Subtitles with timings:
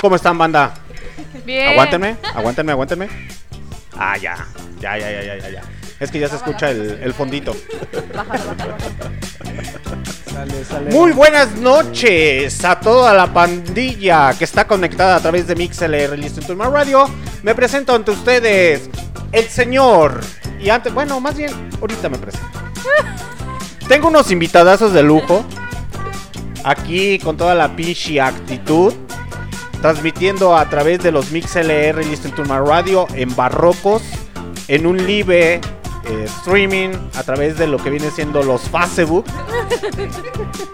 [0.00, 0.74] ¿Cómo están, banda?
[1.44, 1.68] Bien.
[1.68, 3.08] Aguántenme, aguántenme, aguántenme.
[3.96, 4.46] Ah, ya.
[4.80, 5.62] Ya, ya, ya, ya, ya, ya.
[5.98, 7.54] Es que ya se escucha el, el fondito.
[10.32, 10.90] Sale, sale.
[10.90, 16.40] Muy buenas noches a toda la pandilla que está conectada a través de MixLR Listo
[16.40, 17.04] en Turma Radio.
[17.42, 18.88] Me presento ante ustedes
[19.32, 20.22] el señor.
[20.58, 22.48] Y antes, bueno, más bien, ahorita me presento.
[23.86, 25.44] Tengo unos invitadazos de lujo.
[26.64, 28.94] Aquí con toda la pinche actitud.
[29.80, 34.02] Transmitiendo a través de los MixLR Listo en Turma Radio en Barrocos.
[34.68, 35.60] En un live
[36.10, 39.24] eh, streaming a través de lo que viene siendo los Facebook.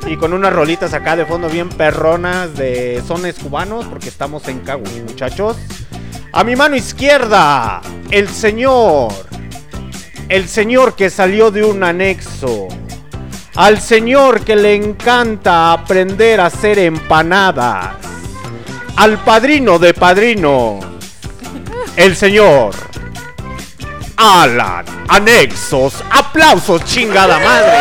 [0.07, 4.61] Y con unas rolitas acá de fondo bien perronas de sones cubanos, porque estamos en
[4.61, 5.57] Cagu, muchachos.
[6.33, 7.81] A mi mano izquierda,
[8.11, 9.13] el señor.
[10.29, 12.69] El señor que salió de un anexo.
[13.57, 17.97] Al señor que le encanta aprender a hacer empanadas.
[18.97, 20.81] Al padrino de padrino.
[21.97, 22.75] El señor.
[24.17, 24.87] Alan.
[25.09, 26.03] Anexos.
[26.11, 27.79] Aplausos, chingada madre.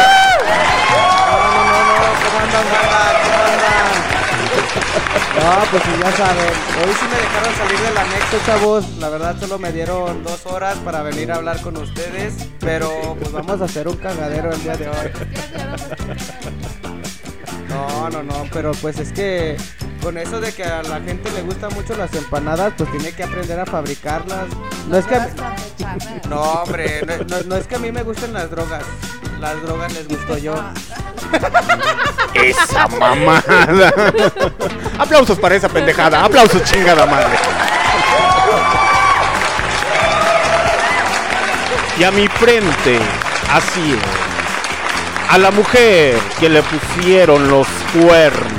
[5.36, 6.54] No, pues sí, ya saben.
[6.84, 8.86] Hoy sí me dejaron salir del anexo, chavos.
[9.00, 12.34] La verdad, solo me dieron dos horas para venir a hablar con ustedes.
[12.60, 15.12] Pero pues vamos a hacer un cagadero el día de hoy.
[17.76, 19.58] No, no, no, pero pues es que
[20.02, 23.24] con eso de que a la gente le gustan mucho las empanadas, pues tiene que
[23.24, 24.46] aprender a fabricarlas.
[24.88, 25.32] No es que a mí-
[26.30, 28.84] no, hombre, no, no- no es que a mí me gusten las drogas.
[29.40, 30.56] Las drogas les gusto yo.
[32.34, 33.94] Esa mamada.
[34.98, 36.24] Aplausos para esa pendejada.
[36.24, 37.38] Aplausos, chingada madre.
[41.98, 43.00] Y a mi frente,
[43.52, 44.25] así es.
[45.30, 48.54] A la mujer que le pusieron los cuernos.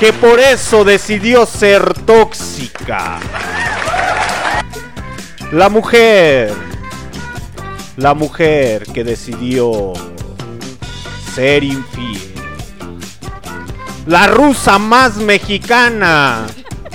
[0.00, 3.20] Que por eso decidió ser tóxica.
[5.52, 6.52] La mujer.
[7.96, 9.92] La mujer que decidió
[11.34, 12.34] ser infiel.
[14.06, 16.46] La rusa más mexicana.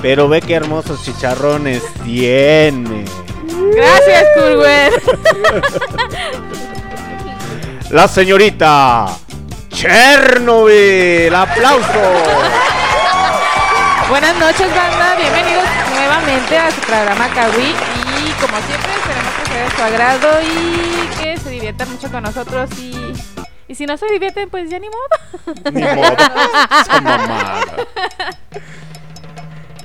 [0.01, 3.05] Pero ve qué hermosos chicharrones tiene.
[3.55, 4.93] Gracias, Kurwer.
[7.91, 9.07] La señorita
[9.69, 11.33] Chernobyl.
[11.33, 12.01] Aplauso.
[14.09, 15.15] Buenas noches, banda.
[15.17, 15.63] Bienvenidos
[15.93, 17.73] nuevamente a su programa Kawi.
[18.17, 22.23] Y como siempre, esperamos que sea de su agrado y que se diviertan mucho con
[22.23, 22.69] nosotros.
[22.79, 23.13] Y,
[23.67, 25.53] y si no se divierten, pues ya ni modo.
[25.71, 26.15] Ni modo.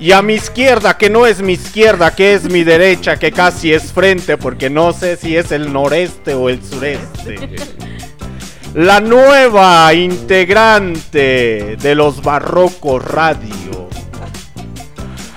[0.01, 3.71] Y a mi izquierda, que no es mi izquierda, que es mi derecha, que casi
[3.71, 7.55] es frente, porque no sé si es el noreste o el sureste.
[8.73, 13.89] La nueva integrante de los Barrocos Radio.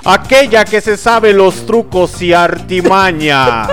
[0.07, 3.69] Aquella que se sabe los trucos y artimañas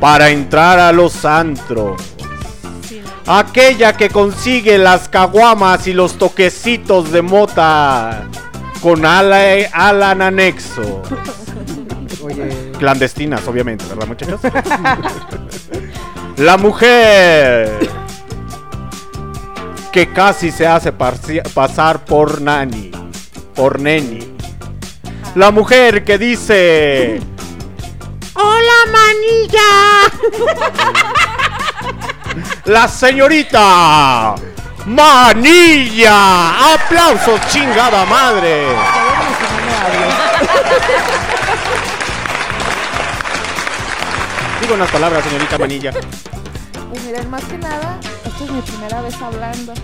[0.00, 1.98] para entrar a los antros.
[3.26, 8.28] Aquella que consigue las caguamas y los toquecitos de mota
[8.84, 9.42] con ala,
[9.72, 11.00] Alan anexo.
[12.22, 14.40] Oye, Clandestinas, obviamente, ¿verdad, muchachos?
[16.36, 17.78] La mujer
[19.90, 22.90] que casi se hace pasar por nani,
[23.54, 24.36] por neni.
[25.34, 27.22] La mujer que dice...
[28.34, 30.12] ¡Hola, manilla!
[32.66, 34.34] La señorita
[34.86, 36.74] Manilla.
[36.74, 38.68] ¡Aplausos, chingada madre!
[44.60, 45.92] Digo unas palabras, señorita Manilla.
[46.90, 49.74] Pues miren, más que nada, esta es mi primera vez hablando.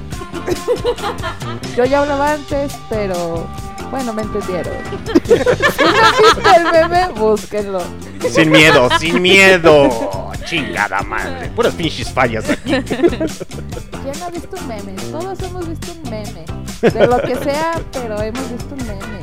[1.77, 3.47] Yo ya hablaba antes, pero
[3.91, 4.73] bueno, me entendieron.
[5.25, 7.83] si no el meme, búsquenlo.
[8.31, 10.31] Sin miedo, sin miedo.
[10.45, 11.49] Chingada madre.
[11.55, 12.71] Puras pinches fallas aquí.
[12.71, 14.93] ¿Quién ha visto un meme?
[15.11, 16.45] Todos hemos visto un meme.
[16.81, 19.21] De lo que sea, pero hemos visto un meme.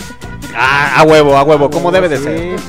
[0.55, 2.23] Ah, a huevo, a huevo, como debe de sí.
[2.23, 2.59] ser.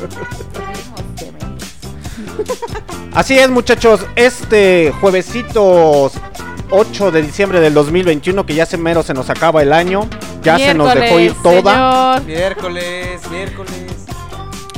[3.15, 4.07] Así es, muchachos.
[4.15, 6.11] Este juevesito
[6.71, 10.09] 8 de diciembre del 2021, que ya se mero se nos acaba el año.
[10.49, 12.15] Ya se nos dejó ir toda.
[12.15, 12.25] señor.
[12.25, 13.99] miércoles, miércoles.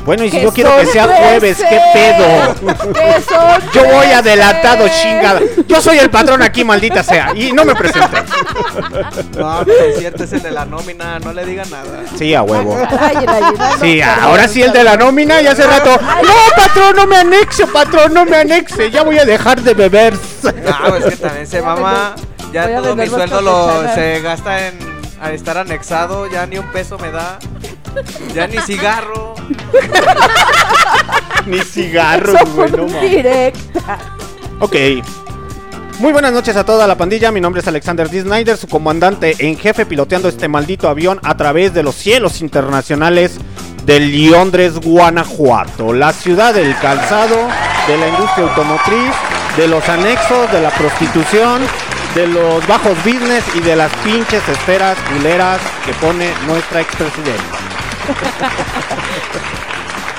[0.05, 2.55] Bueno, y si yo quiero que sea jueves, ¿qué pedo?
[3.75, 5.41] Yo voy adelantado, chingada.
[5.69, 7.33] Yo soy el patrón aquí, maldita sea.
[7.35, 8.17] Y no me presenté.
[9.39, 9.63] No,
[9.99, 12.03] cierto, es el de la nómina, no le digan nada.
[12.17, 12.79] Sí, a huevo.
[13.81, 15.91] Sí, ahora sí el de la nómina y hace rato.
[16.01, 18.91] No, patrón, no me anexe, patrón, no me anexe.
[18.91, 20.15] Ya voy a dejar de beber.
[20.43, 22.15] No, es que también se mama.
[22.53, 26.99] Ya todo mi sueldo lo se gasta en a estar anexado, ya ni un peso
[26.99, 27.39] me da.
[28.35, 29.35] Ya ni cigarro.
[31.47, 33.11] Ni cigarros, Eso güey, no un mames.
[33.11, 33.99] directa.
[34.61, 34.77] Ok.
[35.99, 37.31] Muy buenas noches a toda la pandilla.
[37.33, 38.23] Mi nombre es Alexander D.
[38.23, 43.39] Snyder, su comandante en jefe, piloteando este maldito avión a través de los cielos internacionales
[43.85, 47.37] de Londres, Guanajuato, la ciudad del calzado,
[47.87, 49.13] de la industria automotriz,
[49.57, 51.63] de los anexos, de la prostitución,
[52.15, 57.43] de los bajos business y de las pinches esferas culeras que pone nuestra expresidenta.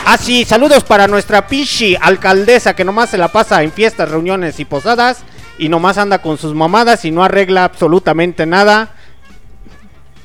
[0.03, 4.59] Ah, sí, saludos para nuestra pichi alcaldesa que nomás se la pasa en fiestas, reuniones
[4.59, 5.19] y posadas
[5.59, 8.89] y nomás anda con sus mamadas y no arregla absolutamente nada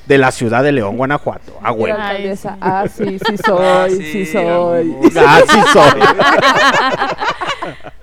[0.06, 1.58] de la ciudad de León, Guanajuato.
[1.62, 1.92] Ah, güey.
[1.92, 2.56] alcaldesa.
[2.60, 4.96] Ah, sí, sí Ah, soy, sí, sí soy.
[5.18, 6.00] Ah, sí soy.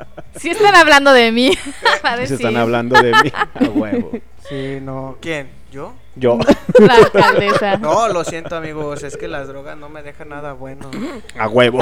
[0.37, 1.51] Sí están hablando de mí.
[2.03, 3.31] A Se están hablando de mí.
[3.55, 4.11] A huevo.
[4.49, 5.17] Sí, no.
[5.21, 5.49] ¿Quién?
[5.71, 5.93] ¿Yo?
[6.15, 6.37] Yo.
[6.79, 7.77] La alcaldesa.
[7.81, 10.91] No, lo siento amigos, es que las drogas no me dejan nada bueno.
[11.37, 11.81] A huevo.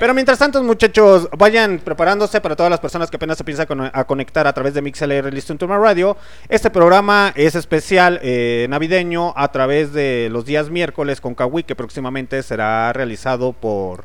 [0.00, 3.90] Pero mientras tanto, muchachos, vayan preparándose para todas las personas que apenas se piensan con-
[3.92, 6.16] a conectar a través de MixLR Listen to My Radio.
[6.48, 11.76] Este programa es especial eh, navideño a través de los días miércoles con Kawi, que
[11.76, 14.04] próximamente será realizado por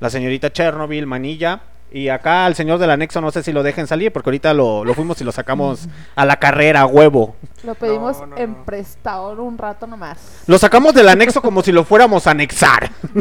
[0.00, 1.60] la señorita Chernobyl, Manilla.
[1.92, 4.84] Y acá al señor del anexo no sé si lo dejen salir, porque ahorita lo,
[4.84, 7.34] lo fuimos y lo sacamos a la carrera, a huevo.
[7.64, 8.64] Lo pedimos No, no, en no.
[8.64, 10.18] prestado un rato nomás.
[10.46, 12.90] Lo sacamos del anexo como si lo fuéramos a anexar.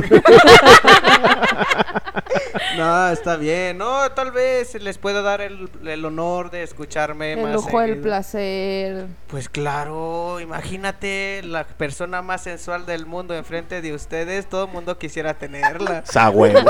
[2.77, 3.77] No, está bien.
[3.77, 7.97] No, tal vez les pueda dar el, el honor de escucharme El más lujo, el
[7.99, 9.07] placer.
[9.27, 14.97] Pues claro, imagínate la persona más sensual del mundo enfrente de ustedes, todo el mundo
[14.97, 16.03] quisiera tenerla.
[16.15, 16.59] A huevo.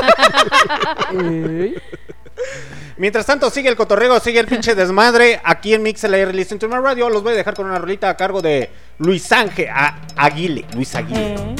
[2.97, 6.77] Mientras tanto, sigue el cotorreo, sigue el pinche desmadre aquí en MixLR Listen to My
[6.77, 7.09] Radio.
[7.09, 9.69] Los voy a dejar con una rolita a cargo de Luis Ángel
[10.15, 10.65] Aguile.
[10.73, 11.55] Luis Aguile.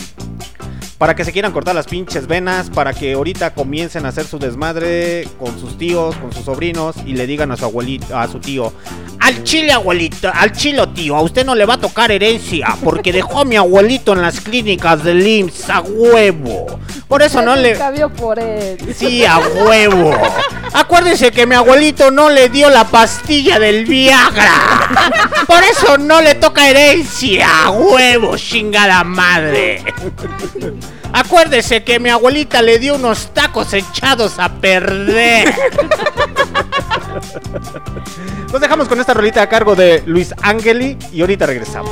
[1.00, 4.38] Para que se quieran cortar las pinches venas, para que ahorita comiencen a hacer su
[4.38, 8.40] desmadre con sus tíos, con sus sobrinos y le digan a su abuelito, a su
[8.40, 8.74] tío,
[9.22, 13.14] al chile abuelito, al chilo tío, a usted no le va a tocar herencia porque
[13.14, 16.80] dejó a mi abuelito en las clínicas del IMSS a huevo.
[17.08, 17.74] Por eso no le...
[17.76, 18.78] Cambio por él.
[18.94, 20.12] Sí, a huevo.
[20.74, 25.16] Acuérdense que mi abuelito no le dio la pastilla del Viagra.
[25.48, 27.66] Por eso no le toca herencia.
[27.66, 29.84] A huevo, chingada madre.
[31.14, 35.54] Acuérdese que mi abuelita le dio unos tacos echados a perder.
[38.52, 41.92] Nos dejamos con esta rolita a cargo de Luis Angeli y ahorita regresamos.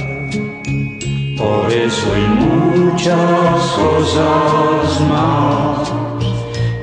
[1.41, 3.17] Por eso hay muchas
[3.71, 5.91] cosas más.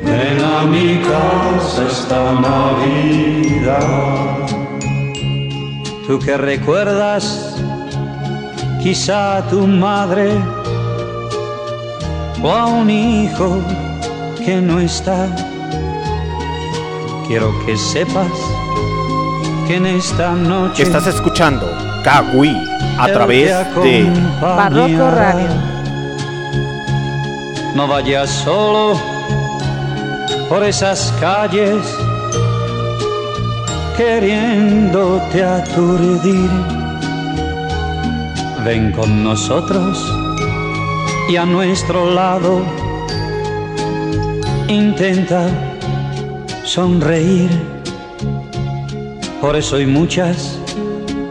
[0.03, 3.79] Ven a mi casa esta Navidad.
[6.09, 7.55] Tú que recuerdas
[8.83, 10.33] quizá a tu madre
[12.43, 13.59] o a un hijo
[14.45, 15.29] que no está.
[17.29, 18.33] Quiero que sepas
[19.69, 23.51] que en esta noche Estás escuchando A través
[23.83, 24.11] de
[24.41, 25.49] Barroco Radio.
[27.75, 28.99] No vayas solo
[30.49, 31.77] por esas calles
[33.95, 36.51] queriéndote aturdir.
[38.65, 40.03] Ven con nosotros
[41.29, 42.63] y a nuestro lado
[44.67, 45.47] intenta
[46.65, 47.51] sonreír.
[49.43, 50.58] Por eso hay muchas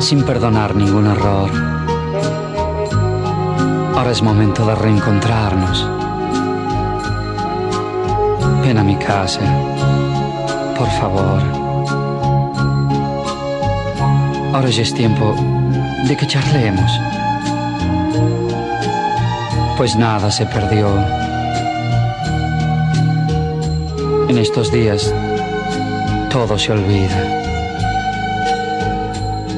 [0.00, 1.50] sin perdonar ningún error.
[3.94, 5.86] Ahora es momento de reencontrarnos.
[8.62, 9.40] Ven a mi casa,
[10.76, 11.42] por favor.
[14.54, 15.34] Ahora ya es tiempo
[16.08, 16.90] de que charlemos.
[19.76, 20.88] Pues nada se perdió.
[24.28, 25.14] En estos días
[26.30, 27.39] todo se olvida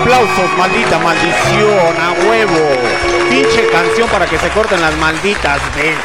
[0.00, 2.68] Aplausos, maldita maldición, a huevo.
[3.30, 6.02] Pinche canción para que se corten las malditas venas.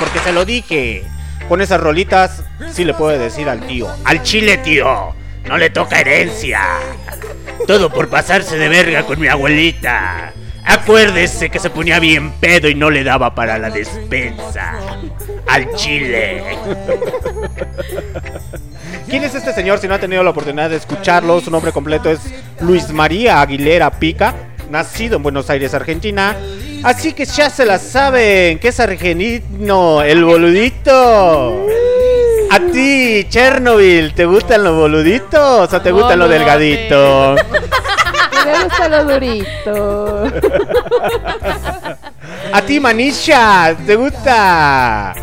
[0.00, 1.04] Porque se lo dije.
[1.48, 3.88] Con esas rolitas, sí le puede decir al tío.
[4.04, 5.14] Al chile, tío.
[5.44, 6.60] No le toca herencia.
[7.68, 10.32] Todo por pasarse de verga con mi abuelita.
[10.64, 14.74] Acuérdese que se ponía bien pedo y no le daba para la despensa.
[15.46, 16.42] Al chile.
[19.10, 21.40] ¿Quién es este señor si no ha tenido la oportunidad de escucharlo?
[21.40, 22.20] Su nombre completo es
[22.60, 24.36] Luis María Aguilera Pica,
[24.70, 26.36] nacido en Buenos Aires, Argentina.
[26.84, 31.66] Así que ya se la saben, que es argentino, el boludito.
[32.52, 37.40] A ti, Chernobyl, ¿te gustan los boluditos o te gustan los delgaditos?
[38.46, 40.24] Me gusta lo durito.
[42.52, 45.14] A ti, Manisha, ¿te gusta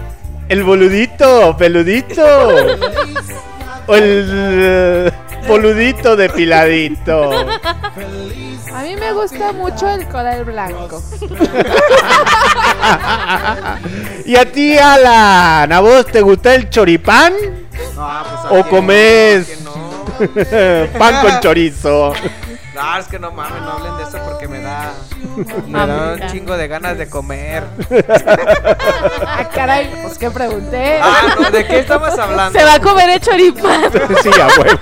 [0.50, 2.22] el boludito, peludito?
[3.88, 5.12] ¿O el eh,
[5.48, 7.32] boludito depiladito?
[8.74, 11.02] A mí me gusta mucho el coral blanco.
[14.26, 15.72] ¿Y a ti, Alan?
[15.72, 17.34] ¿A vos te gusta el choripán?
[17.96, 19.62] No, pues, ¿a ¿O comes?
[19.62, 19.78] no?
[21.00, 22.14] Pan con chorizo.
[22.78, 24.94] No, es que no mames, no hablen de eso porque me da.
[25.68, 27.64] Me da un chingo de ganas de comer.
[29.26, 31.00] Ah, caray, pues que pregunté.
[31.02, 32.58] Ah, no, ¿de qué estamos hablando?
[32.58, 33.82] Se va a comer el choripán.
[34.24, 34.80] Sí, a huevo.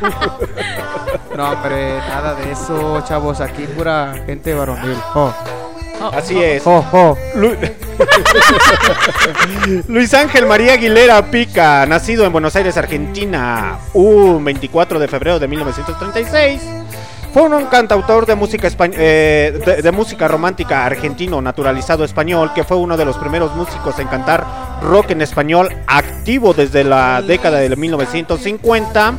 [1.36, 3.42] No, hombre, nada de eso, chavos.
[3.42, 4.98] Aquí pura gente varonil.
[5.14, 5.34] Oh,
[6.14, 6.64] Así es.
[6.66, 7.18] oh, oh.
[7.36, 7.56] Lu-
[9.88, 15.48] Luis Ángel María Aguilera Pica, nacido en Buenos Aires, Argentina, un 24 de febrero de
[15.48, 16.62] 1936.
[17.36, 22.96] Fue un cantautor de música, eh, de, música romántica argentino naturalizado español, que fue uno
[22.96, 29.16] de los primeros músicos en cantar rock en español activo desde la década de 1950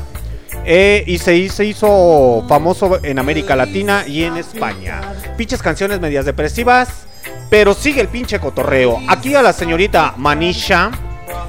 [0.65, 5.03] eh, y se hizo famoso en América Latina y en España.
[5.37, 7.07] Pinches canciones medias depresivas,
[7.51, 8.99] pero sigue el pinche cotorreo.
[9.09, 10.91] Aquí a la señorita Manisha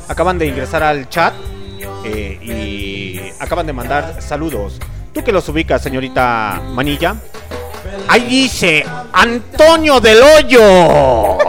[0.10, 1.34] acaban de ingresar al chat
[2.03, 4.82] eh, y acaban de mandar saludos.
[5.17, 7.15] ¿Tú que los ubicas, señorita Manilla?
[8.08, 11.39] Ahí dice Antonio del Hoyo.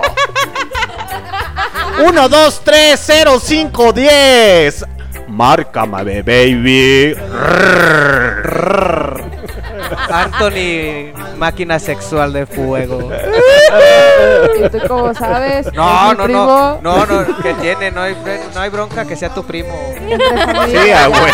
[2.03, 4.87] 1, 2, 3, 0, 5, 10.
[5.29, 7.15] Márcame, baby.
[10.11, 13.11] Anthony, máquina sexual de fuego.
[14.59, 15.73] ¿Y tú cómo sabes?
[15.73, 16.79] No, ¿Es mi no, primo?
[16.83, 18.17] no, no, no, que tiene, no hay,
[18.55, 19.75] no hay bronca que sea tu primo.
[20.69, 21.27] Sí, a huevo.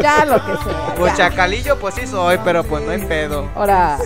[0.00, 0.94] Ya lo que sea.
[0.96, 1.30] Pues ya.
[1.30, 3.48] chacalillo, pues sí soy, pero pues no hay pedo.
[3.54, 3.98] Ahora,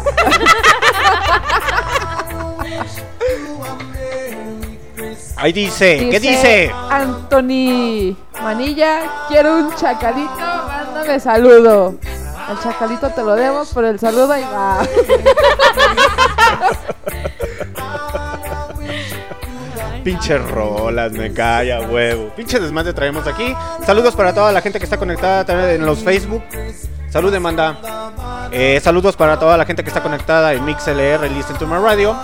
[5.37, 6.73] Ahí dice, ¿qué dice?
[6.91, 11.95] Anthony Manilla, quiero un chacalito, mándame saludo.
[12.51, 14.81] El chacalito te lo debo, pero el saludo ahí va.
[20.03, 22.31] Pinche rolas, me calla, huevo.
[22.35, 23.55] Pinche desmadre traemos aquí.
[23.85, 26.43] Saludos para toda la gente que está conectada en los Facebook.
[27.11, 28.49] Salud, manda.
[28.51, 32.17] Eh, saludos para toda la gente que está conectada en MixLR, Listen to My Radio.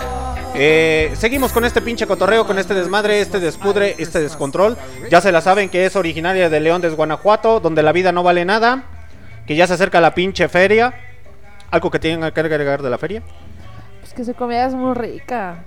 [0.55, 4.77] Eh, seguimos con este pinche cotorreo, con este desmadre, este despudre, este descontrol.
[5.11, 8.23] Ya se la saben que es originaria de León de Guanajuato, donde la vida no
[8.23, 8.83] vale nada.
[9.45, 10.93] Que ya se acerca la pinche feria.
[11.71, 13.21] Algo que tengan que agregar de la feria.
[14.01, 15.63] Pues que su comida es muy rica.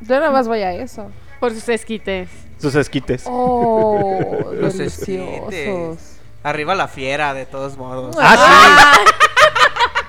[0.00, 1.10] Yo nada más voy a eso.
[1.40, 2.28] Por sus esquites.
[2.58, 3.24] Sus esquites.
[3.26, 6.18] Oh, Los esquites.
[6.42, 8.16] Arriba la fiera, de todos modos.
[8.20, 8.94] Ah,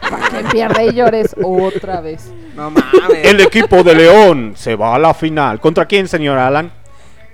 [0.10, 2.32] Para que pierda y llores otra vez.
[2.56, 3.26] No mames.
[3.26, 5.60] El equipo de León se va a la final.
[5.60, 6.72] ¿Contra quién, señor Alan?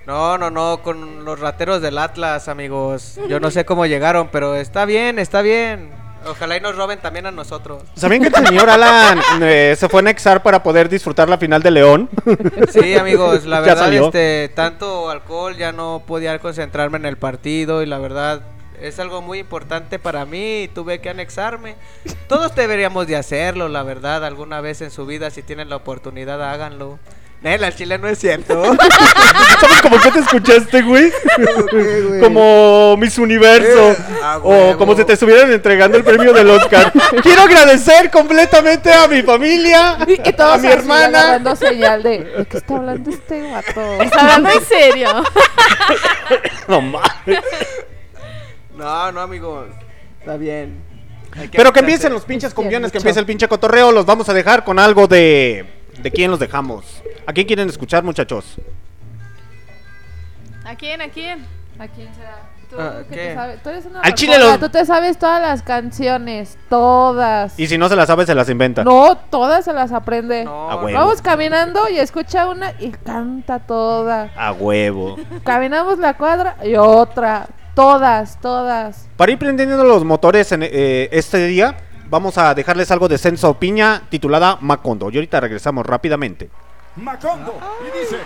[0.06, 3.18] No, no, no, con los rateros del Atlas, amigos.
[3.28, 5.90] Yo no sé cómo llegaron, pero está bien, está bien.
[6.26, 7.82] Ojalá y nos roben también a nosotros.
[7.94, 11.62] ¿Sabían que el señor Alan eh, se fue a anexar para poder disfrutar la final
[11.62, 12.08] de León?
[12.70, 17.86] Sí, amigos, la verdad, este, tanto alcohol ya no podía concentrarme en el partido y
[17.86, 18.42] la verdad
[18.80, 21.76] es algo muy importante para mí y tuve que anexarme.
[22.28, 26.42] Todos deberíamos de hacerlo, la verdad, alguna vez en su vida, si tienen la oportunidad,
[26.42, 26.98] háganlo.
[27.42, 28.62] Nel, al chile no es cierto.
[29.60, 31.10] ¿Sabes cómo que te escuchaste, güey?
[32.20, 33.90] como Miss Universo.
[33.90, 34.78] Eh, a o huevo.
[34.78, 36.92] como si te estuvieran entregando el premio del Oscar.
[37.22, 41.18] Quiero agradecer completamente a mi familia, Y, y todos a mi hermana.
[41.18, 43.80] agarrando señal de ¿de qué está hablando este vato?
[44.02, 45.08] Está hablando en serio.
[46.68, 47.40] No mames.
[48.76, 49.66] No, no, amigos.
[50.20, 50.80] Está bien.
[51.50, 53.90] Pero que empiecen los pinches Es cumbiones, que empiece el pinche cotorreo.
[53.90, 55.81] Los vamos a dejar con algo de.
[56.00, 57.02] ¿De quién los dejamos?
[57.26, 58.56] ¿A quién quieren escuchar, muchachos?
[60.64, 61.00] ¿A quién?
[61.02, 61.46] ¿A quién?
[61.78, 62.48] ¿A quién será?
[62.70, 63.62] ¿Tú, Ah, te sabes?
[63.62, 67.58] Tú eres una Al chile Tú te sabes todas las canciones, todas.
[67.58, 68.82] Y si no se las sabe, se las inventa.
[68.82, 70.44] No, todas se las aprende.
[70.44, 70.98] No, A huevo.
[70.98, 74.30] Vamos caminando y escucha una y canta toda.
[74.36, 75.16] A huevo.
[75.44, 77.46] Caminamos la cuadra y otra.
[77.74, 79.08] Todas, todas.
[79.16, 81.76] Para ir prendiendo los motores en eh, este día,
[82.12, 85.08] vamos a dejarles algo de Senso Piña titulada Macondo.
[85.10, 86.50] Y ahorita regresamos rápidamente.
[86.96, 87.58] Macondo.
[87.80, 88.18] Y dice.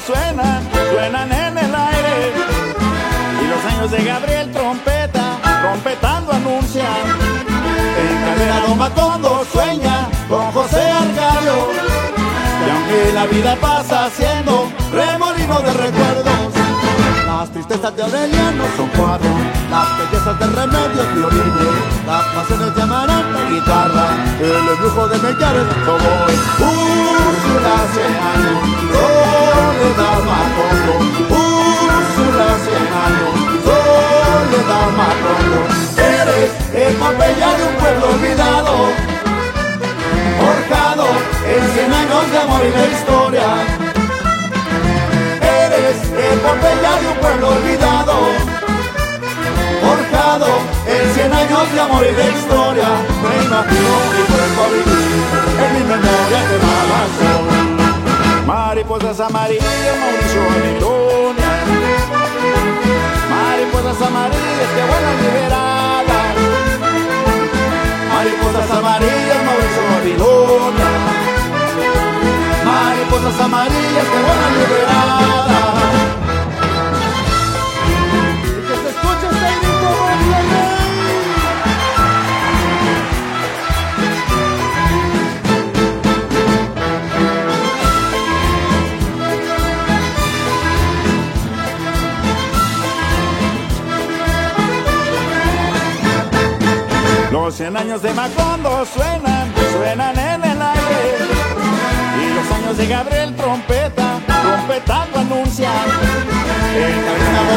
[0.00, 0.49] Macondo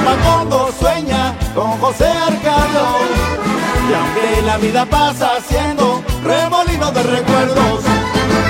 [0.01, 2.97] Macondo sueña con José Arcado.
[3.89, 7.81] Y aunque la vida pasa siendo remolino de recuerdos,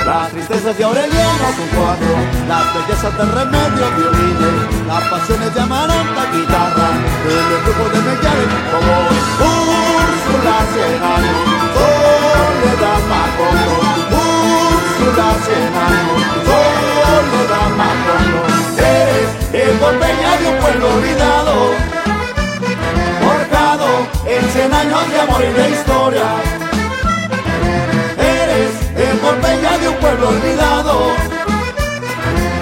[0.06, 2.14] las tristezas de Aureliano son cuatro,
[2.46, 6.90] las bellezas de remedio violines, las pasiones de amaranta guitarra,
[7.26, 8.94] el embrujo de Mellares como
[9.40, 11.40] Úrsula cien años,
[11.74, 13.74] soledad Macondo,
[14.12, 18.53] Úrsula cien años, soledad Macondo,
[19.74, 21.54] el Pompeya de un pueblo olvidado,
[23.24, 23.86] forjado
[24.26, 26.26] en cien años de amor y de historia
[28.18, 30.94] eres el Pompeya de un pueblo olvidado,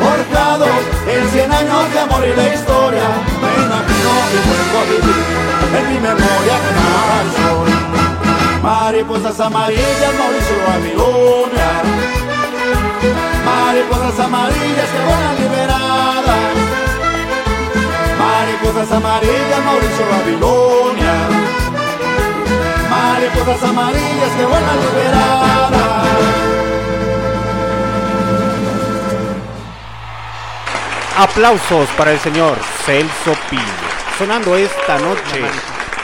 [0.01, 0.67] forjado
[1.07, 3.09] en cien años de amor y de historia.
[3.43, 5.23] Me imagino y vuelvo a vivir
[5.79, 6.57] en mi memoria
[7.37, 7.69] sol.
[8.63, 11.71] Mariposas amarillas, Mauricio Babilonia.
[13.45, 16.92] Mariposas amarillas que vuelan liberadas.
[18.43, 21.53] Mariposas amarillas, Mauricio Babilonia
[22.91, 25.73] mariposas amarillas que vuelan liberadas.
[31.17, 33.63] Aplausos para el señor Celso Pino.
[34.19, 35.45] Sonando esta noche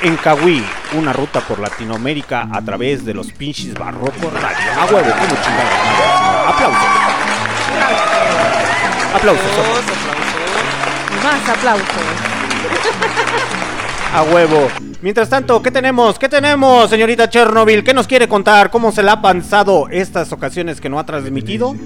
[0.02, 4.80] en Cahuí, una ruta por Latinoamérica a través de los pinches barrocos radio.
[4.80, 5.66] A huevo, como señor.
[6.46, 6.88] Aplausos.
[9.14, 9.44] Aplausos.
[11.24, 12.27] Más aplausos.
[14.14, 14.68] A huevo.
[15.00, 16.18] Mientras tanto, ¿qué tenemos?
[16.18, 17.84] ¿Qué tenemos, señorita Chernobyl?
[17.84, 18.70] ¿Qué nos quiere contar?
[18.70, 21.76] ¿Cómo se le ha pasado estas ocasiones que no ha transmitido?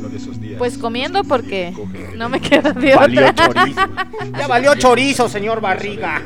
[0.57, 1.75] Pues comiendo porque
[2.17, 3.47] no me queda de Valió otra.
[3.53, 3.81] chorizo.
[4.39, 6.23] Ya valió chorizo, señor Barriga.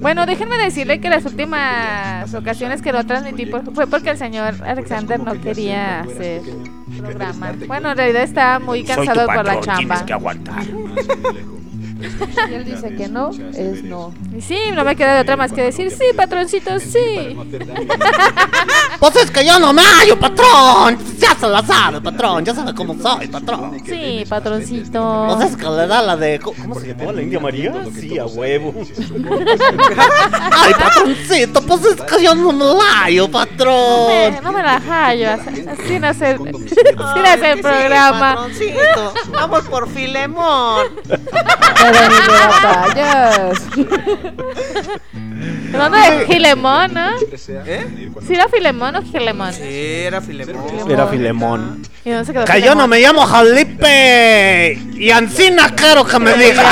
[0.00, 5.20] Bueno, déjenme decirle que las últimas ocasiones que lo transmití fue porque el señor Alexander
[5.20, 6.42] no quería hacer
[6.98, 7.52] programa.
[7.66, 9.76] Bueno, en realidad estaba muy cansado por la chamba.
[9.78, 10.62] tienes que aguantar.
[12.48, 14.12] Si él dice que no, es no.
[14.36, 17.36] Y sí, no me queda de otra más que decir, sí, patroncito, sí.
[18.98, 20.96] Pues es que yo no me hallo, patrón.
[21.18, 22.44] Ya se la sabe, patrón.
[22.44, 23.82] Ya sabe cómo soy, patrón.
[23.84, 25.26] Sí, patroncito.
[25.28, 26.38] Pues es que le da la de.
[26.38, 27.74] ¿Cómo se llamaba la India María?
[27.98, 28.72] Sí, a huevo.
[30.52, 34.40] Ay, patroncito, pues es que yo no me la hallo, patrón.
[34.42, 38.34] no me la hallo, así así no hacer, sin hacer programa.
[38.36, 40.86] Patroncito, vamos por Filemón.
[41.92, 43.62] De batallas.
[45.72, 47.10] ¿Dónde es Gilemón, no?
[47.66, 47.86] ¿Eh?
[48.26, 49.52] ¿Sí era Filemón o Gilemón?
[49.52, 50.90] Sí, era Filemón.
[50.90, 51.82] Era Filemón.
[52.04, 52.78] ¿Y dónde se quedó Que yo Filemón?
[52.78, 54.78] no me llamo Jalipe.
[54.94, 56.66] Y Ancina quiero que me digan.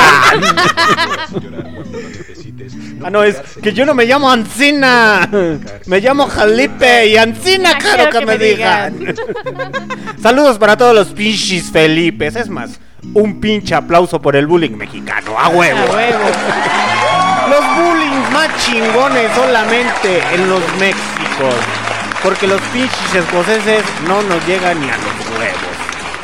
[3.03, 5.27] Ah, no, es que yo no me llamo Ancina.
[5.87, 9.15] Me llamo Jalipe y Ancina Ah, quiero que, me digan.
[10.21, 12.35] Saludos para todos los pinches Felipes.
[12.35, 12.79] Es más,
[13.13, 15.37] un pinche aplauso por el bullying mexicano.
[15.37, 15.79] A huevo.
[15.79, 16.25] A huevo.
[17.49, 21.55] Los bullying más chingones solamente en los Méxicos.
[22.23, 25.75] Porque los pinches escoceses no nos llegan ni a los huevos.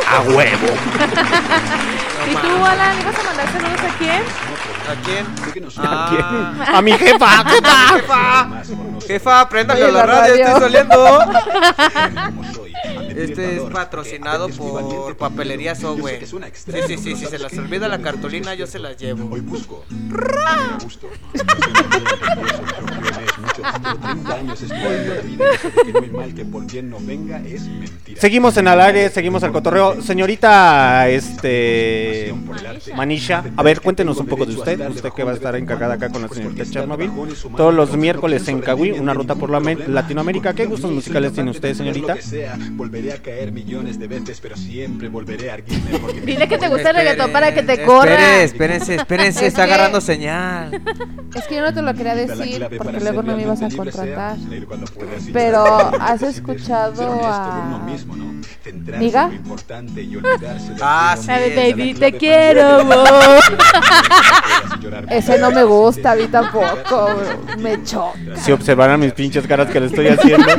[0.07, 0.67] A huevo.
[2.29, 4.21] ¿Y tú, Alan, ibas a mandar saludos a quién?
[4.87, 5.25] ¿A quién?
[5.83, 6.25] ¿A quién?
[6.61, 6.77] Ah.
[6.77, 7.93] A mi jefa, jefa.
[7.95, 8.47] Jefa,
[9.07, 10.35] jefa, préndale a la radio.
[10.35, 11.25] estoy saliendo.
[13.17, 16.25] Este es patrocinado por Papelería Sogüe.
[16.25, 16.37] Sí,
[16.87, 19.29] sí, sí, si se las olvida la cartulina, yo se las llevo.
[19.33, 19.83] Hoy busco.
[19.89, 21.09] Me gusto.
[23.37, 26.45] mucho, pero 30 años estudiando la vida y eso de que no hay mal que
[26.45, 28.19] por bien no venga es mentira.
[28.19, 30.01] Seguimos en al aire, seguimos al cotorreo.
[30.01, 32.33] Señorita, este.
[32.95, 34.89] Manisha, a ver, cuéntenos un poco de usted.
[34.89, 37.11] Usted que va a estar encargada acá con la señorita Chernobyl.
[37.55, 40.53] Todos los miércoles en Cahuí, una ruta por la Latinoamérica.
[40.53, 42.15] ¿Qué gustos musicales tiene usted, señorita?
[43.07, 46.67] Volveré a caer millones de veces, pero siempre volveré a erguirme porque Dile que te
[46.67, 48.41] gusta el reggaetón para que te corra.
[48.41, 50.81] Espérense, espérense, Es está que- agarrando señal.
[51.33, 54.35] Es que yo no te lo quería decir porque luego no me ibas a contratar.
[55.31, 55.63] Pero.
[56.01, 57.79] ¿has escuchado a-
[58.99, 59.29] ¿Miga?
[59.29, 59.39] de
[60.81, 62.83] Ah, sí, esa La baby, te quiero,
[65.09, 67.09] Ese no me gusta, a mí tampoco.
[67.59, 68.17] Me choca.
[68.35, 70.47] Si observaran mis pinches caras que le estoy haciendo.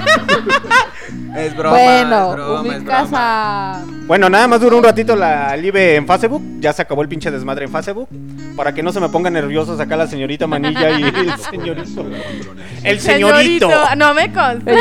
[1.37, 1.77] Es broma.
[1.77, 3.09] Bueno, es broma, es broma.
[3.13, 3.85] a.
[4.07, 6.43] Bueno, nada más duró un ratito la live en Facebook.
[6.61, 8.09] Ya se acabó el pinche desmadre en Facebook.
[8.57, 12.07] Para que no se me pongan nerviosos acá la señorita Manilla y el señorito.
[12.83, 13.71] El señorito.
[13.97, 14.73] No me consta.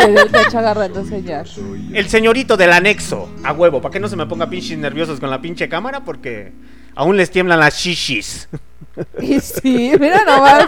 [1.93, 3.29] El señorito del anexo.
[3.43, 3.81] A huevo.
[3.81, 6.01] Para que no se me ponga pinches nerviosos con la pinche cámara.
[6.05, 6.53] Porque
[6.95, 8.47] aún les tiemblan las shishis.
[9.21, 10.67] Y sí, mira nomás.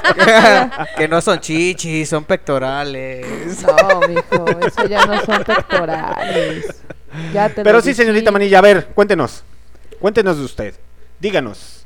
[0.98, 3.64] que no son chichis, son pectorales.
[3.64, 6.84] No, mijo, eso ya no son pectorales.
[7.34, 8.04] Ya te lo Pero sí, dije.
[8.04, 9.44] señorita Manilla, a ver, cuéntenos.
[10.00, 10.76] Cuéntenos de usted.
[11.20, 11.79] Díganos.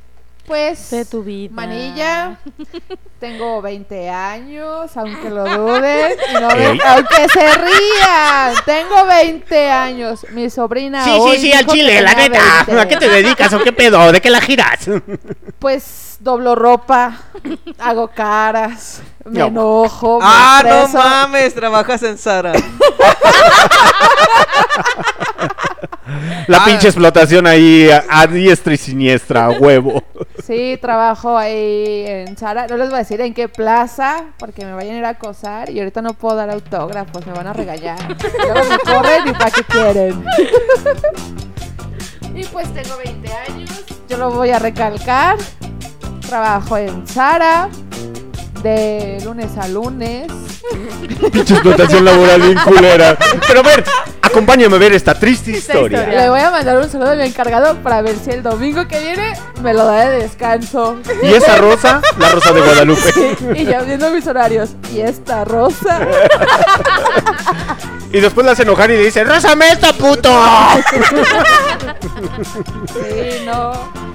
[0.46, 1.54] Pues, De tu vida.
[1.56, 2.38] Manilla,
[3.20, 10.26] tengo 20 años, aunque lo duden, y no me- aunque se rían, tengo 20 años.
[10.32, 12.64] Mi sobrina Sí, hoy sí, sí, al chile, la neta.
[12.68, 12.82] 20.
[12.82, 14.12] ¿A qué te dedicas o qué pedo?
[14.12, 14.80] ¿De qué la giras?
[15.60, 17.22] Pues doblo ropa,
[17.80, 19.46] hago caras, me No.
[19.48, 22.52] enojo, me Ah, no mames, trabajas en Sara.
[26.48, 26.66] La Ah.
[26.66, 30.02] pinche explotación ahí a, a diestra y siniestra, a huevo.
[30.46, 32.68] Sí, trabajo ahí en Sara.
[32.68, 35.70] No les voy a decir en qué plaza, porque me vayan a ir a acosar
[35.70, 37.98] y ahorita no puedo dar autógrafos, me van a regañar.
[38.08, 40.24] Luego me corren y para qué quieren.
[42.36, 45.38] y pues tengo 20 años, yo lo voy a recalcar.
[46.28, 47.70] Trabajo en Sara
[48.64, 50.28] de lunes a lunes.
[51.32, 53.18] Pinche explotación laboral bien culera.
[53.48, 53.84] Pero a ver,
[54.22, 56.00] acompáñame a ver esta triste historia.
[56.00, 56.22] historia.
[56.22, 59.00] Le voy a mandar un saludo a mi encargado para ver si el domingo que
[59.00, 60.98] viene me lo da de descanso.
[61.22, 62.02] ¿Y esa rosa?
[62.18, 63.38] La rosa de Guadalupe.
[63.56, 64.72] Y ya viendo mis horarios.
[64.94, 66.00] Y esta rosa.
[68.12, 70.30] Y después la hace enojar y le dice, ¡Rózame esta, puto!
[72.94, 74.13] Sí, no.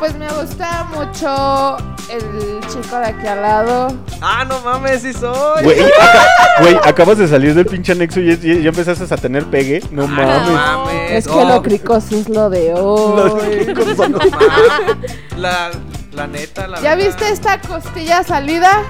[0.00, 1.76] Pues me gusta mucho
[2.10, 3.92] el chico de aquí al lado.
[4.22, 5.62] Ah, no mames, sí soy.
[5.62, 9.44] Güey, aca- güey, acabas de salir del pinche anexo y ya, ya empezaste a tener
[9.44, 9.82] pegue.
[9.90, 10.50] No Ah, no mames.
[10.52, 11.10] mames.
[11.12, 13.74] Es que Oh, lo cricoso es lo de hoy.
[13.96, 15.12] son- no mames.
[15.36, 15.70] La,
[16.12, 17.06] la neta, la ¿Ya verdad.
[17.06, 18.82] viste esta costilla salida?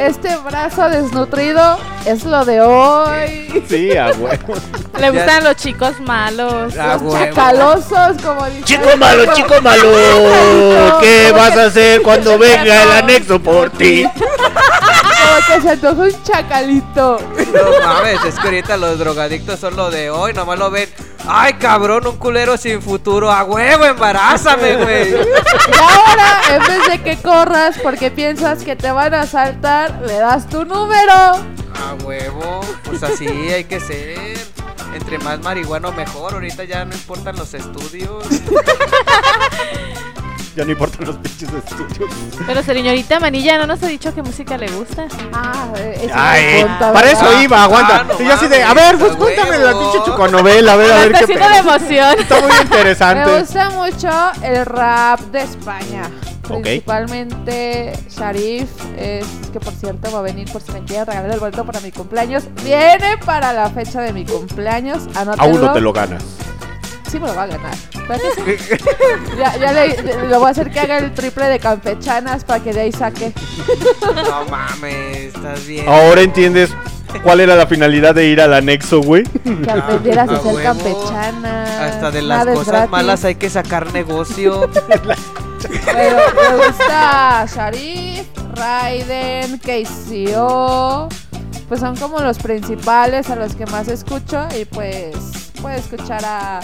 [0.00, 3.62] Este brazo desnutrido es lo de hoy.
[3.68, 4.54] Sí, a huevo.
[4.98, 6.74] Le gustan los chicos malos.
[6.78, 7.18] Ah, Los huevo.
[7.18, 8.64] chacalosos, como dicen.
[8.64, 10.98] Chico malo, chico malo.
[11.00, 14.04] ¿Qué vas a hacer cuando venga el anexo por ti?
[14.04, 17.20] Como que se antoja un chacalito.
[17.52, 20.88] No mames, es que ahorita los drogadictos son lo de hoy, nomás lo ven.
[21.26, 23.30] Ay, cabrón, un culero sin futuro.
[23.30, 25.10] A huevo, embarázame, güey.
[25.12, 30.14] Y ahora, en vez de que corras porque piensas que te van a saltar, le
[30.14, 31.12] das tu número.
[31.12, 34.38] A huevo, pues así hay que ser.
[34.94, 38.24] Entre más marihuano mejor, ahorita ya no importan los estudios.
[40.56, 42.10] Ya no importan los pinches estudios.
[42.44, 45.06] Pero señorita Manilla no nos ha dicho qué música le gusta.
[45.32, 48.00] Ah, ese es Ay, punto, para eso iba, aguanta.
[48.00, 50.92] Ah, no y yo así de, a ver, pues cuéntame la pinche chuconovela, a ver,
[50.92, 52.18] a Me ver qué de emoción.
[52.18, 53.38] Está muy Me interesante.
[53.40, 54.10] gusta mucho
[54.42, 56.10] el rap de España.
[56.48, 56.62] Ok.
[56.62, 61.38] Principalmente Sharif, es que por cierto va a venir por si me quiere regalar el
[61.38, 62.42] vuelto para mi cumpleaños.
[62.64, 65.04] Viene para la fecha de mi cumpleaños.
[65.14, 65.42] Anótenlo.
[65.44, 66.24] Aún no te lo ganas.
[67.10, 67.74] Sí me lo va a ganar.
[68.44, 68.84] Que sí.
[69.38, 72.72] ya ya le, le voy a hacer que haga el triple de campechanas para que
[72.72, 73.32] de ahí saque.
[74.14, 75.88] No mames, estás bien.
[75.88, 76.70] Ahora entiendes
[77.24, 79.24] cuál era la finalidad de ir al anexo, güey.
[79.24, 80.62] Que aprendieras a a hacer huevo.
[80.62, 81.70] campechanas.
[81.80, 82.90] Hasta de las cosas gratis.
[82.90, 84.70] malas hay que sacar negocio.
[85.84, 91.08] Pero me gusta Sharif, Raiden, KCO.
[91.68, 94.46] Pues son como los principales a los que más escucho.
[94.58, 95.14] Y pues
[95.60, 96.60] puedo escuchar a.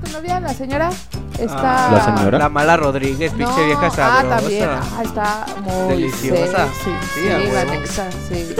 [0.00, 0.90] ¿Cómo se llama tu novia, la señora,
[1.38, 1.90] está...
[1.92, 2.38] ¿La señora?
[2.38, 4.68] La mala Rodríguez, pinche vieja Ah, también.
[4.70, 6.66] Ah, está muy Deliciosa.
[6.84, 7.70] Sí, Sí, a la huevo.
[7.72, 8.54] nexa, sí.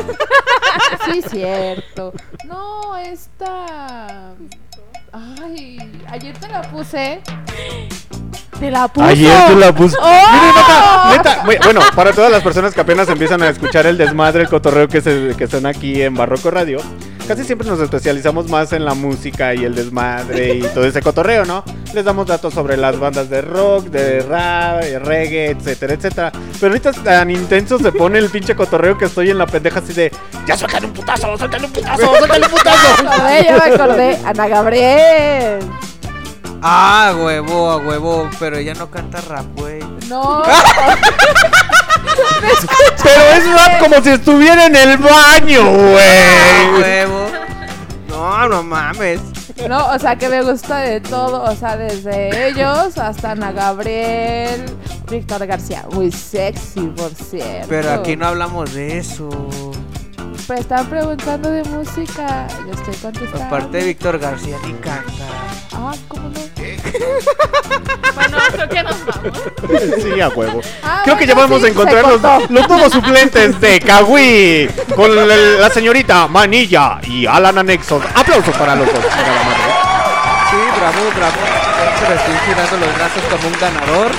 [1.12, 2.12] sí, cierto.
[2.46, 4.33] No, esta...
[5.12, 7.20] Ay, ayer te la puse.
[8.61, 9.07] Te la puse.
[9.07, 9.96] Ayer te la puse.
[10.01, 10.05] ¡Oh!
[10.07, 13.96] Miren, neta, neta, bu- bueno, para todas las personas que apenas empiezan a escuchar el
[13.96, 16.79] desmadre, el cotorreo que se que suena aquí en Barroco Radio,
[17.29, 21.45] casi siempre nos especializamos más en la música y el desmadre y todo ese cotorreo,
[21.45, 21.62] ¿no?
[21.93, 26.33] Les damos datos sobre las bandas de rock, de rap, de reggae, etcétera, etcétera.
[26.59, 29.93] Pero ahorita tan intenso se pone el pinche cotorreo que estoy en la pendeja así
[29.93, 30.11] de,
[30.47, 33.07] ya suéltale un putazo, suéltale un putazo, suéltale un putazo.
[33.07, 34.19] Acordé, ya me acordé.
[34.25, 35.59] Ana Gabriel.
[36.62, 39.81] Ah, huevo, a huevo, pero ella no canta rap, güey.
[40.09, 40.43] No.
[43.02, 46.81] Pero es rap como si estuviera en el baño, güey.
[46.81, 47.26] huevo.
[48.09, 49.20] No, no mames.
[49.68, 54.64] No, o sea que me gusta de todo, o sea, desde ellos hasta Ana Gabriel,
[55.11, 57.66] Víctor García, muy sexy, por cierto.
[57.68, 59.28] Pero aquí no hablamos de eso.
[60.46, 63.44] Pero están preguntando de música, yo estoy contestando.
[63.44, 65.24] Aparte de Víctor García, ni canta.
[65.72, 66.58] Ah, ¿cómo no?
[68.14, 69.38] Bueno, creo que nos vamos.
[70.03, 70.61] Sí, a huevo.
[70.83, 72.47] Ah, Creo que ya bueno, vamos a sí, encontrar se los, cortó.
[72.53, 78.03] los nuevos suplentes de Kawi con la, la señorita Manilla y Alan Anexos.
[78.14, 78.95] Aplausos para los dos.
[79.05, 79.14] madre.
[80.51, 81.37] Sí, bravo, bravo.
[82.14, 84.11] Estoy girando los brazos como un ganador.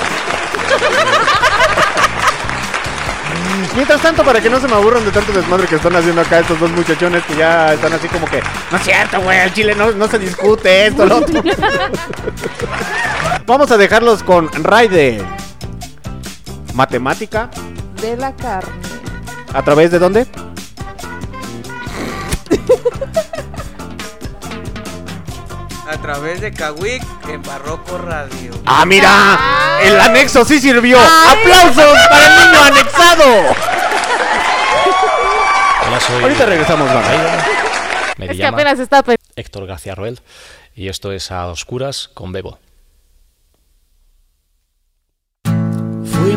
[3.75, 6.39] Mientras tanto, para que no se me aburran de tanto desmadre que están haciendo acá
[6.39, 9.75] estos dos muchachones que ya están así como que, no es cierto, güey, el chile
[9.75, 11.41] no, no se discute esto, lo otro.
[13.45, 15.23] Vamos a dejarlos con Ray de
[16.73, 17.49] Matemática.
[18.01, 18.71] De la carne.
[19.53, 20.27] ¿A través de dónde?
[25.89, 28.52] A través de Kawik en Barroco Radio.
[28.63, 29.80] ¡Ah, mira!
[29.82, 30.99] ¡El anexo sí sirvió!
[30.99, 33.56] ¡Aplausos para el niño anexado!
[35.88, 37.45] Hola, soy Ahorita regresamos, banda.
[38.17, 39.04] Me Es que apenas está
[39.36, 40.19] Héctor García Roel
[40.75, 42.60] y esto es A Oscuras con Bebo.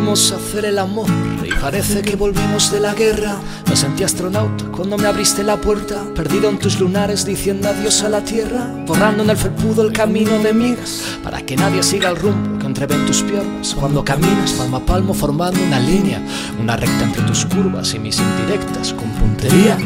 [0.02, 1.06] Fuimos a hacer el amor
[1.44, 3.36] y parece que volvimos de la guerra.
[3.70, 8.08] Me sentí astronauta cuando me abriste la puerta, perdido en tus lunares diciendo adiós a
[8.08, 12.16] la tierra, borrando en el felpudo el camino de migas para que nadie siga el
[12.16, 13.76] rumbo que entrevé en tus piernas.
[13.78, 16.20] Cuando caminas palmo a palmo formando una línea,
[16.60, 19.78] una recta entre tus curvas y mis indirectas con puntería.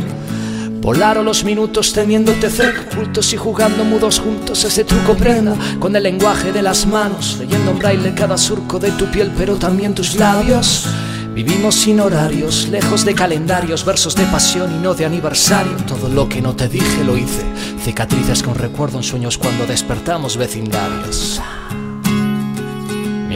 [0.86, 6.04] Volaron los minutos teniéndote cerca, ocultos y jugando mudos juntos ese truco prenda con el
[6.04, 10.14] lenguaje de las manos, leyendo en braille cada surco de tu piel, pero también tus
[10.14, 10.86] labios.
[11.34, 15.76] Vivimos sin horarios, lejos de calendarios, versos de pasión y no de aniversario.
[15.88, 17.42] Todo lo que no te dije lo hice,
[17.82, 21.40] cicatrices con recuerdo en sueños cuando despertamos vecindarios.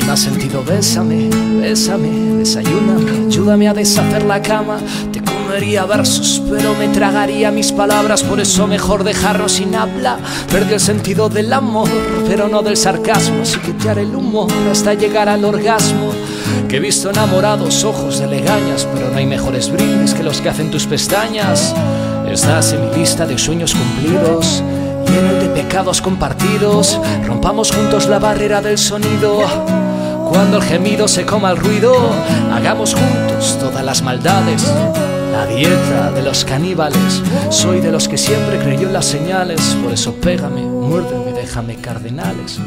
[0.01, 1.28] Mi más sentido, bésame,
[1.61, 4.78] bésame, desayúname, ayúdame a deshacer la cama.
[5.12, 10.18] Te comería versos, pero me tragaría mis palabras, por eso mejor dejarlo sin habla.
[10.51, 11.88] Perdí el sentido del amor,
[12.26, 16.12] pero no del sarcasmo, así que te haré el humor hasta llegar al orgasmo.
[16.68, 20.48] Que he visto enamorados ojos de legañas, pero no hay mejores brindis que los que
[20.48, 21.74] hacen tus pestañas.
[22.26, 24.62] Estás en mi lista de sueños cumplidos
[25.18, 26.98] el de pecados compartidos.
[27.26, 29.40] Rompamos juntos la barrera del sonido.
[30.30, 31.92] Cuando el gemido se coma el ruido,
[32.52, 34.64] hagamos juntos todas las maldades.
[35.32, 37.20] La dieta de los caníbales.
[37.50, 39.60] Soy de los que siempre creyó en las señales.
[39.82, 42.60] Por eso pégame, muérdeme, déjame cardenales.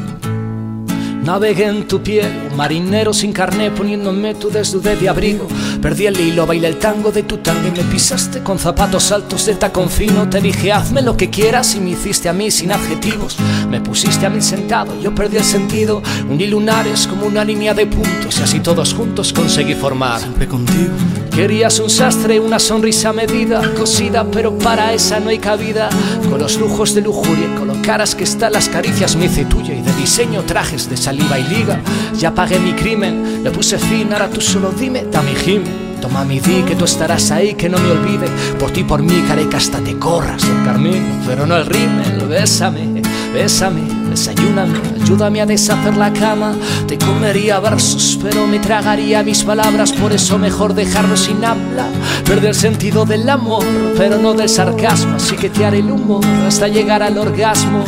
[1.24, 5.48] Navegué en tu piel, marinero sin carné poniéndome tu desnudez de abrigo.
[5.80, 9.46] Perdí el hilo, bailé el tango de tu tango y me pisaste con zapatos altos
[9.46, 10.28] de tacón fino.
[10.28, 13.38] Te dije hazme lo que quieras y me hiciste a mí sin adjetivos.
[13.70, 16.02] Me pusiste a mí sentado, yo perdí el sentido.
[16.28, 20.20] Uní lunares como una línea de puntos y así todos juntos conseguí formar.
[20.20, 20.92] Siempre contigo.
[21.34, 25.88] Querías un sastre, una sonrisa medida, cosida, pero para esa no hay cabida.
[26.30, 29.74] Con los lujos de lujuria, con lo caras que están las caricias, me hice tuya
[29.74, 31.80] y de diseño trajes de saliva y liga.
[32.16, 35.64] Ya pagué mi crimen, le puse fin, ahora tú solo dime, dame him.
[36.00, 38.28] Toma mi di que tú estarás ahí, que no me olvide.
[38.60, 41.02] Por ti, por mí, haré que hasta te corras el carmín.
[41.26, 43.80] Pero no el rímel, bésame, bésame,
[44.14, 46.54] desayúname, ayúdame a deshacer la cama.
[46.86, 49.92] Te comería versos, pero me tragaría mis palabras.
[49.92, 51.88] Por eso mejor dejarlo sin habla.
[52.24, 53.64] Perder el sentido del amor,
[53.96, 55.16] pero no del sarcasmo.
[55.16, 57.84] Así que te haré el humor hasta llegar al orgasmo.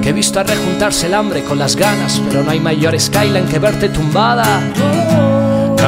[0.00, 3.46] Que he visto a rejuntarse el hambre con las ganas, pero no hay mayor skyline
[3.46, 4.60] que verte tumbada.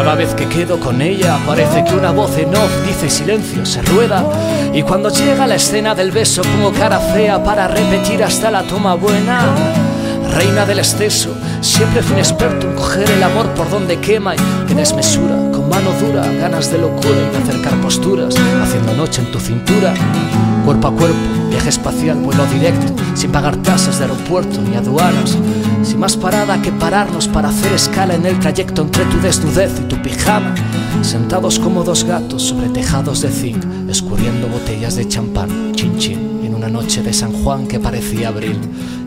[0.06, 3.82] Cada vez que quedo con ella parece que una voz en off dice silencio, se
[3.82, 4.24] rueda
[4.72, 8.94] Y cuando llega la escena del beso pongo cara fea para repetir hasta la toma
[8.94, 9.40] buena
[10.32, 11.30] reina del exceso.
[11.60, 14.38] Siempre fui un experto en coger el amor por donde quema y
[14.68, 19.32] que desmesura, con mano dura, ganas de locura y de acercar posturas, haciendo noche en
[19.32, 19.92] tu cintura.
[20.64, 21.16] Cuerpo a cuerpo,
[21.50, 25.36] viaje espacial, vuelo directo, sin pagar tasas de aeropuerto ni aduanas.
[25.86, 29.84] Sin más parada que pararnos para hacer escala en el trayecto entre tu desnudez y
[29.84, 30.52] tu pijama.
[31.02, 36.56] Sentados como dos gatos sobre tejados de zinc, escurriendo botellas de champán, chin chin, en
[36.56, 38.58] una noche de San Juan que parecía abril.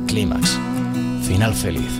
[0.07, 0.57] Clímax,
[1.21, 1.91] final feliz.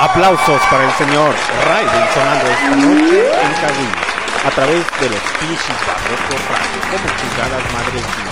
[0.00, 1.34] Aplausos para el señor
[1.68, 4.08] Raiden sonando esta noche en Kawi
[4.44, 8.27] a través de los pinches barrocos radio, como chingadas madres.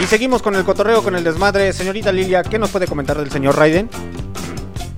[0.00, 1.72] Y seguimos con el cotorreo, con el desmadre.
[1.72, 3.88] Señorita Lilia, ¿qué nos puede comentar del señor Raiden?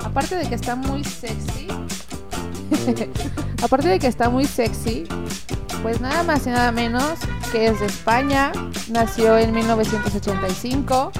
[0.02, 1.68] Aparte de que está muy sexy.
[3.62, 5.04] aparte de que está muy sexy,
[5.82, 7.04] pues nada más y nada menos
[7.52, 8.52] que es de España.
[8.90, 11.12] Nació en 1985.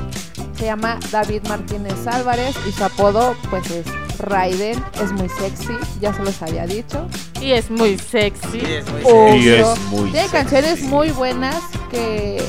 [0.57, 3.87] Se llama David Martínez Álvarez y su apodo pues es
[4.19, 4.83] Raiden.
[5.03, 7.07] Es muy sexy, ya se los había dicho.
[7.41, 8.63] Y es muy sexy.
[9.05, 9.37] Obvio.
[9.37, 10.33] Y es muy Tiene sexy.
[10.33, 11.57] canciones muy buenas
[11.91, 12.43] que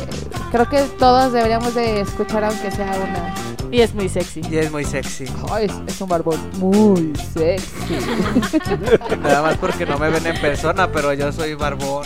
[0.55, 3.33] creo que todos deberíamos de escuchar aunque sea una.
[3.71, 4.41] Y es muy sexy.
[4.49, 5.25] Y es muy sexy.
[5.51, 7.67] Ay, es, es un barbón muy sexy.
[9.21, 12.05] Nada más porque no me ven en persona, pero yo soy barbón.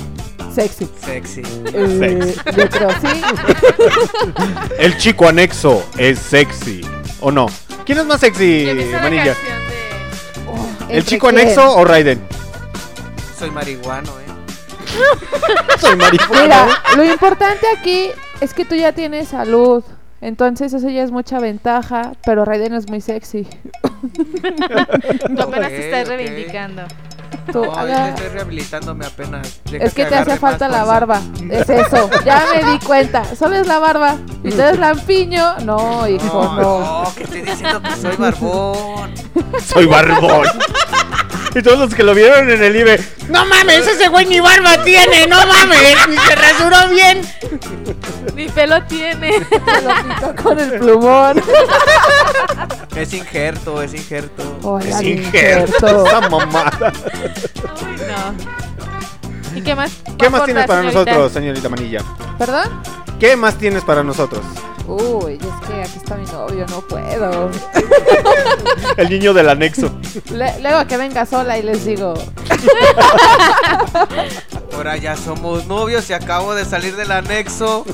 [0.54, 0.90] sexy.
[1.06, 1.42] Sexy.
[1.74, 3.22] Eh, yo creo sí.
[4.80, 6.82] El chico anexo es sexy,
[7.20, 7.48] ¿o no?
[7.86, 8.68] ¿Quién es más sexy,
[9.02, 9.26] Manilla?
[9.26, 9.36] de-
[10.48, 11.42] Oh, ¿El ¿entre chico quién?
[11.42, 12.20] anexo o Raiden?
[13.38, 14.29] Soy marihuano, eh.
[15.80, 16.42] Soy marihuana.
[16.44, 18.10] Mira, lo importante aquí
[18.42, 19.84] es que tú ya tienes salud.
[20.22, 23.48] Entonces eso ya es mucha ventaja, pero Raiden es muy sexy.
[23.82, 26.82] Tú apenas te estás reivindicando.
[27.52, 29.62] Tú, No, yo haga- estoy rehabilitándome apenas.
[29.72, 31.22] Deja es que te hace falta la barba.
[31.50, 32.10] Es eso.
[32.26, 33.24] Ya me di cuenta.
[33.36, 34.18] Solo es la barba.
[34.44, 35.60] Y tú eres lampiño.
[35.60, 37.04] No, hijo, No, no.
[37.04, 39.12] no, que estoy diciendo que soy barbón.
[39.66, 40.48] Soy barbón.
[41.56, 44.84] Y todos los que lo vieron en el IBE, no mames, ese güey ni barba
[44.84, 47.22] tiene, no mames, ni se rasuró bien.
[48.36, 49.32] Mi pelo tiene.
[49.50, 51.42] Se lo quitó con el plumón.
[52.96, 54.60] Es injerto, es injerto.
[54.64, 56.94] Hola, Es injerto, esa mamada.
[57.82, 59.58] Uy, no.
[59.58, 59.92] ¿Y qué más?
[60.18, 61.12] ¿Qué más tienes para señorita.
[61.12, 62.00] nosotros, señorita Manilla?
[62.38, 62.82] ¿Perdón?
[63.20, 64.42] ¿Qué más tienes para nosotros?
[64.90, 67.52] Uy, es que aquí está mi novio, no puedo.
[68.98, 69.92] El niño del anexo.
[70.32, 72.16] Le- luego que venga sola y les digo.
[74.74, 77.86] Ahora ya somos novios y acabo de salir del anexo.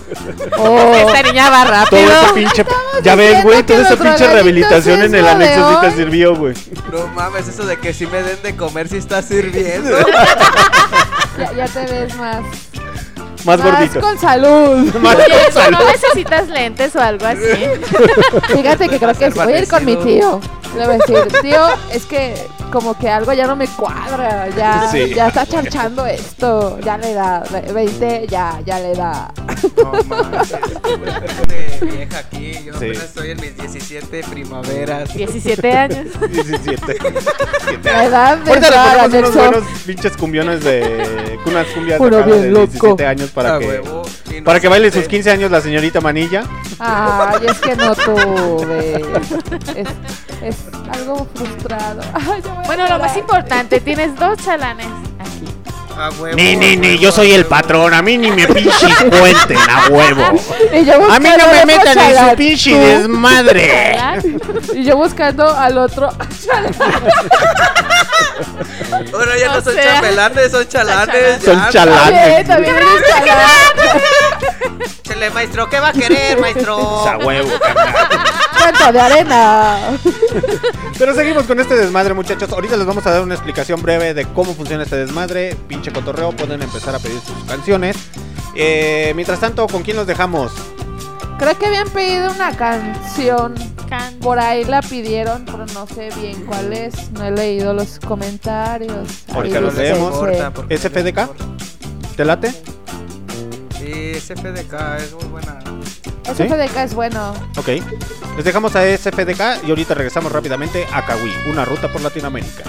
[0.57, 1.71] Oh, Esta niña va Todo
[2.05, 2.21] rápido.
[2.21, 2.65] ese pinche.
[3.03, 6.53] Ya ves, güey, toda esa pinche rehabilitación en el anexo sí te sirvió, güey.
[6.91, 9.89] No mames, eso de que si me den de comer si está sirviendo.
[11.37, 12.37] ya, ya te ves más.
[13.45, 13.99] Más gordito.
[14.01, 14.93] con salud.
[15.01, 15.77] Más Oye, con ¿no- salud.
[15.79, 17.41] ¿no necesitas lentes o algo así?
[18.53, 20.39] Fíjate que creo que voy a ir con mi tío.
[20.77, 24.49] Le voy a decir, tío, es que como que algo ya no me cuadra.
[24.49, 25.13] Ya, Sí.
[25.15, 26.77] ya está chanchando esto.
[26.83, 27.41] Ya le da.
[27.49, 29.31] ve- 20, ya, ya le da.
[29.77, 30.49] No mames,
[31.79, 32.51] de vieja aquí.
[32.65, 32.85] Yo Sí.
[32.87, 35.13] apenas estoy en mis 17 primaveras.
[35.13, 36.07] 17 años.
[36.29, 36.97] 17.
[37.83, 41.39] La edad de Ahorita le unos buenos pinches cumbiones de.
[41.45, 42.65] Unas cumbias de loco.
[42.67, 43.67] 17 años para A que.
[43.67, 44.01] huevo,
[44.43, 46.43] Para que baile sus 15 años la señorita Manilla.
[46.79, 48.95] Ay, es que no tuve.
[49.75, 49.87] Es,
[50.43, 50.55] es
[50.91, 52.01] algo frustrado.
[52.13, 54.87] Ay, ya voy a Bueno, lo más importante, tienes dos chalanes
[55.19, 55.45] aquí.
[55.97, 57.93] A huevo, Ni, ni, ni, huevo, yo soy el patrón.
[57.93, 60.23] A mí ni me pinches cuenten a huevo.
[60.73, 63.97] Y yo A mí no me metan en su pinche desmadre.
[64.73, 66.09] Y yo buscando al otro.
[69.13, 71.43] Ahora ya no son sea, chambelanes, son chalanes.
[71.43, 72.45] Son chalanes.
[72.45, 74.44] También, también eres chalán.
[75.03, 76.77] Chele, maestro, ¿qué va a querer, maestro?
[77.07, 78.07] A huevo, carnal.
[78.57, 79.77] Cuento de arena.
[80.97, 82.51] Pero seguimos con este desmadre, muchachos.
[82.51, 85.55] Ahorita les vamos a dar una explicación breve de cómo funciona este desmadre.
[85.67, 87.95] Pinche cotorreo, pueden empezar a pedir sus canciones.
[88.55, 90.51] Eh, mientras tanto, ¿con quién los dejamos?
[91.37, 93.55] Creo que habían pedido una canción.
[93.89, 97.11] Can- Por ahí la pidieron, pero no sé bien cuál es.
[97.11, 99.09] No he leído los comentarios.
[99.33, 100.15] Ahorita los leemos.
[100.69, 101.29] ¿SFDK?
[102.15, 102.53] ¿Te late?
[103.85, 105.59] Sí, SFDK es muy buena.
[106.23, 107.33] SFDK es bueno.
[107.55, 107.67] Ok.
[108.35, 112.63] Les dejamos a SFDK y ahorita regresamos rápidamente a Kawi, una ruta por Latinoamérica.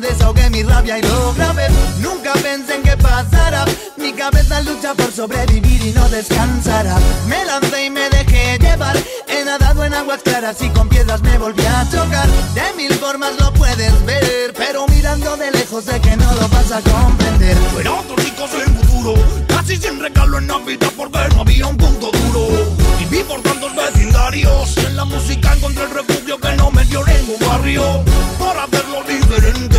[0.00, 1.68] Desahogué mi rabia y lo grabé.
[2.00, 3.64] Nunca pensé en que pasara.
[3.96, 6.96] Mi cabeza lucha por sobrevivir y no descansará.
[7.28, 8.96] Me lancé y me dejé llevar.
[9.28, 12.28] He nadado en aguas claras y con piedras me volví a chocar.
[12.54, 16.72] De mil formas lo puedes ver, pero mirando de lejos sé que no lo vas
[16.72, 17.56] a comprender.
[17.76, 19.14] Pero otros ricos en futuro,
[19.48, 22.74] casi sin regalo en Navidad porque no había un punto duro.
[22.98, 27.04] Viví por tantos vecindarios y en la música encontré el refugio que no me dio
[27.04, 28.04] ningún barrio.
[28.38, 29.73] Por hacerlo diferente,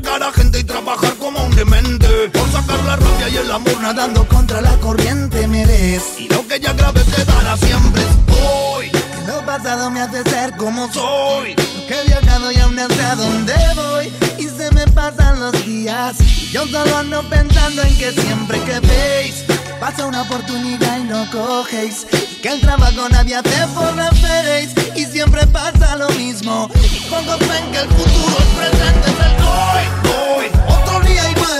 [0.00, 2.08] llegar a gente y trabajar como un demente.
[2.32, 6.02] Por sacar la rabia y el amor Nadando contra la corriente me ves.
[6.18, 8.02] y lo que ya grabé quedará siempre.
[8.42, 11.54] Hoy Que lo pasado me hace ser como soy.
[11.54, 11.54] soy.
[11.86, 14.12] Que he viajado y aún sé a dónde voy.
[14.38, 16.16] Y se me pasan los días.
[16.52, 19.44] Yo solo ando pensando en que siempre que veis.
[19.80, 22.06] Pasa una oportunidad y no cogéis.
[22.42, 24.74] Que el trabajo nadie hace por referéis.
[24.94, 26.68] Y siempre pasa lo mismo.
[26.74, 29.10] Y pocos ven que el futuro es presente.
[29.10, 29.84] Es el hoy,
[30.36, 30.50] hoy.
[30.68, 31.50] Otro día igual.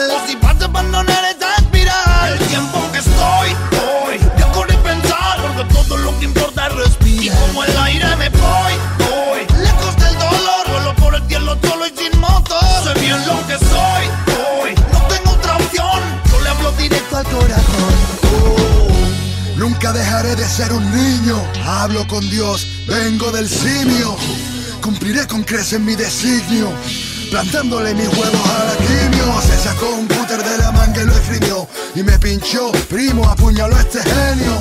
[20.60, 21.42] Ser un niño.
[21.64, 24.14] Hablo con Dios, vengo del simio.
[24.82, 26.68] Cumpliré con creces mi designio.
[27.30, 29.40] Plantándole mis huevos a la quimio.
[29.40, 31.68] Se sacó un cúter de la manga y lo escribió.
[31.94, 34.54] Y me pinchó, primo, apuñaló a este genio.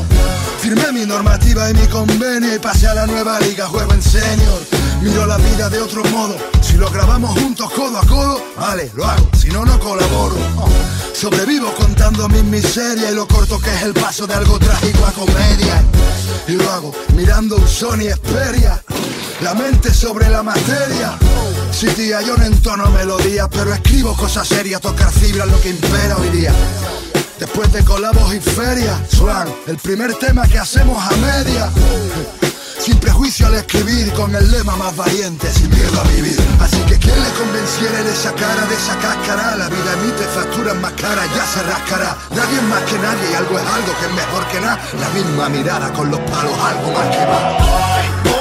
[0.61, 2.55] Firmé mi normativa y mi convenio.
[2.55, 4.61] Y pasé a la nueva liga, juego en senior.
[5.01, 6.37] Miro la vida de otro modo.
[6.61, 9.29] Si lo grabamos juntos codo a codo, vale, lo hago.
[9.37, 10.37] Si no, no colaboro.
[11.19, 15.11] Sobrevivo contando mis miserias y lo corto que es el paso de algo trágico a
[15.11, 15.83] comedia.
[16.47, 18.81] Y lo hago mirando un Sony Xperia,
[19.41, 21.17] la mente sobre la materia.
[21.73, 26.15] Sí, tía, yo no entono melodías, pero escribo cosas serias, tocar fibras lo que impera
[26.15, 26.53] hoy día.
[27.37, 31.69] Después de colabos y ferias, Swan, el primer tema que hacemos a media.
[32.79, 36.39] Sin prejuicio al escribir, con el lema más valiente, sin miedo a vivir.
[36.61, 40.75] Así que quien le convenciere de esa cara, de esa cáscara, la vida emite facturas
[40.77, 42.17] más caras, ya se rascará.
[42.31, 44.79] Nadie es más que nadie y algo es algo que es mejor que nada.
[44.99, 48.38] La misma mirada con los palos, algo más que más.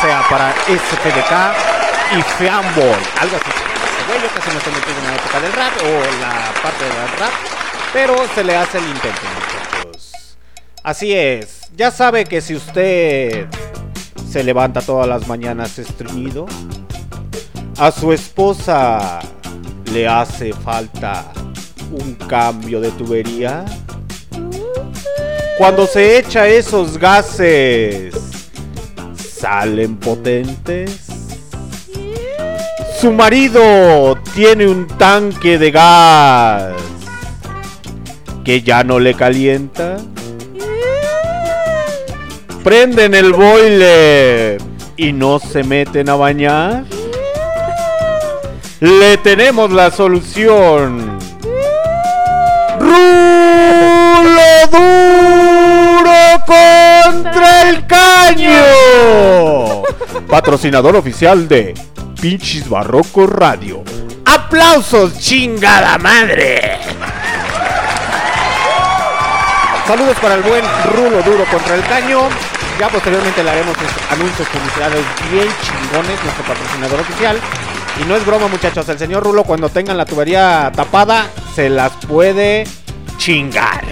[0.00, 3.00] Sea, para SPDK y Fanboy.
[3.20, 3.50] Algo así.
[4.08, 7.18] Güey, yo casi me estoy metiendo en la época del rap o la parte del
[7.18, 7.32] rap.
[7.92, 10.36] Pero se le hace el intento, muchachos.
[10.82, 11.60] Así es.
[11.76, 13.46] Ya sabe que si usted
[14.30, 16.46] se levanta todas las mañanas estreñido,
[17.78, 19.20] a su esposa
[19.92, 21.32] le hace falta
[21.90, 23.64] un cambio de tubería.
[25.56, 28.14] Cuando se echa esos gases,
[29.40, 31.06] salen potentes.
[33.00, 36.72] Su marido tiene un tanque de gas
[38.44, 39.98] que ya no le calienta.
[42.64, 44.60] Prenden el boiler
[44.96, 46.84] y no se meten a bañar.
[48.80, 51.18] Le tenemos la solución.
[52.80, 56.10] Rulo duro
[56.46, 58.52] contra el caño.
[60.28, 61.74] Patrocinador oficial de
[62.20, 63.82] Pinches Barroco Radio.
[64.24, 66.78] ¡Aplausos, chingada madre!
[69.86, 70.62] Saludos para el buen
[70.94, 72.28] Rulo Duro contra el caño.
[72.78, 73.74] Ya posteriormente le haremos
[74.10, 77.40] anuncios publicitarios bien chingones, nuestro patrocinador oficial.
[78.00, 78.88] Y no es broma, muchachos.
[78.88, 82.64] El señor Rulo, cuando tengan la tubería tapada, se las puede
[83.16, 83.82] chingar.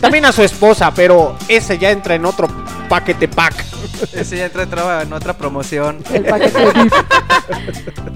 [0.00, 2.48] También a su esposa, pero ese ya entra en otro
[2.88, 3.64] paquete pack.
[4.12, 6.02] Ese ya entra, entraba en otra promoción.
[6.12, 6.92] El paquete VIP.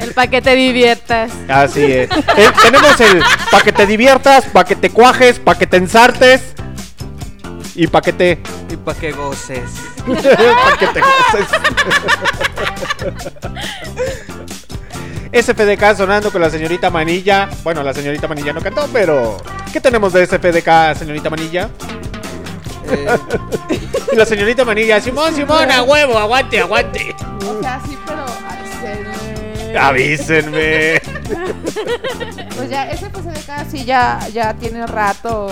[0.00, 1.32] El pa' que te diviertas.
[1.48, 2.10] Así es.
[2.10, 6.54] Eh, tenemos el pa' que te diviertas, pa' que te cuajes, pa' que te ensartes
[7.74, 8.38] y pa' que te.
[8.70, 9.70] Y que goces.
[10.06, 11.48] pa' que te goces.
[15.32, 17.48] SFDK sonando con la señorita Manilla.
[17.62, 19.38] Bueno, la señorita Manilla no cantó, pero
[19.72, 21.70] ¿qué tenemos de SFDK, señorita Manilla?
[22.90, 23.06] Eh,
[24.12, 27.14] Y la señorita Manilla, Simón, Simón, a huevo, aguante, aguante.
[27.48, 28.24] O sea, sí, pero
[29.78, 29.78] avísenme.
[29.78, 31.02] Avísenme.
[32.56, 35.50] Pues ya, ese PCDK sí ya, ya tiene rato.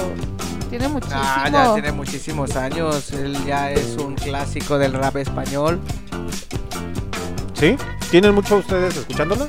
[0.69, 1.21] Tiene muchísimo.
[1.21, 3.11] ah, ya tiene muchísimos años.
[3.13, 5.81] Él ya es un clásico del rap español.
[7.55, 7.77] ¿Sí?
[8.11, 9.49] ¿Tienen mucho ustedes escuchándolo?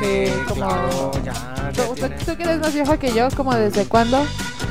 [0.00, 3.28] Sí, como- claro, ya, ya ¿Tú, tú- tiene- tú que eres más vieja que yo,
[3.36, 4.24] como desde cuándo?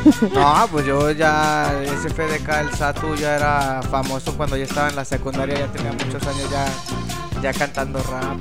[0.34, 4.96] No, pues yo ya, ese FDK, el Satu ya era famoso cuando yo estaba en
[4.96, 8.38] la secundaria, ya tenía muchos años ya, ya cantando rap.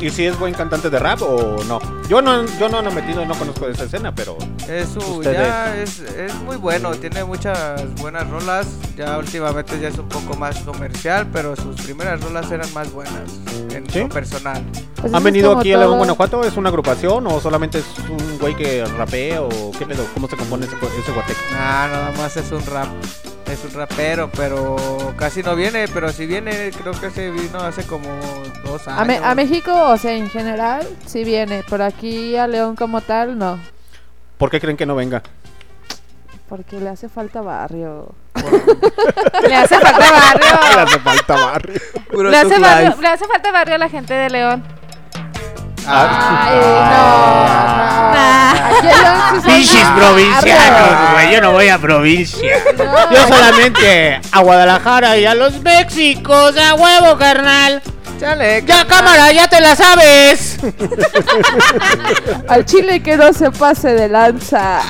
[0.00, 1.78] ¿Y si es buen cantante de rap o no?
[2.08, 4.36] Yo no, yo no me he metido y no conozco de esa escena, pero.
[4.68, 8.66] Es, su- ya es, es muy bueno, tiene muchas buenas rolas,
[8.96, 13.22] ya últimamente ya es un poco más comercial, pero sus primeras rolas eran más buenas,
[13.72, 14.00] en ¿Sí?
[14.00, 14.62] lo personal.
[15.00, 15.96] Pues ¿Han venido aquí a León.
[15.98, 16.44] Guanajuato?
[16.44, 20.04] ¿Es una agrupación o solamente es un güey que rapea o qué pedo?
[20.14, 21.40] ¿Cómo se compone ese, ese guateque?
[21.54, 22.88] Ah, nada más es un rap,
[23.50, 24.76] es un rapero, pero
[25.16, 28.08] casi no viene, pero si viene creo que se vino hace como
[28.64, 29.00] dos años.
[29.00, 31.62] A, Me- a México, o sea, en general, sí viene.
[31.68, 33.58] Pero aquí a León como tal, no.
[34.38, 35.22] ¿Por qué creen que no venga?
[36.48, 38.14] Porque le hace falta barrio.
[39.48, 40.80] Le hace falta Le barrio.
[40.82, 41.80] hace falta barrio.
[42.12, 44.62] Puro Le hace, Tug barrio, le hace falta barrio a la gente de León.
[45.88, 46.08] Ay,
[46.88, 47.60] Ah.
[49.32, 49.42] no.
[49.42, 49.96] Pinches barrio.
[49.96, 51.32] provincianos, güey.
[51.32, 52.56] Yo no voy a provincia.
[52.76, 53.10] No.
[53.12, 56.54] Yo solamente a Guadalajara y a los Méxicos.
[56.56, 57.82] A huevo, carnal.
[58.20, 60.56] Chale, Ya, cámara, ya te la sabes.
[62.48, 64.80] Al chile que no se pase de lanza.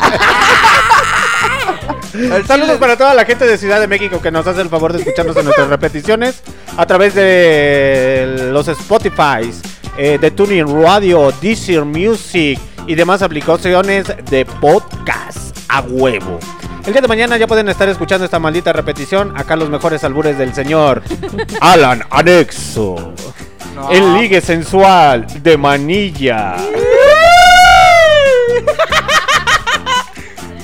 [2.46, 5.00] Saludos para toda la gente de Ciudad de México que nos hace el favor de
[5.00, 6.40] escucharnos en nuestras repeticiones
[6.76, 9.52] a través de los Spotify,
[9.96, 16.38] eh, de Tuning Radio, Deezer Music y demás aplicaciones de podcast a huevo.
[16.86, 19.32] El día de mañana ya pueden estar escuchando esta maldita repetición.
[19.36, 21.02] Acá los mejores albures del señor
[21.60, 23.12] Alan Anexo.
[23.74, 23.90] No.
[23.90, 26.56] El ligue sensual de manilla.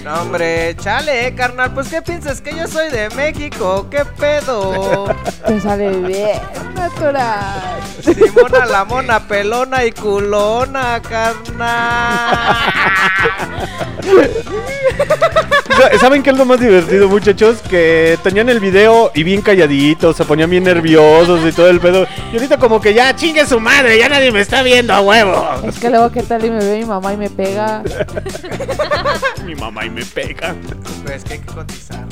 [0.05, 2.41] No, hombre, chale, carnal, pues ¿qué piensas?
[2.41, 3.87] ¿Que yo soy de México?
[3.89, 5.07] ¿Qué pedo?
[5.47, 6.41] Te sale bien
[6.75, 7.81] natural.
[8.03, 12.57] Simona la mona, pelona y culona, carnal.
[16.01, 17.61] ¿Saben qué es lo más divertido, muchachos?
[17.69, 22.07] Que tenían el video y bien calladitos, se ponían bien nerviosos y todo el pedo.
[22.33, 25.47] Y ahorita como que ya chingue su madre, ya nadie me está viendo a huevo.
[25.67, 26.45] Es que luego, ¿qué tal?
[26.45, 27.83] Y me ve mi mamá y me pega.
[29.47, 30.55] Mi mamá y me pega.
[31.05, 32.05] Pues que hay que cotizar,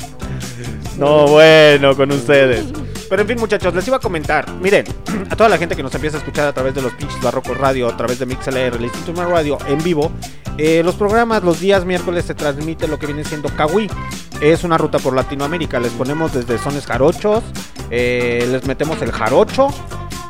[0.97, 2.65] No, bueno, con ustedes.
[3.11, 4.49] Pero en fin, muchachos, les iba a comentar.
[4.53, 4.85] Miren,
[5.29, 7.57] a toda la gente que nos empieza a escuchar a través de los pinches barrocos
[7.57, 10.13] radio, a través de MixLR, el Instituto Radio en vivo,
[10.57, 13.89] eh, los programas los días miércoles se transmite lo que viene siendo Kawi.
[14.39, 15.77] Es una ruta por Latinoamérica.
[15.81, 17.43] Les ponemos desde sones jarochos,
[17.89, 19.67] eh, les metemos el jarocho.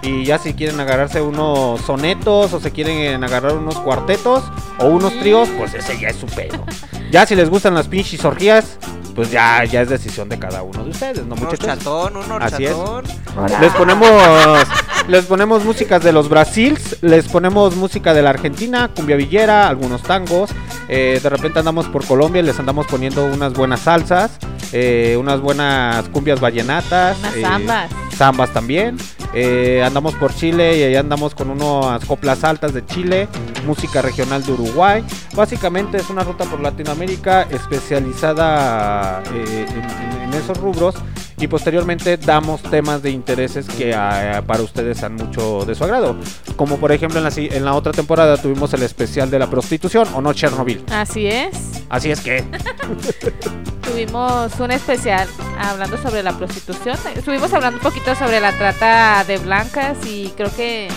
[0.02, 4.44] Y ya si quieren agarrarse unos sonetos o se quieren agarrar unos cuartetos
[4.80, 6.66] o unos tríos, pues ese ya es su pedo.
[7.12, 8.80] Ya si les gustan las pinches orgías,
[9.16, 11.60] pues ya, ya es decisión de cada uno de ustedes, ¿no, Un muchachos?
[11.68, 12.72] horchatón, un Así es.
[12.74, 13.62] horchatón.
[13.62, 14.68] Les ponemos
[15.08, 20.02] les ponemos músicas de los Brasils, les ponemos música de la Argentina, cumbia villera, algunos
[20.04, 20.52] tangos.
[20.88, 24.32] eh, de repente andamos por Colombia y les andamos poniendo unas buenas salsas,
[24.74, 27.92] eh, unas buenas cumbias vallenatas, Unas eh, zambas.
[28.22, 28.98] Zambas también.
[29.34, 33.28] eh, andamos por Chile y ahí andamos con unas coplas altas de Chile,
[33.66, 35.04] música regional de Uruguay.
[35.34, 40.96] Básicamente es una ruta por Latinoamérica especializada eh, en- en- esos rubros
[41.40, 46.16] y posteriormente damos temas de intereses que ah, para ustedes sean mucho de su agrado.
[46.56, 50.08] Como por ejemplo en la, en la otra temporada tuvimos el especial de la prostitución
[50.14, 50.84] o no Chernobyl.
[50.92, 51.84] Así es.
[51.90, 52.44] Así es que
[53.92, 55.28] Tuvimos un especial
[55.60, 56.98] hablando sobre la prostitución.
[57.14, 60.88] Estuvimos hablando un poquito sobre la trata de blancas y creo que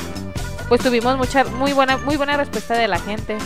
[0.68, 3.36] pues tuvimos mucha muy buena muy buena respuesta de la gente.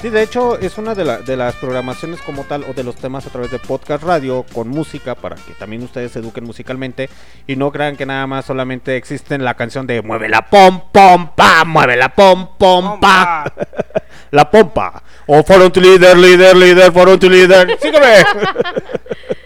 [0.00, 2.94] Sí, de hecho es una de, la- de las programaciones como tal o de los
[2.94, 7.10] temas a través de podcast radio con música para que también ustedes se eduquen musicalmente
[7.48, 11.34] y no crean que nada más solamente existe la canción de mueve la pom pom
[11.34, 13.52] pa, mueve la pom pom pa.
[14.30, 15.02] la pompa.
[15.26, 17.76] O for un líder, líder, líder, for un líder.
[17.82, 18.24] Sígueme.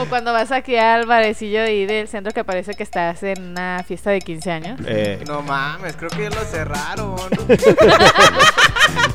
[0.00, 3.50] Como cuando vas aquí al barecillo de ahí del centro que parece que estás en
[3.50, 4.80] una fiesta de 15 años.
[4.86, 7.16] Eh, No mames, creo que ya lo cerraron.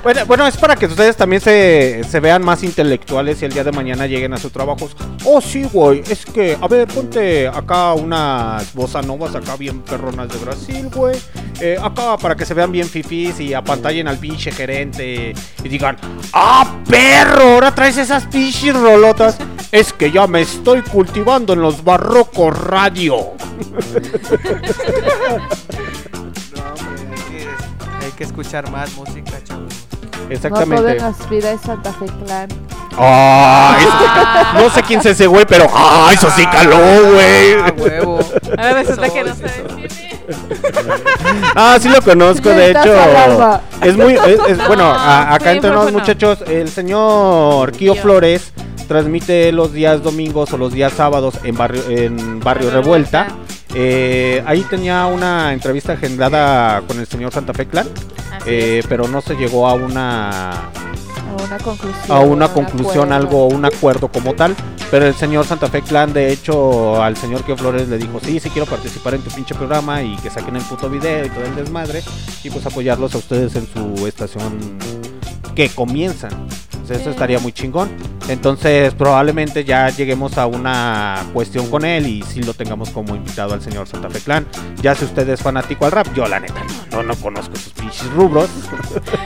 [0.03, 3.63] Bueno, bueno, es para que ustedes también se, se vean más intelectuales y el día
[3.63, 4.95] de mañana lleguen a sus trabajos.
[5.25, 10.29] Oh, sí, güey, es que, a ver, ponte acá unas bossa novas acá bien perronas
[10.29, 11.17] de Brasil, güey.
[11.59, 15.33] Eh, acá para que se vean bien fifís y apantallen al pinche gerente
[15.63, 15.97] y digan,
[16.31, 17.55] ¡Ah, perro!
[17.55, 19.37] Ahora traes esas pinches rolotas.
[19.71, 23.15] Es que ya me estoy cultivando en los barrocos radio.
[26.55, 29.73] No, hombre, hay que, hay que escuchar más música, chavos.
[30.27, 30.97] No Exactamente.
[30.97, 32.47] es Santa Fe Clan.
[32.97, 33.77] ¡Ah!
[33.79, 36.09] eso no sé quién es ese güey, pero ¡ah!
[36.13, 36.77] Eso sí caló,
[37.11, 37.53] güey.
[37.61, 38.19] Ah, huevo.
[38.57, 40.05] Ahora resulta que no sabes quién es.
[41.55, 43.59] Ah, sí lo conozco, de hecho.
[43.81, 44.13] Es muy.
[44.15, 45.99] es- es- No, bueno, a- acá sí, entre nos, micrófono.
[45.99, 47.93] muchachos, el señor Kio.
[47.95, 48.51] Flores
[48.85, 53.27] transmite los días domingos o los días sábados en Barrio, en barrio Revuelta.
[53.73, 57.87] Eh, ahí tenía una entrevista agendada con el señor Santa Fe Clan,
[58.45, 62.17] eh, pero no se llegó a una A una conclusión.
[62.17, 63.15] a una un conclusión, acuerdo.
[63.15, 64.55] algo, un acuerdo como tal.
[64.91, 68.39] Pero el señor Santa Fe Clan, de hecho, al señor que Flores le dijo, sí,
[68.39, 71.43] sí quiero participar en tu pinche programa y que saquen el puto video y todo
[71.43, 72.03] el desmadre.
[72.43, 74.77] Y pues apoyarlos a ustedes en su estación
[75.55, 76.47] que comienzan.
[76.89, 77.89] Eso estaría muy chingón.
[78.27, 83.53] Entonces probablemente ya lleguemos a una cuestión con él y sí lo tengamos como invitado
[83.53, 84.47] al señor Santa Fe Clan.
[84.81, 86.61] Ya si usted es fanático al rap, yo la neta
[86.91, 88.49] no, no, no conozco sus pinches rubros.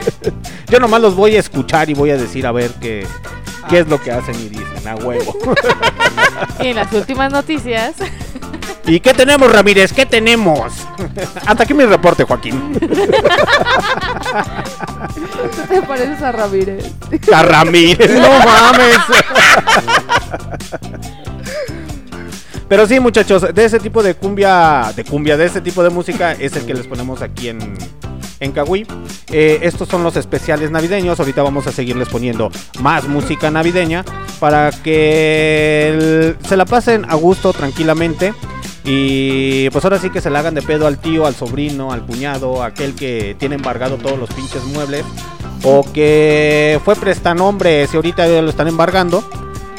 [0.70, 3.06] yo nomás los voy a escuchar y voy a decir a ver qué,
[3.68, 5.36] qué es lo que hacen y dicen, a huevo.
[6.60, 7.96] Y en las últimas noticias,
[8.90, 9.92] ¿Y qué tenemos, Ramírez?
[9.92, 10.72] ¿Qué tenemos?
[11.46, 12.72] Hasta aquí mi reporte, Joaquín.
[12.80, 12.88] ¿Tú
[15.68, 16.90] te pareces a Ramírez?
[17.32, 18.98] A Ramírez, no mames.
[22.68, 26.32] Pero sí, muchachos, de ese tipo de cumbia, de cumbia, de ese tipo de música
[26.32, 27.76] es el que les ponemos aquí en,
[28.40, 28.86] en Kawi.
[29.32, 31.18] Eh, estos son los especiales navideños.
[31.20, 34.04] Ahorita vamos a seguirles poniendo más música navideña
[34.40, 38.34] para que el- se la pasen a gusto, tranquilamente.
[38.84, 42.04] Y pues ahora sí que se la hagan de pedo al tío, al sobrino, al
[42.06, 45.04] cuñado, aquel que tiene embargado todos los pinches muebles.
[45.62, 49.22] O que fue prestanombre, si ahorita ya lo están embargando.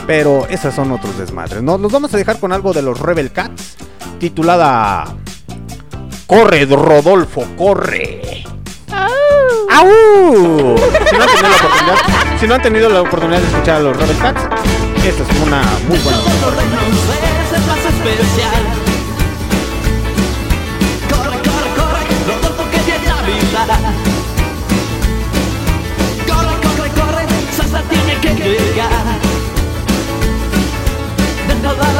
[0.08, 1.78] Pero esas son otros desmadres, ¿no?
[1.78, 3.76] Los vamos a dejar con algo de los Rebel Cats.
[4.20, 5.16] Titulada
[6.32, 8.44] Corre, Rodolfo, corre.
[9.70, 10.78] ¡Au!
[11.10, 11.98] Si no han tenido la oportunidad,
[12.40, 14.42] si no han tenido la oportunidad de escuchar a los Rebel Cats,
[15.06, 16.20] esta es una muy buena.
[16.20, 16.56] Todos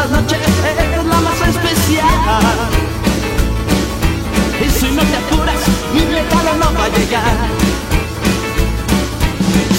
[0.02, 2.70] las noches es la más especial.
[4.66, 5.62] Y si no te apuras,
[5.94, 7.38] mi regalo no va a llegar.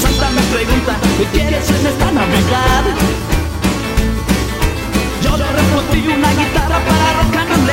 [0.01, 2.85] Santa me pregunta, ¿qué quieres en esta Navidad?
[5.25, 7.72] Yo le respondí una guitarra para rock and rollear.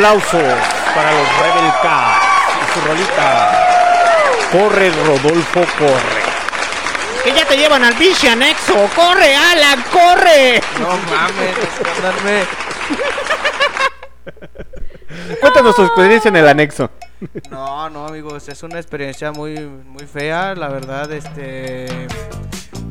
[0.00, 0.58] Aplausos
[0.94, 2.24] para los Rebel Cats
[2.56, 3.52] y su rolita.
[4.50, 6.22] Corre, Rodolfo, corre.
[7.22, 8.88] Que ya te llevan al biche anexo.
[8.96, 10.62] ¡Corre, Alan, corre!
[10.78, 12.44] No mames, escándarme.
[15.38, 16.90] Cuéntanos tu experiencia en el anexo.
[17.50, 22.08] No, no, amigos, es una experiencia muy, muy fea, la verdad, este...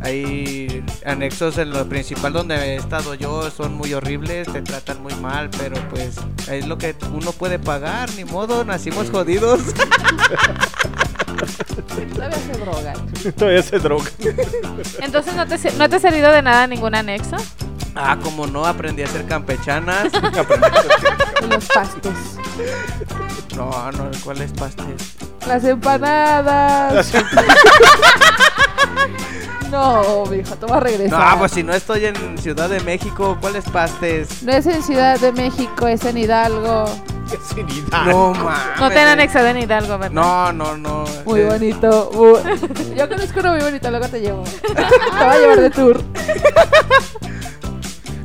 [0.01, 5.13] Hay anexos en lo principal donde he estado yo, son muy horribles, te tratan muy
[5.15, 6.15] mal, pero pues
[6.47, 9.61] es lo que uno puede pagar, ni modo, nacimos jodidos.
[12.13, 12.93] Todavía se droga.
[13.37, 14.09] Todavía se droga.
[15.01, 17.37] Entonces, ¿no te, ¿no te ha servido de nada ningún anexo?
[17.95, 20.11] Ah, como no, aprendí a hacer campechanas.
[21.49, 22.37] Los pastes.
[23.55, 25.15] No, no, ¿cuál es pastes?
[25.47, 27.11] Las empanadas.
[29.71, 31.33] No, mijo, te voy a regresar.
[31.33, 34.41] No, pues si no estoy en Ciudad de México, ¿cuáles pastes?
[34.43, 36.85] No es en Ciudad de México, es en Hidalgo.
[37.29, 37.67] Es en
[38.07, 38.79] No mames.
[38.79, 40.09] No te han anexado en Hidalgo, ¿verdad?
[40.11, 41.03] No, no, no.
[41.25, 42.09] Muy Eh, bonito.
[42.11, 44.43] muy- Yo conozco uno muy bonito, luego te llevo.
[44.61, 46.01] Te voy a llevar de tour.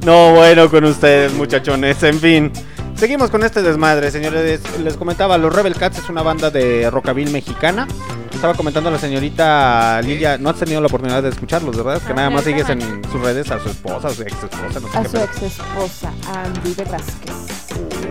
[0.05, 2.03] No, bueno, con ustedes, muchachones.
[2.03, 2.51] En fin,
[2.97, 4.61] seguimos con este desmadre, señores.
[4.83, 7.87] Les comentaba, los Rebel Cats es una banda de rockabilly mexicana.
[8.35, 12.03] Estaba comentando la señorita Lilia, no has tenido la oportunidad de escucharlos, ¿verdad?
[12.03, 12.80] Que Ah, nada más sigues en
[13.11, 16.12] sus redes a su esposa, a su ex esposa, no sé A su ex esposa,
[16.35, 17.32] Andy Velázquez.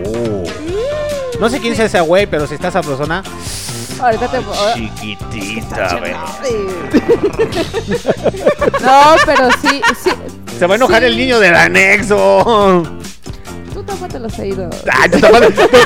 [0.06, 0.42] Oh.
[1.40, 3.22] No sé quién es ese güey, pero si está sabrosona.
[4.00, 4.38] Ahorita te
[4.74, 6.12] Chiquitita, güey.
[8.82, 10.10] No, pero sí, sí.
[10.58, 11.06] Se va a enojar Sí.
[11.06, 12.82] el niño del anexo.
[13.94, 14.74] Tú tápate los oídos.
[14.80, 14.86] Tú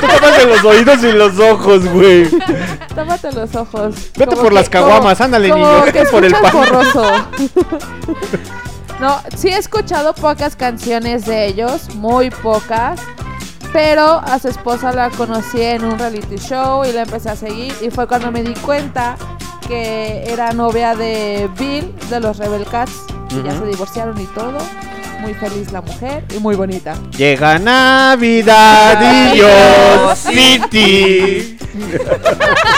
[0.07, 2.29] tápate los oídos y los ojos, güey.
[2.95, 3.95] Tápate los ojos.
[4.17, 6.51] Vete Como por que- las caguamas, como- ándale, como niño, vete por el pan.
[6.53, 7.11] borroso.
[8.99, 12.99] No, sí he escuchado pocas canciones de ellos, muy pocas.
[13.71, 17.73] Pero a su esposa la conocí en un reality show y la empecé a seguir.
[17.81, 19.15] Y fue cuando me di cuenta
[19.69, 22.91] que era novia de Bill de los Rebel Cats.
[23.29, 23.59] Y ya Ujú.
[23.59, 24.57] se divorciaron y todo.
[25.21, 26.95] Muy feliz la mujer y muy bonita.
[27.17, 28.99] Llega Navidad
[29.33, 31.57] y yo City.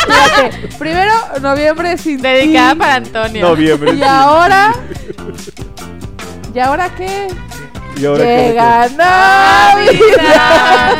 [0.05, 2.79] Fíjate, primero noviembre sin Dedicada ti.
[2.79, 3.47] para Antonio.
[3.49, 3.93] Noviembre.
[3.93, 4.73] Y ahora.
[6.53, 7.27] ¿Y ahora qué?
[7.97, 10.17] Y ahora qué- Llega Navidad.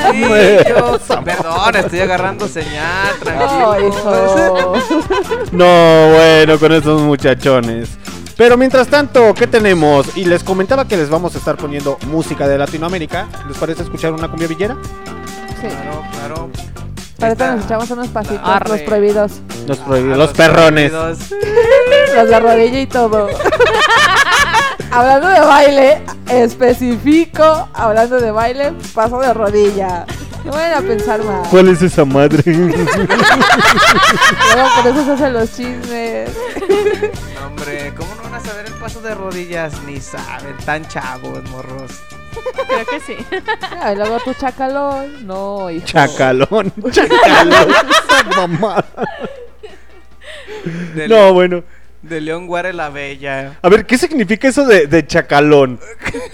[0.14, 1.00] Navidad.
[1.26, 3.70] Perdón, estoy agarrando señal, tranquilo.
[3.70, 4.74] Oh, hijo.
[5.52, 7.89] No, bueno, con estos muchachones.
[8.38, 10.18] Pero mientras tanto, ¿qué tenemos?
[10.18, 13.28] Y les comentaba que les vamos a estar poniendo música de Latinoamérica.
[13.48, 14.78] ¿Les parece escuchar una cumbia villera?
[15.62, 15.68] Sí.
[15.68, 16.50] Claro, claro.
[17.22, 18.70] Ahorita nos echamos unos pasitos, Arre.
[18.70, 19.32] los prohibidos.
[19.68, 20.92] Los, prohibidos, los perrones.
[20.92, 21.32] prohibidos.
[22.16, 23.30] Los de rodilla y todo.
[24.92, 30.06] hablando de baile, específico, hablando de baile, paso de rodilla.
[30.44, 31.48] No vayan a pensar más.
[31.50, 32.42] ¿Cuál es esa madre?
[32.46, 32.70] Luego
[34.76, 36.30] por eso se hacen los chismes.
[37.36, 39.74] No, hombre, ¿cómo no van a saber el paso de rodillas?
[39.84, 41.92] Ni saben, tan chavos, morros.
[42.68, 43.16] Creo que sí.
[43.82, 45.28] Ay, luego tu chacalón.
[45.28, 45.86] No, hijo.
[45.86, 46.74] Chacalón.
[46.92, 47.70] Chacalón.
[48.32, 48.86] Esa.
[50.96, 51.64] De, No, bueno.
[52.02, 53.60] de León Guare la Bella.
[53.62, 55.80] A ver, ¿qué significa eso de, de chacalón?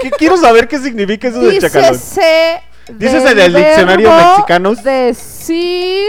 [0.01, 1.91] ¿Qué, quiero saber qué significa eso de chacalón.
[1.91, 2.61] Dícese.
[2.89, 4.83] Dícese del diccionario verbo mexicanos.
[4.83, 6.05] Decir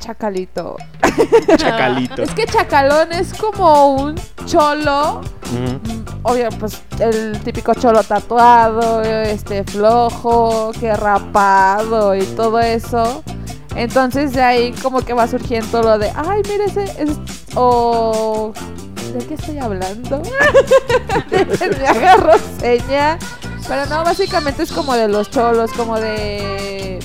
[0.00, 0.76] chacalito.
[1.56, 2.22] Chacalito.
[2.22, 5.22] Es que chacalón es como un cholo.
[5.50, 13.22] Mm, Obvio, pues el típico cholo tatuado, este flojo, que rapado y todo eso.
[13.76, 17.18] Entonces de ahí como que va surgiendo lo de, ay, mire ese, es-
[17.56, 18.52] o
[19.16, 20.22] ¿de qué estoy hablando?
[21.80, 23.18] Me agarro seña.
[23.66, 26.98] Pero no, básicamente es como de los cholos, como de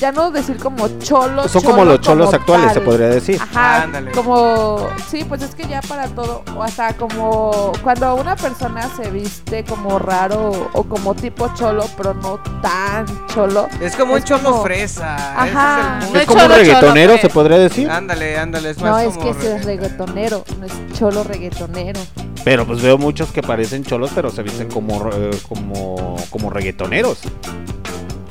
[0.00, 1.50] ya no decir como cholos.
[1.50, 3.38] Son como los cholos como actuales, se podría decir.
[3.40, 4.10] Ajá, Ándale.
[4.12, 9.10] como, sí, pues es que ya para todo, o hasta como cuando una persona se
[9.10, 13.68] viste como raro o como tipo cholo, pero no tan cholo.
[13.80, 15.14] Es como un Es cholo como- fresa.
[15.40, 15.98] Ajá.
[15.98, 17.20] Ese es el No Es es como un cholo, reggaetonero, pues.
[17.20, 17.90] se podría decir.
[17.90, 22.00] Ándale, ándale, es No, más es como que ese es reggaetonero, no es cholo reggaetonero.
[22.42, 27.20] Pero pues veo muchos que parecen cholos, pero se visten como, eh, como, como reggaetoneros.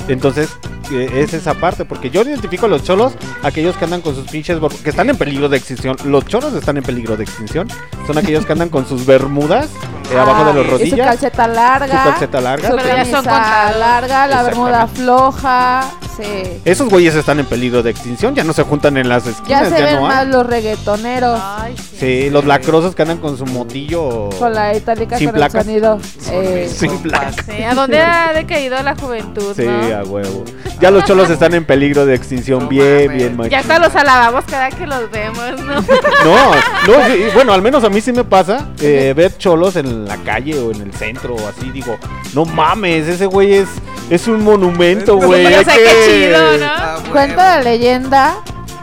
[0.08, 0.50] Entonces,
[0.92, 3.14] es esa parte, porque yo identifico a los cholos,
[3.44, 5.96] aquellos que andan con sus pinches, que están en peligro de extinción.
[6.06, 7.68] Los cholos están en peligro de extinción.
[8.08, 9.70] Son aquellos que andan con sus bermudas
[10.12, 11.08] eh, abajo de los Ah, Y su rodillas.
[11.08, 12.04] calceta larga.
[12.04, 12.70] Su calceta larga.
[12.70, 15.84] Su camisa larga, la bermuda floja.
[16.18, 19.32] se Esos güeyes están en peligro de extinción, ya no se juntan en las ya
[19.32, 21.40] esquinas, se ya, ven no más los reggaetoneros
[22.00, 24.30] Sí, los lacrosos que andan con su motillo.
[24.40, 25.56] con la itálica Sin con placas.
[25.56, 26.00] el sonido.
[26.32, 27.36] eh, Sin placas.
[27.46, 29.96] Sí, ¿A dónde ha decaído la juventud, Sí, no?
[29.96, 30.46] a huevo.
[30.80, 33.54] Ya los cholos están en peligro de extinción, bien, bien, Ya machín.
[33.56, 35.74] hasta los alabamos cada que los vemos, ¿no?
[36.24, 36.52] No,
[36.88, 40.16] no, sí, bueno, al menos a mí sí me pasa eh, ver cholos en la
[40.18, 41.98] calle o en el centro o así, digo,
[42.34, 43.68] no mames, ese güey es,
[44.10, 45.46] es un monumento, güey.
[45.46, 47.12] O hay sea, que- qué chido, ¿no?
[47.12, 48.36] Cuenta la leyenda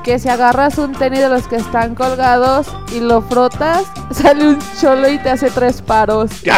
[0.05, 3.83] que si agarras un tenis de los que están colgados y lo frotas,
[4.13, 6.31] sale un cholo y te hace tres paros.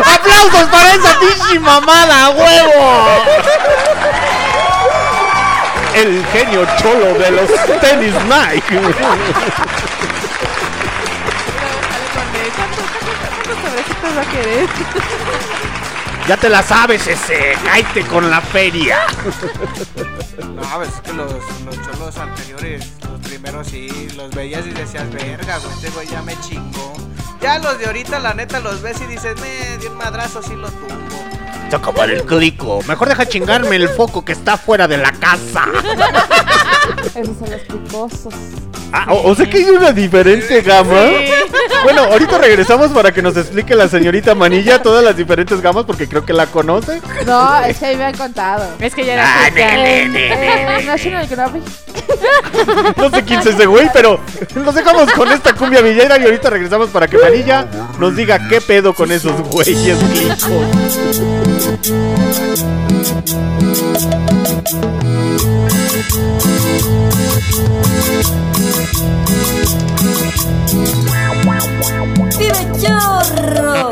[0.00, 3.20] ¡Aplausos para esa pinche mamada, huevo!
[5.94, 8.80] El genio cholo de los tenis Nike.
[12.56, 14.68] ¿Cuántos sobrecitos va a querer?
[16.28, 18.98] Ya te la sabes ese, cállate con la feria.
[20.54, 21.32] No, es que los,
[21.64, 26.22] los cholos anteriores, los primeros sí, los veías y decías, verga, güey, este güey ya
[26.22, 26.92] me chingó.
[27.40, 30.54] Ya los de ahorita, la neta, los ves y dices, me dio un madrazo, sí
[30.54, 31.16] lo tumbo.
[31.70, 32.80] Toca para el clico.
[32.88, 35.66] Mejor deja chingarme el foco que está fuera de la casa.
[37.14, 38.34] Esos son los picosos.
[38.92, 41.00] Ah, o, o sea que hay una diferente gama.
[41.84, 46.08] Bueno, ahorita regresamos para que nos explique la señorita Manilla todas las diferentes gamas porque
[46.08, 47.00] creo que la conoce.
[47.24, 48.64] No, es que ahí me han contado.
[48.80, 49.76] Es que ya Ah, era pequeña.
[49.76, 51.28] ne, ne, ne, Eh, National.
[52.96, 54.18] No sé quién es ese güey, pero
[54.56, 57.66] nos dejamos con esta cumbia villera y ahorita regresamos para que Manilla
[58.00, 61.49] nos diga qué pedo con esos güeyes clicos.
[72.38, 73.90] ¡Vive chorro!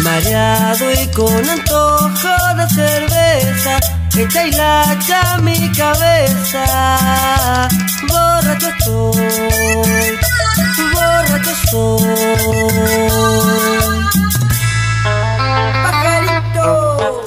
[0.04, 3.80] mareado y con antojo de cerveza.
[4.18, 6.66] Echa y lacha mi cabeza.
[8.08, 10.20] Borracho estoy,
[10.94, 12.04] borracho estoy.
[15.84, 17.25] Pajarito.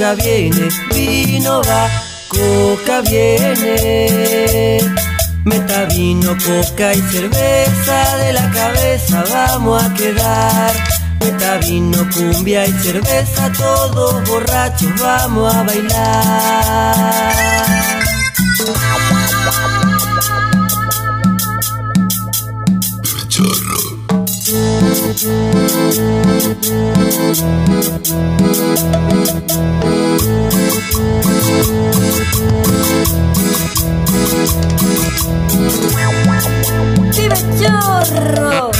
[0.00, 1.90] Coca viene, vino va,
[2.28, 4.78] coca viene.
[5.44, 10.72] Meta vino, coca y cerveza de la cabeza vamos a quedar.
[11.20, 17.20] Meta vino, cumbia y cerveza, todos borrachos vamos a bailar.
[24.50, 24.58] ¡Vive
[37.60, 38.72] chorro!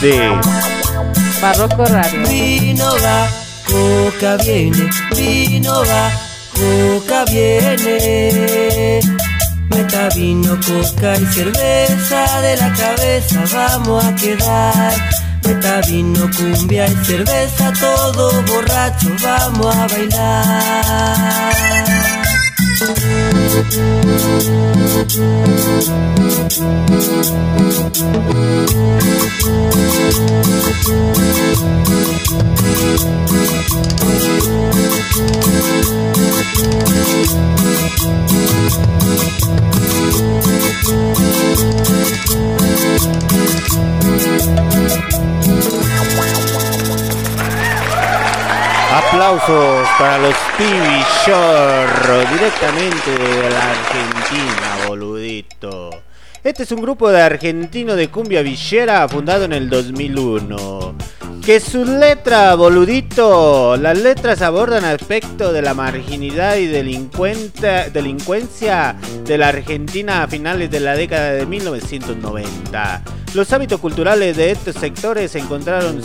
[0.00, 0.40] De
[1.42, 2.22] Barroco Radio.
[2.28, 3.28] Vino va,
[3.66, 6.10] coca viene, vino va,
[6.54, 9.00] coca viene.
[9.68, 14.94] Meta vino, coca y cerveza de la cabeza vamos a quedar.
[15.44, 21.50] Meta vino, cumbia y cerveza, todo borracho, vamos a bailar.
[23.62, 23.74] Thank
[33.30, 33.39] you.
[49.46, 55.90] Para los Pibi Shore, directamente de la Argentina, boludito.
[56.44, 60.94] Este es un grupo de argentino de cumbia villera fundado en el 2001.
[61.44, 67.88] Que su letra, boludito, las letras abordan aspectos de la marginidad y delincuencia
[69.24, 73.02] de la Argentina a finales de la década de 1990.
[73.32, 76.00] Los hábitos culturales de estos sectores encontraron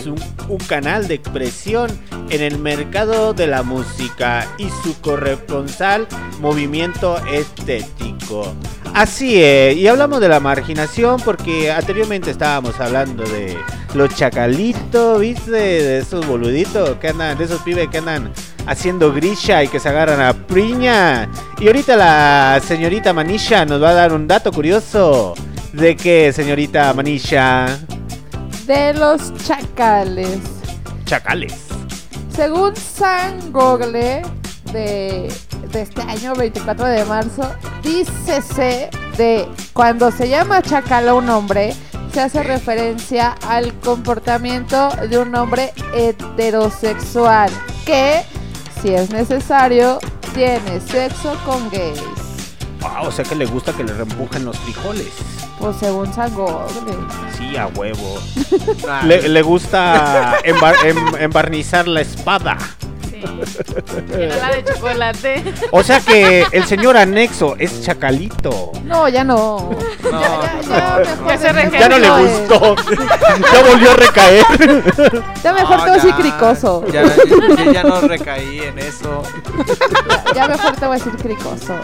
[0.48, 1.90] un canal de expresión
[2.30, 6.08] en el mercado de la música y su corresponsal
[6.40, 8.54] movimiento estético.
[8.94, 13.58] Así es, y hablamos de la marginación porque anteriormente estábamos hablando de
[13.96, 15.52] los chacalitos, ¿viste?
[15.52, 18.32] De esos boluditos que andan, de esos pibes que andan
[18.68, 21.28] haciendo grilla y que se agarran a priña.
[21.60, 25.34] Y ahorita la señorita Manilla nos va a dar un dato curioso.
[25.76, 27.66] ¿De qué, señorita Manilla?
[28.66, 30.40] De los chacales.
[31.04, 31.54] Chacales.
[32.34, 34.24] Según San Google
[34.72, 35.34] de,
[35.72, 37.54] de este año 24 de marzo,
[37.84, 41.74] dícese de cuando se llama chacal a un hombre,
[42.14, 47.52] se hace referencia al comportamiento de un hombre heterosexual
[47.86, 48.22] que,
[48.82, 50.00] si es necesario,
[50.34, 52.02] tiene sexo con gays.
[52.82, 55.35] Ah, o sea que le gusta que le reempujen los frijoles.
[55.66, 56.06] Pues según
[56.36, 56.96] Google.
[57.36, 58.20] Sí, a huevo.
[59.04, 62.56] le, le gusta embar- em- embarnizar la espada.
[63.26, 65.44] No la de chocolate.
[65.72, 68.72] O sea que el señor anexo es chacalito.
[68.84, 69.70] No, ya no.
[70.04, 70.12] Ya,
[70.62, 72.76] ya, ya, mejor Ya se no le gustó.
[73.54, 74.46] ya volvió a recaer.
[75.44, 76.18] Ya mejor No, te voy a decir ya.
[76.18, 76.86] cricoso.
[77.74, 79.24] Ya, no recaí en eso.
[80.36, 81.76] Ya mejor te voy a decir cricoso.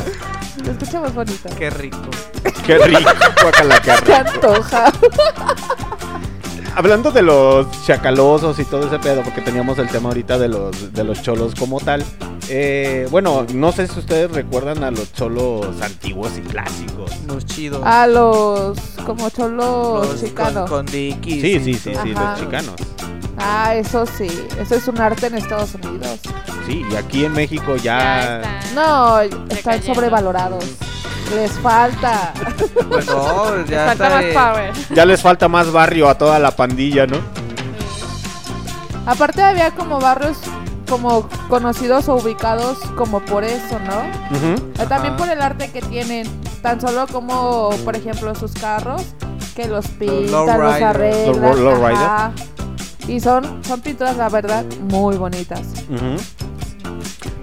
[0.63, 1.49] Te escucha más bonito.
[1.57, 1.97] Qué rico.
[2.65, 3.11] Qué rico.
[3.41, 4.13] guácala, qué Se rico.
[4.15, 4.91] antoja.
[6.75, 10.93] Hablando de los chacalosos y todo ese pedo, porque teníamos el tema ahorita de los,
[10.93, 12.03] de los cholos como tal.
[12.49, 17.11] Eh, bueno, no sé si ustedes recuerdan a los cholos antiguos y clásicos.
[17.27, 17.81] Los chidos.
[17.85, 20.69] A los como cholos Los chicanos.
[20.69, 22.31] con, con Sí, sí, sí, sí, Ajá.
[22.31, 22.75] los chicanos.
[23.37, 24.27] Ah, eso sí.
[24.59, 26.19] Eso es un arte en Estados Unidos.
[26.67, 28.61] Sí, y aquí en México ya.
[28.75, 30.63] No, están sobrevalorados.
[31.35, 32.33] Les falta.
[32.89, 34.73] Pues no, ya falta está más power.
[34.93, 37.17] Ya les falta más barrio a toda la pandilla, ¿no?
[39.05, 40.37] Aparte había como barrios
[40.91, 44.01] como conocidos o ubicados como por eso, ¿no?
[44.89, 45.17] También Ajá.
[45.17, 46.27] por el arte que tienen,
[46.61, 49.01] tan solo como, por ejemplo, sus carros,
[49.55, 51.63] que los pintan, los, arreglan.
[51.63, 52.33] Los ajá.
[53.07, 55.61] Y son, son pinturas, la verdad, muy bonitas.
[55.89, 56.21] Ujú.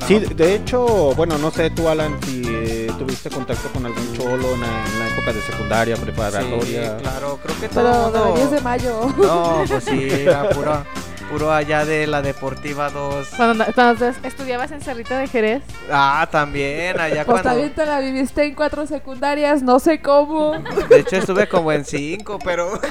[0.06, 4.54] Sí, de hecho, bueno, no sé tú, Alan, si eh, tuviste contacto con algún cholo
[4.54, 6.98] en la, en la época de secundaria, preparatoria.
[6.98, 8.36] Sí, claro, creo que todo Pero mundo...
[8.36, 9.00] 10 de mayo.
[9.16, 10.48] No, pues sí, era
[11.28, 13.28] puro allá de la Deportiva 2.
[13.36, 15.62] Cuando, cuando estudiabas en Cerrito de Jerez.
[15.90, 17.50] Ah, también, allá Pues cuando...
[17.50, 20.52] también te la viviste en cuatro secundarias, no sé cómo.
[20.88, 22.80] De hecho estuve como en cinco, pero...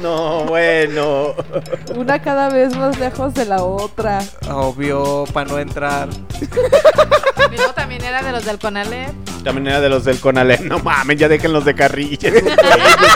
[0.00, 1.34] No, bueno.
[1.94, 4.20] Una cada vez más lejos de la otra.
[4.50, 6.08] Obvio, para no entrar.
[7.76, 9.10] También era de los del Conalep.
[9.44, 10.60] También era de los del Conalep.
[10.60, 12.28] No mames, ya déjenlos de carrilla.
[12.30, 12.56] esos güeyes,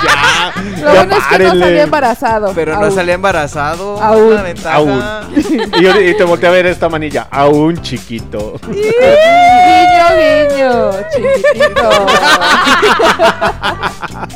[0.05, 0.53] ya.
[0.83, 1.65] Lo Ya bueno es que no párenle.
[1.65, 2.53] salía embarazado.
[2.55, 4.01] Pero no salía embarazado.
[4.03, 4.37] Aún.
[4.71, 5.03] Aún.
[5.37, 7.27] Y, yo- y te volteé a ver esta manilla.
[7.31, 8.59] Aún chiquito.
[8.69, 12.07] Guiño, guiño, chiquitito.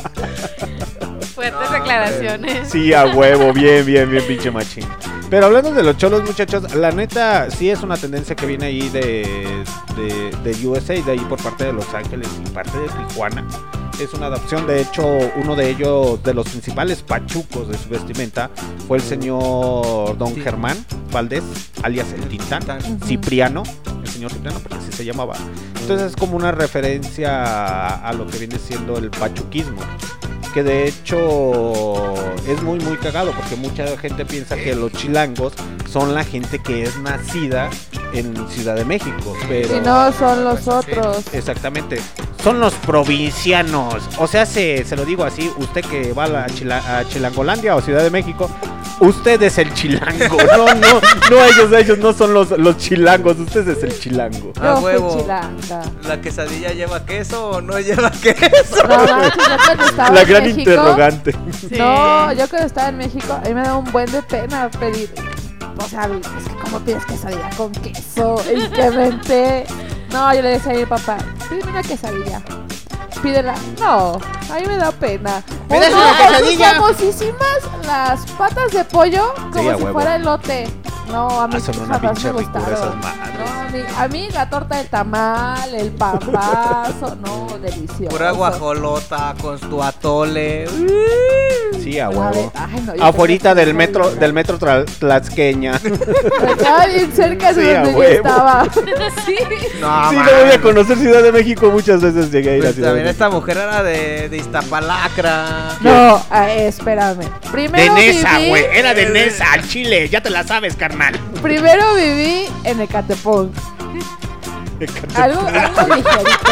[2.65, 4.85] Sí, a huevo, bien, bien, bien, pinche machín.
[5.29, 8.89] Pero hablando de los cholos, muchachos, la neta sí es una tendencia que viene ahí
[8.89, 9.63] de,
[9.95, 13.47] de, de USA, de ahí por parte de Los Ángeles y parte de Tijuana.
[13.99, 15.05] Es una adopción, de hecho,
[15.41, 18.49] uno de ellos, de los principales pachucos de su vestimenta,
[18.87, 21.43] fue el señor Don Germán Valdés,
[21.83, 22.63] alias el Tintán.
[23.05, 23.63] Cipriano,
[24.03, 25.35] el señor Cipriano, porque así se llamaba.
[25.79, 29.79] Entonces es como una referencia a, a lo que viene siendo el pachuquismo
[30.53, 32.13] que de hecho
[32.47, 35.53] es muy muy cagado porque mucha gente piensa que los chilangos
[35.89, 37.69] son la gente que es nacida
[38.13, 41.23] en Ciudad de México, pero Y no son los otros.
[41.33, 41.99] exactamente
[42.43, 44.09] son los provincianos.
[44.17, 47.75] O sea, se, se lo digo así, usted que va a, la Chila- a Chilangolandia
[47.75, 48.49] o Ciudad de México,
[48.99, 50.37] usted es el chilango.
[50.57, 54.51] No, no, no ellos, ellos no son los, los chilangos, usted es el chilango.
[54.59, 55.25] A Yo fui huevo.
[56.07, 58.83] ¿La quesadilla lleva queso o no lleva queso?
[58.87, 59.29] No, yo
[60.13, 61.35] La gran México- interrogante.
[61.77, 65.09] No, yo cuando estaba en México, a mí me da un buen de pena pedir.
[65.77, 66.03] O sea,
[66.37, 69.65] es que como pides quesadilla con queso y que vente.
[70.11, 71.17] No, yo le decía a mi papá,
[71.49, 72.41] pídeme una quesadilla.
[73.21, 73.53] Pídela.
[73.79, 74.13] No,
[74.51, 75.43] a mí me da pena.
[75.69, 76.73] ¿Me das una quesadilla?
[76.73, 79.93] famosísimas las patas de pollo como Sí, a si huevo.
[79.93, 80.67] fuera elote.
[81.11, 82.79] No, a mí Ah, son una jamás pinche me ricura gustaron.
[82.79, 83.39] esas madres.
[83.39, 88.09] No, a mí, a mí la torta de tamal, el papazo, no, delicioso.
[88.09, 90.67] Pura guajolota con tu atole.
[91.81, 92.31] Sí, a A huevo.
[92.31, 95.79] ver, ay, no, yo Afuerita creo que del no metro, del metro tra- Tlaxqueña.
[95.83, 98.27] Me quedaba bien cerca de a donde yo huevo.
[98.27, 98.63] estaba.
[99.25, 99.35] sí.
[99.81, 100.25] No, sí, man.
[100.25, 102.93] no voy a conocer Ciudad de México muchas veces llegué a ir a Pues Ciudad
[102.93, 103.10] de también México.
[103.11, 105.77] Esta mujer era de, de Iztapalacra.
[105.81, 107.19] No, ah, espérame.
[107.19, 108.65] De Primero Nesa, viví, güey.
[108.73, 110.09] Era de Nesa, al Chile.
[110.09, 111.13] Ya te la sabes, carnal.
[111.41, 113.49] primero viví en Ecatepec.
[115.15, 116.51] Algo, algo ligerito.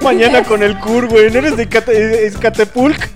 [0.02, 1.32] Mañana con el Cur, güey.
[1.32, 3.10] ¿No eres de Ecate- Ecatepulc?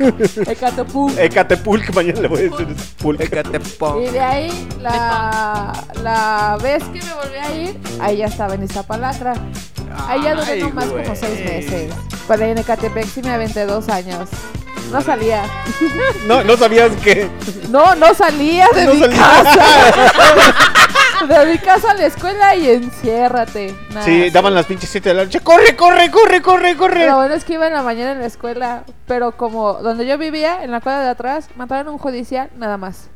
[1.19, 2.67] Ecatepulc, mañana le voy a decir
[3.01, 3.21] Pulc.
[3.23, 5.73] Y de ahí, la,
[6.03, 9.35] la vez que me volví a ir, ahí ya estaba en Iztapalacra.
[10.09, 11.93] Ahí ya duré nomás como seis meses.
[12.27, 14.29] Pero en Ecatepec sí me aventé dos años.
[14.93, 15.43] No salía.
[16.27, 17.29] No, no sabías que.
[17.69, 19.19] No, no salía de No mi salía.
[19.19, 19.65] casa.
[21.29, 23.75] de mi casa a la escuela y enciérrate.
[23.93, 24.07] Nada.
[24.07, 25.41] Sí, daban las pinches 7 de la noche.
[25.41, 27.07] ¡Corre, corre, corre, corre, corre!
[27.07, 30.17] Lo bueno es que iba en la mañana en la escuela, pero como donde yo
[30.17, 33.11] vivía, en la cuadra de atrás, mataron un judicial, nada más.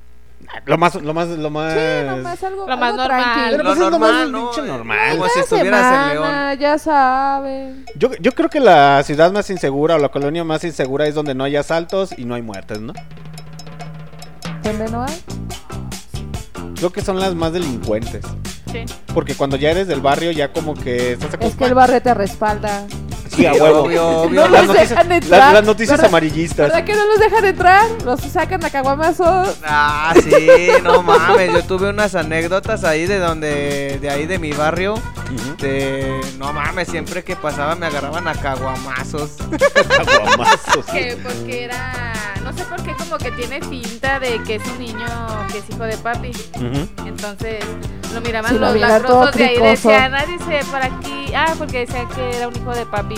[0.66, 1.73] Lo más, lo más, lo más.
[1.73, 3.51] Sí, nomás algo, Lo más algo normal.
[3.51, 4.51] Pero Lo pues es lo normal, más ¿no?
[4.51, 5.10] pinche normal.
[5.12, 6.59] Como si Cada estuvieras en León.
[6.59, 7.86] Ya saben.
[7.97, 11.35] Yo, yo creo que la ciudad más insegura o la colonia más insegura es donde
[11.35, 12.93] no hay asaltos y no hay muertes, ¿no?
[14.62, 15.23] ¿Dónde no hay?
[16.77, 18.24] Creo que son las más delincuentes.
[18.70, 18.85] Sí.
[19.14, 22.14] Porque cuando ya eres del barrio, ya como que estás Es que el barrio te
[22.14, 22.85] respalda.
[23.34, 23.82] Sí, a huevo.
[23.84, 24.42] Obvio, obvio.
[24.42, 25.52] No Las los noticias, dejan entrar.
[25.54, 26.06] las noticias ¿Verdad?
[26.09, 26.68] amarillistas.
[26.68, 27.84] ¿Verdad que no los dejan entrar?
[28.04, 29.56] Los sacan a caguamazos.
[29.64, 30.48] Ah, sí,
[30.82, 31.52] no mames.
[31.52, 34.94] Yo tuve unas anécdotas ahí de donde, de ahí de mi barrio.
[35.59, 39.30] De, no mames, siempre que pasaba me agarraban a caguamazos.
[39.98, 40.84] Aguamazos.
[40.86, 41.92] Que porque era.
[42.44, 45.06] No sé por qué, como que tiene finta de que es un niño
[45.50, 46.32] que es hijo de papi.
[47.06, 47.64] Entonces
[48.12, 49.56] lo miraban Sí, lo los labrosos de ahí.
[49.59, 51.32] Decían, ah, dice por aquí.
[51.34, 53.14] Ah, porque decían que era un hijo de papi.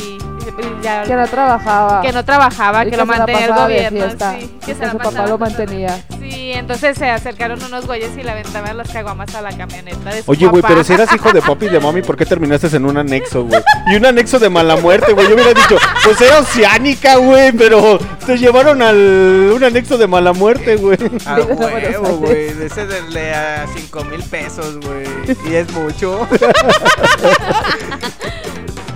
[0.82, 2.02] Ya- Que no trabajaba.
[2.02, 4.01] que no trabajaba, Y que lo mantenía el gobierno.
[4.05, 4.36] fiesta.
[4.39, 5.98] Sí, Y que se su papá lo mantenía.
[6.20, 10.22] Sí, entonces se acercaron unos güeyes y le aventaban las caguamas a la camioneta de
[10.22, 12.68] su Oye, güey, pero si eras hijo de papi y de mami, ¿por qué terminaste
[12.76, 13.62] en un anexo, güey?
[13.90, 15.26] Y un anexo de mala muerte, güey.
[15.28, 20.32] Yo hubiera dicho, pues era oceánica, güey, pero te llevaron al un anexo de mala
[20.35, 20.98] muerte, güey.
[21.26, 22.52] A huevo, güey.
[22.52, 25.05] De ese de, de a 5 mil pesos, güey.
[25.51, 26.28] Y es mucho.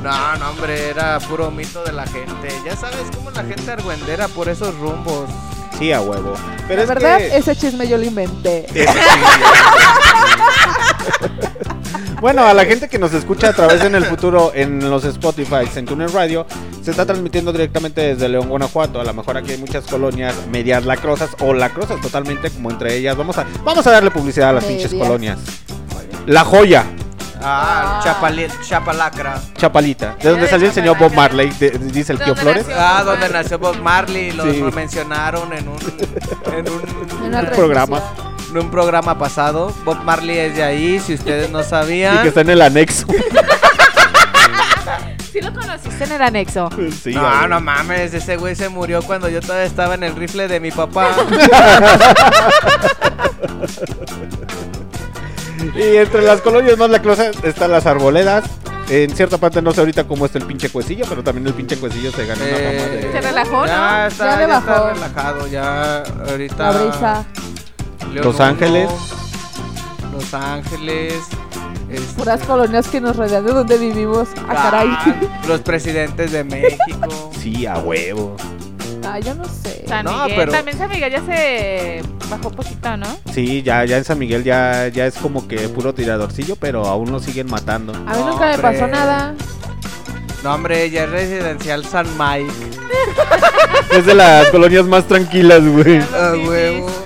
[0.08, 2.48] No, no, hombre, era puro mito de la gente.
[2.64, 5.28] Ya sabes cómo la gente argüendera por esos rumbos.
[5.78, 6.32] Sí, a huevo.
[6.66, 7.36] Pero La es verdad, que...
[7.36, 8.66] ese chisme yo lo inventé.
[12.20, 15.68] Bueno, a la gente que nos escucha a través en el futuro en los Spotify,
[15.76, 16.46] en Tuner Radio,
[16.82, 19.00] se está transmitiendo directamente desde León, Guanajuato.
[19.00, 23.16] A lo mejor aquí hay muchas colonias medias lacrosas o lacrosas totalmente, como entre ellas.
[23.16, 25.38] Vamos a, vamos a darle publicidad a las pinches colonias.
[26.26, 26.86] La Joya,
[27.42, 29.40] Ah, Chapali- Chapalacra.
[29.56, 31.12] Chapalita, de donde de salió el señor Bob.
[31.14, 32.66] Marley, de- dice el ¿De tío dónde Flores.
[32.68, 32.82] nació?
[32.82, 34.32] Ah, donde nació Bob Marley.
[34.32, 34.62] Lo Sí.
[34.74, 35.78] mencionaron en un,
[36.52, 36.82] en un,
[37.22, 37.98] En una Un programa.
[38.00, 38.28] transmisión.
[38.50, 39.72] en un programa pasado.
[39.84, 42.22] Bob Marley es de ahí, si ustedes no Y sabían.
[42.22, 43.06] que está en el anexo.
[45.32, 46.70] ¿Sí lo conociste en el anexo?
[47.04, 50.48] Sí, no, no mames, ese güey se murió cuando yo todavía estaba en el rifle
[50.48, 51.10] de mi papá.
[55.74, 58.44] Y entre las colonias más lacrosas están las arboledas.
[58.88, 61.76] En cierta parte no sé ahorita cómo está el pinche cuecillo, pero también el pinche
[61.76, 63.20] cuecillo se ganó una fama Eh, Se de...
[63.20, 64.06] relajó, ya ¿no?
[64.06, 66.72] está, Ya ya, está relajado, ya ahorita.
[66.72, 67.24] La brisa.
[68.12, 68.90] León Los uno, Ángeles.
[70.12, 71.14] Los Ángeles.
[71.90, 74.28] este, Puras colonias que nos rodean de donde vivimos.
[74.48, 74.88] Ah, caray.
[74.90, 75.14] ah,
[75.46, 77.30] los presidentes de México.
[77.38, 78.36] Sí, a huevo.
[79.12, 79.84] Ah, yo no sé.
[79.88, 80.36] San No, Miguel.
[80.36, 83.06] pero- También San Miguel ya se bajó poquito, ¿no?
[83.32, 87.10] Sí, ya, ya en San Miguel ya, ya es como que puro tiradorcillo, pero aún
[87.10, 87.92] lo siguen matando.
[87.94, 88.62] A mí No, nunca me hombre.
[88.72, 89.34] pasó nada.
[90.44, 92.52] No, hombre, ya es residencial San Mike.
[93.92, 95.98] Es de las colonias más tranquilas, güey.
[95.98, 96.90] A huevo.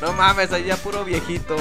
[0.00, 1.56] No mames, ahí ya puro viejito.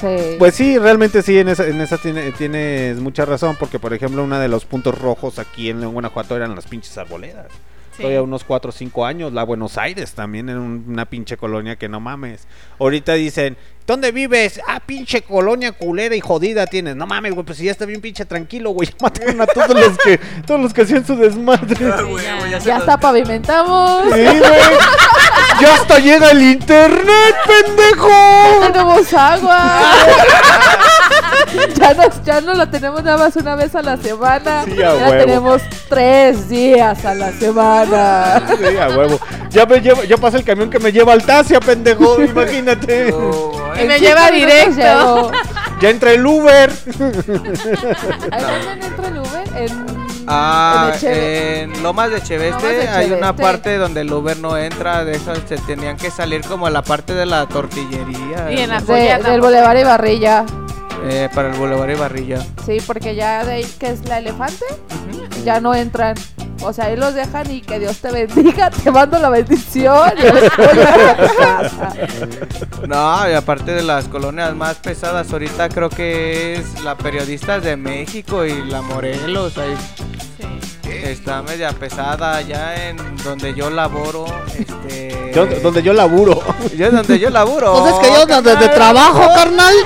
[0.00, 0.36] Sí.
[0.38, 4.22] Pues sí, realmente sí, en esa, en esa tiene- tienes mucha razón, porque por ejemplo
[4.22, 7.46] uno de los puntos rojos aquí en León, Guanajuato eran las pinches arboledas.
[7.96, 8.02] Sí.
[8.02, 11.76] Todavía unos 4 o 5 años, la Buenos Aires también en un- una pinche colonia
[11.76, 12.48] que no mames.
[12.80, 13.56] Ahorita dicen,
[13.86, 14.60] ¿dónde vives?
[14.66, 16.96] Ah, pinche colonia culera y jodida tienes.
[16.96, 18.88] No mames, güey, pues si ya está bien pinche tranquilo, güey.
[18.90, 21.76] Ya mataron a todos los que, todos los que hacían su desmadre.
[22.64, 24.04] Ya está pavimentamos.
[24.12, 24.40] Sí, güey.
[25.60, 28.08] Ya hasta llega el internet, pendejo.
[28.60, 29.82] Ya tenemos agua.
[31.78, 34.64] ya, nos, ya no la tenemos nada más una vez a la semana.
[34.64, 35.24] Sí, a ya huevo.
[35.24, 38.42] tenemos tres días a la semana.
[38.58, 39.18] Sí, a huevo.
[39.50, 42.20] Ya, me lleva, ya pasa el camión que me lleva al Tasia, pendejo.
[42.22, 43.14] Imagínate.
[43.82, 45.30] Y me lleva directo.
[45.80, 46.70] Ya entra el Uber.
[48.30, 49.44] ¿A dónde entra el Uber?
[49.56, 54.10] En, Ah, en Echeve- en Lomas de Cheveste Lomas de hay una parte donde el
[54.12, 57.46] Uber no entra, de esas se tenían que salir como a la parte de la
[57.46, 58.50] tortillería.
[58.50, 60.44] Y en la eh, joya de- del Boulevard y Barrilla.
[61.04, 62.38] Eh, para el Boulevard y Barrilla.
[62.66, 64.64] Sí, porque ya de ahí que es la elefante,
[65.44, 66.14] ya no entran.
[66.62, 70.12] O sea, ahí los dejan y que Dios te bendiga, te mando la bendición.
[72.88, 77.76] No, y aparte de las colonias más pesadas, ahorita creo que es la Periodistas de
[77.76, 79.56] México y la Morelos.
[79.58, 79.74] Ahí
[81.04, 84.26] está media pesada allá en donde yo laboro.
[84.58, 86.42] Este, Yo- donde yo laburo.
[86.76, 87.78] Yo donde yo laburo.
[87.80, 89.74] Pues es que yo donde trabajo, carnal.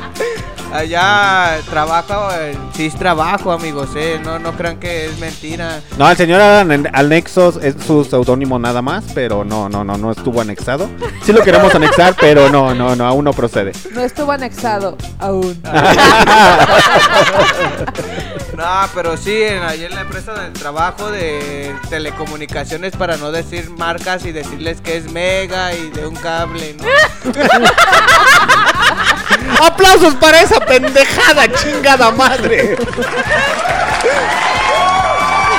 [0.72, 4.20] Allá trabajo, eh, sí es trabajo, amigos, eh.
[4.22, 5.80] No, no crean que es mentira.
[5.96, 10.10] No, el señor Alan Anexos es su seudónimo nada más, pero no, no, no, no
[10.10, 10.90] estuvo anexado.
[11.22, 13.72] Sí lo queremos anexar, pero no, no, no, aún no procede.
[13.92, 15.60] No estuvo anexado aún.
[18.56, 18.64] No,
[18.94, 24.24] pero sí, en, ahí en la empresa del trabajo de telecomunicaciones, para no decir marcas
[24.24, 26.84] y decirles que es mega y de un cable, ¿no?
[29.62, 32.76] ¡Aplausos para esa pendejada, chingada madre!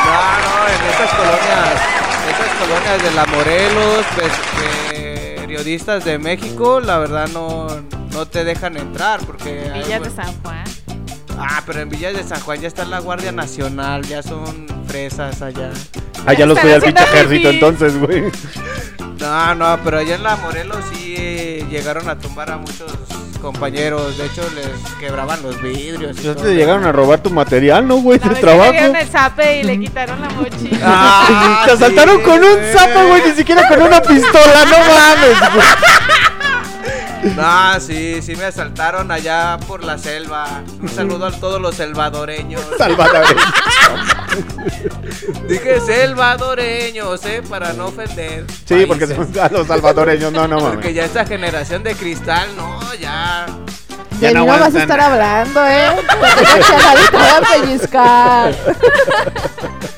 [0.05, 0.13] No,
[0.43, 1.81] no, en esas colonias,
[2.29, 4.31] esas colonias de la Morelos, pues,
[4.93, 7.67] eh, periodistas de México, la verdad no,
[8.11, 9.69] no te dejan entrar porque...
[9.73, 10.63] hay- Villas de San Juan.
[11.39, 15.41] Ah, pero en Villas de San Juan ya está la Guardia Nacional, ya son fresas
[15.41, 15.69] allá.
[16.25, 18.23] Ah, ya los el haciendo pinche ejército entonces, güey.
[19.19, 22.91] No, no, pero allá en la Morelos sí eh, llegaron a tumbar a muchos
[23.47, 24.17] compañeros.
[24.17, 26.21] De hecho, les quebraban los vidrios.
[26.21, 28.19] Ya te llegaron a robar tu material, ¿no, güey?
[28.19, 28.73] De trabajo.
[28.73, 30.77] le dieron el zape y le quitaron la mochila.
[30.83, 35.53] Ah, te asaltaron sí, con un zapo, güey, ni siquiera con una pistola, no mames,
[35.53, 35.67] güey.
[37.35, 40.61] No, sí, sí me asaltaron allá por la selva.
[40.79, 42.61] Un saludo a todos los salvadoreños.
[42.77, 43.41] Salvadoreño.
[45.47, 47.41] Dije salvadoreños, ¿eh?
[47.49, 48.45] Para no ofender.
[48.65, 50.95] Sí, porque son a los salvadoreños, no, no Porque mames.
[50.95, 53.45] ya esta generación de cristal, no, ya.
[54.19, 55.89] Ya de no mí no vas a estar hablando, ¿eh?
[55.95, 58.55] Te tengo que hablar y te voy a pellizcar.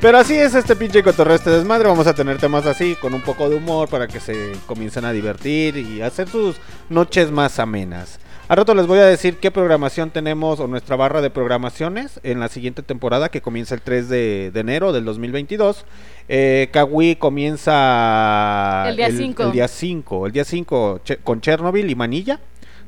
[0.00, 1.88] Pero así es este pinche cotorreo, este desmadre.
[1.88, 5.12] Vamos a tener temas así, con un poco de humor, para que se comiencen a
[5.12, 6.56] divertir y hacer sus
[6.90, 8.20] noches más amenas.
[8.48, 12.38] A rato les voy a decir qué programación tenemos o nuestra barra de programaciones en
[12.38, 15.84] la siguiente temporada que comienza el 3 de, de enero del 2022.
[16.28, 19.42] Eh, Kawi comienza El día cinco.
[19.44, 22.38] El día 5, el día 5 che- con Chernobyl y Manilla.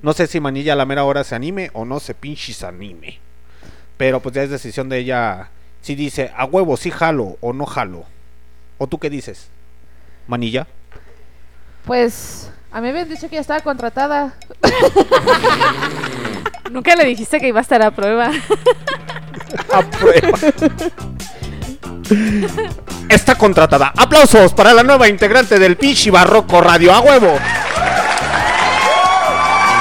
[0.03, 3.19] No sé si Manilla a la mera hora se anime o no se pinches anime.
[3.97, 5.51] Pero pues ya es decisión de ella
[5.81, 8.05] si dice a huevo, si jalo o no jalo.
[8.79, 9.49] ¿O tú qué dices?
[10.27, 10.67] Manilla.
[11.85, 14.35] Pues a mí me habían dicho que ya estaba contratada.
[16.71, 18.31] Nunca le dijiste que iba a estar a prueba.
[19.73, 20.39] A prueba.
[23.09, 23.93] Está contratada.
[23.97, 26.93] Aplausos para la nueva integrante del Pichi Barroco Radio.
[26.93, 27.39] A huevo.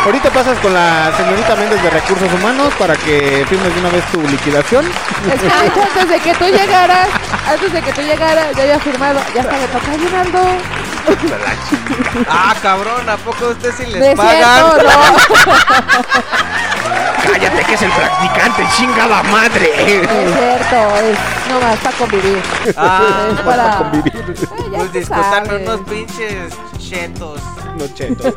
[0.06, 4.06] Ahorita pasas con la señorita Méndez de Recursos Humanos para que firmes de una vez
[4.06, 4.86] tu liquidación.
[4.86, 7.10] Es que antes de que tú llegaras,
[7.50, 9.20] antes de que tú llegaras, ya había firmado.
[9.36, 10.40] Ya está, me toca Aguinaldo.
[12.30, 14.72] Ah, cabrón, ¿a poco a usted sí No les es pagan?
[14.72, 15.00] cierto, no.
[17.24, 19.72] Cállate que es el practicante, chingada madre.
[20.04, 21.18] No es cierto, es
[21.52, 22.42] nomás para convivir.
[22.78, 23.78] Ah, es para.
[23.78, 24.14] convivir.
[24.16, 27.42] Eh, Pues unos pinches chetos.
[27.78, 28.36] No, cheto.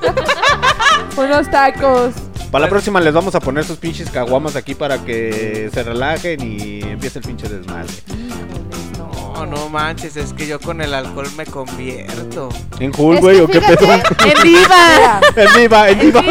[1.17, 2.15] Unos tacos.
[2.51, 6.41] Para la próxima les vamos a poner sus pinches caguamas aquí para que se relajen
[6.41, 7.93] y empiece el pinche desmadre.
[9.41, 12.51] No, no manches, es que yo con el alcohol me convierto.
[12.79, 13.91] ¿En Hulk, güey, o qué pedo?
[13.91, 14.03] En
[14.43, 15.19] viva.
[15.35, 16.23] En viva, en viva.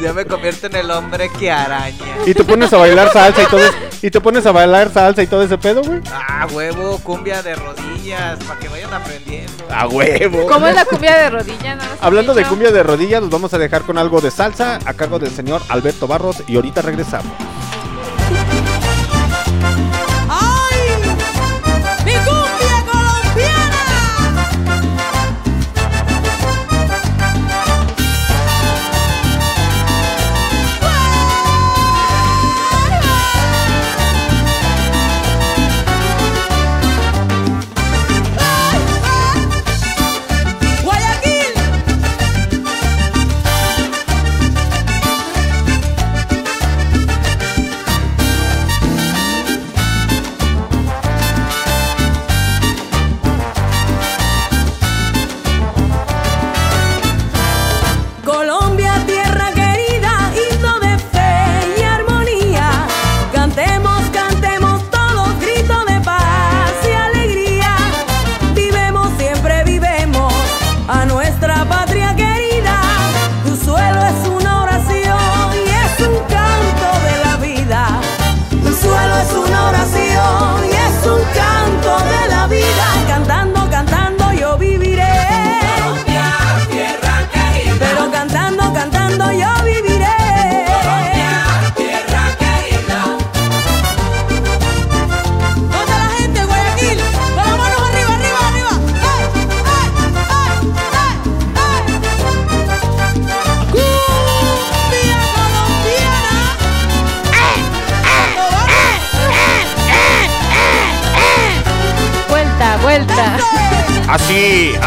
[0.00, 2.16] Ya me convierto en el hombre que araña.
[2.24, 3.60] Y te pones a bailar salsa y todo.
[4.00, 6.00] y te pones a bailar salsa y todo ese pedo, güey.
[6.10, 9.52] Ah, huevo, cumbia de rodillas, para que vayan aprendiendo.
[9.70, 10.46] A huevo.
[10.46, 11.74] ¿Cómo es la cumbia de rodilla?
[11.74, 14.78] No nos Hablando de cumbia de rodillas, los vamos a dejar con algo de salsa
[14.86, 17.34] a cargo del señor Alberto Barros y ahorita regresamos.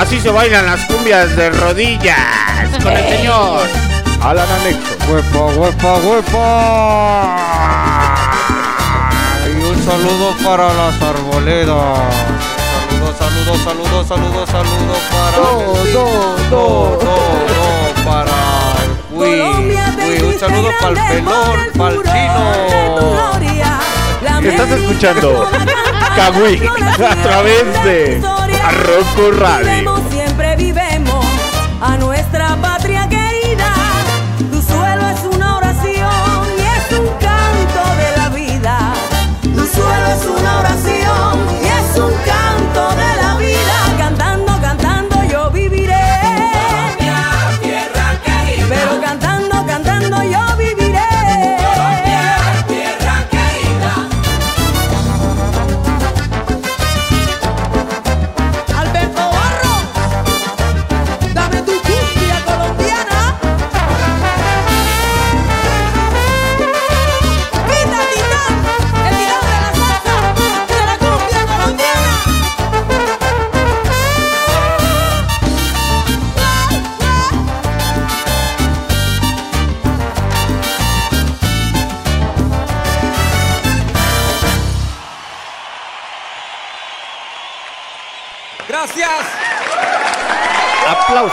[0.07, 2.15] Así, se bailan las cumbias de rodillas
[2.81, 3.67] con el señor
[4.23, 4.95] Alan Anexo.
[5.11, 7.35] Huepa, huepa, huepa.
[9.45, 12.15] Y un saludo para las arboledas.
[12.87, 15.37] Saludos, saludos, saludos, saludos, saludos para.
[15.39, 15.43] Do,
[15.91, 16.05] do,
[16.51, 16.63] do.
[17.01, 17.13] do,
[17.43, 17.65] do,
[18.05, 18.37] para
[18.85, 19.41] el Cui.
[20.25, 22.47] Un saludo para el pelón, para el chino.
[24.49, 25.49] Estás escuchando
[26.15, 26.61] Kawi
[27.05, 28.21] a través de
[28.67, 30.06] Arroco Radio.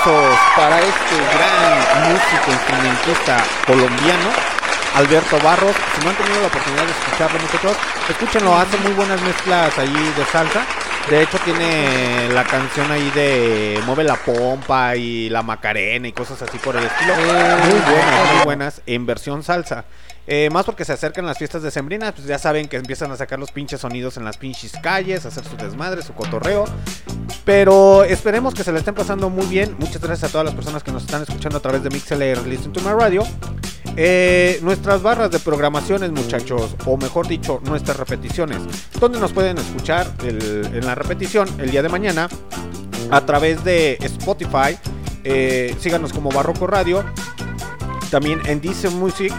[0.05, 4.29] Para este gran músico instrumentista colombiano,
[4.97, 5.75] Alberto Barros.
[5.95, 7.77] Si no han tenido la oportunidad de escucharlo, muchachos,
[8.11, 10.67] escúchenlo, hace muy buenas mezclas ahí de salsa.
[11.11, 16.41] De hecho, tiene la canción ahí de Mueve la pompa y la Macarena y cosas
[16.41, 17.15] así por el estilo.
[17.15, 19.85] Muy buenas, muy buenas en versión salsa.
[20.27, 23.39] Eh, más porque se acercan las fiestas decembrinas, pues ya saben que empiezan a sacar
[23.39, 26.65] los pinches sonidos en las pinches calles, a hacer su desmadre, su cotorreo.
[27.45, 29.77] Pero esperemos que se le estén pasando muy bien.
[29.79, 32.73] Muchas gracias a todas las personas que nos están escuchando a través de MixLR Listen
[32.73, 33.25] to My Radio.
[33.97, 38.59] Eh, nuestras barras de programaciones, muchachos, o mejor dicho, nuestras repeticiones,
[38.99, 42.29] donde nos pueden escuchar en la repetición el día de mañana
[43.11, 44.77] a través de Spotify.
[45.23, 47.05] Eh, síganos como Barroco Radio.
[48.11, 49.33] También en Deezer Music,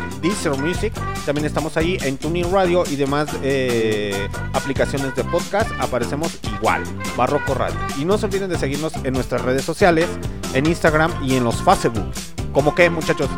[0.58, 0.92] Music,
[1.26, 5.70] también estamos ahí en Tuning Radio y demás eh, aplicaciones de podcast.
[5.80, 6.84] Aparecemos igual,
[7.16, 7.78] Barroco Radio.
[7.98, 10.08] Y no se olviden de seguirnos en nuestras redes sociales,
[10.54, 12.12] en Instagram y en los Facebook.
[12.52, 13.30] ¿Cómo que, muchachos?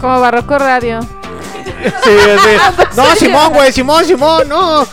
[0.00, 1.00] Como Barroco Radio.
[1.02, 1.08] Sí,
[2.04, 2.84] sí.
[2.96, 4.86] No, Simón, güey, Simón, Simón, no.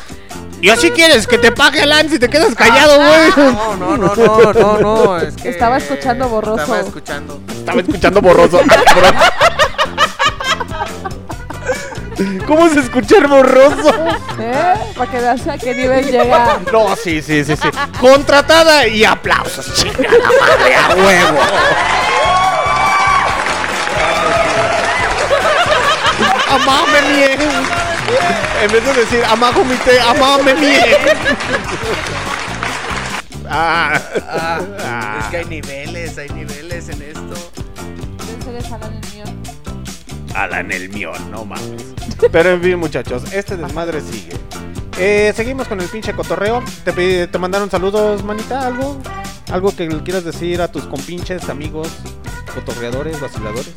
[0.61, 3.29] Y así quieres que te pague Alan si te quedas callado, güey.
[3.37, 6.61] No, no, no, no, no, no, es que Estaba escuchando borroso.
[6.63, 7.41] Estaba escuchando.
[7.49, 8.61] Estaba escuchando borroso.
[12.47, 13.89] ¿Cómo se escuchar borroso?
[14.39, 14.73] ¿Eh?
[14.95, 16.59] Para que veas a qué nivel llega.
[16.71, 17.69] No, sí, sí, sí, sí.
[17.99, 21.39] Contratada y aplausos, chingada madre, a huevo.
[26.55, 27.39] Amame bien.
[28.63, 30.85] En vez de decir, amagomite, amame bien.
[33.49, 35.19] Ah, Ah, Ah.
[35.21, 37.33] Es que hay niveles, hay niveles en esto.
[38.39, 39.23] Ese es Alan el mío.
[40.33, 41.83] Alan el mío, no mames.
[42.31, 44.35] Pero en fin, muchachos, este desmadre sigue.
[44.97, 46.63] Eh, seguimos con el pinche cotorreo.
[46.83, 48.97] Te, te mandaron saludos, manita, algo.
[49.51, 51.87] Algo que le quieras decir a tus compinches, amigos,
[52.53, 53.71] cotorreadores, vaciladores.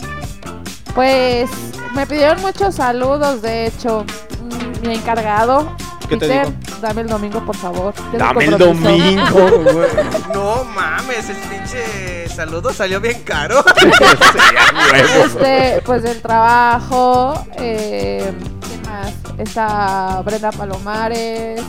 [0.94, 1.50] Pues
[1.98, 4.04] me pidieron muchos saludos, de hecho.
[4.40, 5.76] Mm, Mi encargado.
[6.08, 6.54] ¿Qué te digo?
[6.80, 7.92] dame el domingo, por favor.
[8.16, 9.34] Dame el compromiso.
[9.34, 9.88] domingo, güey.
[10.32, 13.64] No mames, el pinche saludo salió bien caro.
[15.24, 17.44] Este, pues del trabajo.
[17.56, 18.32] Eh,
[18.66, 19.12] ¿Quién más?
[19.38, 21.60] Está Brenda Palomares.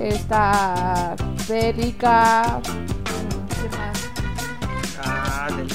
[0.00, 1.14] Está
[1.46, 2.60] Célica.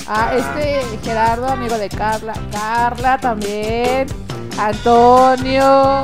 [0.08, 2.34] Ah, este Gerardo, amigo de Carla.
[2.52, 4.08] Carla también.
[4.58, 6.04] Antonio.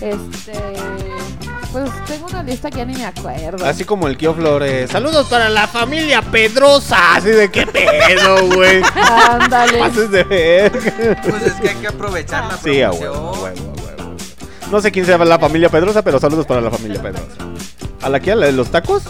[0.00, 0.52] Este.
[1.72, 3.66] Pues tengo una lista que ya ni me acuerdo.
[3.66, 4.90] Así como el Kio Flores.
[4.90, 7.16] Saludos para la familia Pedrosa.
[7.16, 8.80] Así de qué pedo, güey.
[9.28, 9.78] Ándale.
[9.78, 10.72] Pases de ver.
[10.72, 14.16] Pues es que hay que aprovechar la Sí, huevo, huevo, a huevo.
[14.70, 17.26] No sé quién sea la familia Pedrosa, pero saludos para la familia Pedrosa.
[18.02, 18.32] ¿A la que?
[18.32, 19.02] ¿A la de los tacos?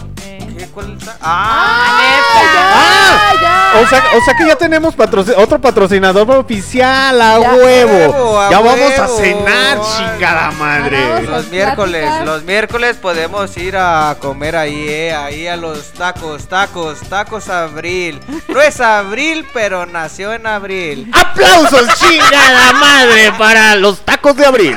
[0.74, 0.76] ¿Qué?
[0.82, 1.16] ¿Cuál está?
[1.20, 3.32] ¡Ah!
[3.40, 3.80] ya!
[3.82, 7.52] O sea, o sea que ya tenemos patroci- otro patrocinador oficial, a Ya.
[7.54, 7.92] huevo.
[7.92, 9.96] huevo, a ya vamos a cenar, Ay.
[9.96, 11.08] chingada madre.
[11.08, 11.28] Vamos.
[11.30, 17.00] Los miércoles, los miércoles podemos ir a comer ahí, eh, ahí a los tacos, tacos,
[17.08, 18.20] tacos abril.
[18.48, 21.10] No es abril, pero nació en abril.
[21.12, 24.76] ¡Aplausos, chingada madre, para los tacos de abril!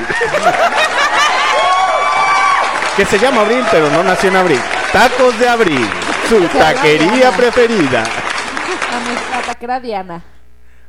[2.96, 4.62] que se llama abril, pero no nació en abril.
[4.92, 5.88] Tacos de abril,
[6.30, 8.04] su taquería preferida.
[8.04, 10.24] A nuestra taquera Diana.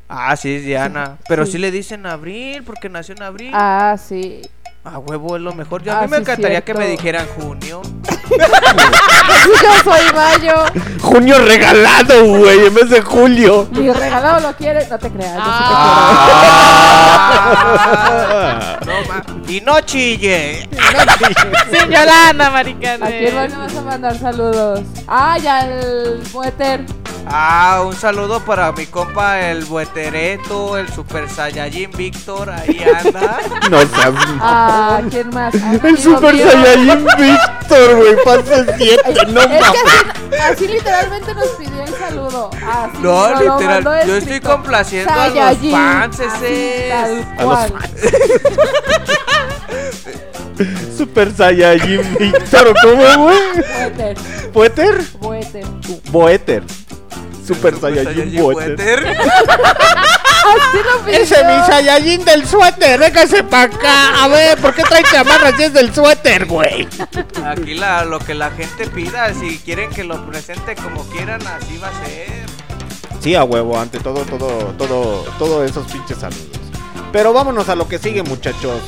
[0.08, 1.18] Ah, sí, es Diana.
[1.28, 3.50] Pero sí le dicen abril porque nació en abril.
[3.52, 4.40] Ah, sí.
[4.84, 5.82] A huevo es lo mejor.
[5.82, 7.82] Yo, a Ah, mí me sí, encantaría que me dijeran junio.
[8.30, 10.54] Yo soy mayo.
[11.00, 13.66] Junio regalado, güey, en vez de julio.
[13.72, 14.88] Mi regalado lo quieres.
[14.90, 15.36] No te creas.
[15.36, 15.74] Yo sí te
[17.50, 20.68] Ah, no, ma- y no chille.
[21.72, 23.06] Sin Yolanda, maricana.
[23.06, 23.40] quiero.
[23.40, 24.80] ¿A quién más le vas a mandar saludos?
[25.06, 26.84] Ah, ya el Mueter.
[27.30, 33.38] Ah, un saludo para mi compa el Buetereto, el Super Saiyajin Víctor, ahí anda.
[33.70, 34.14] No seas.
[34.40, 35.54] Ah, ¿quién más?
[35.62, 36.50] Ah, El Super mío.
[36.50, 39.62] Saiyajin Víctor, güey, fase 7, no mames.
[39.62, 42.50] así, así literalmente nos pidió el saludo.
[42.66, 46.92] Así No, lo literal, yo estoy complaciendo a los fans, ese.
[46.92, 47.72] A los cual.
[50.96, 53.38] Super Saiyajin Víctor, ¿cómo, güey?
[53.58, 54.16] Mueter,
[54.52, 55.04] ¿Poeter?
[55.20, 55.66] Mueter.
[56.10, 56.62] Boeter.
[57.48, 58.60] Super Saiyajin pidió.
[61.06, 64.22] Ese mi Saiyajin del suéter, déjase pa' acá.
[64.22, 66.86] A ver, ¿por qué trae chamarras si es del suéter, güey?
[67.46, 71.78] Aquí la, lo que la gente pida, si quieren que lo presente como quieran, así
[71.78, 72.28] va a ser.
[73.20, 76.60] Sí, a huevo, ante todo, todo, todo, todo esos pinches saludos.
[77.12, 78.80] Pero vámonos a lo que sigue, muchachos.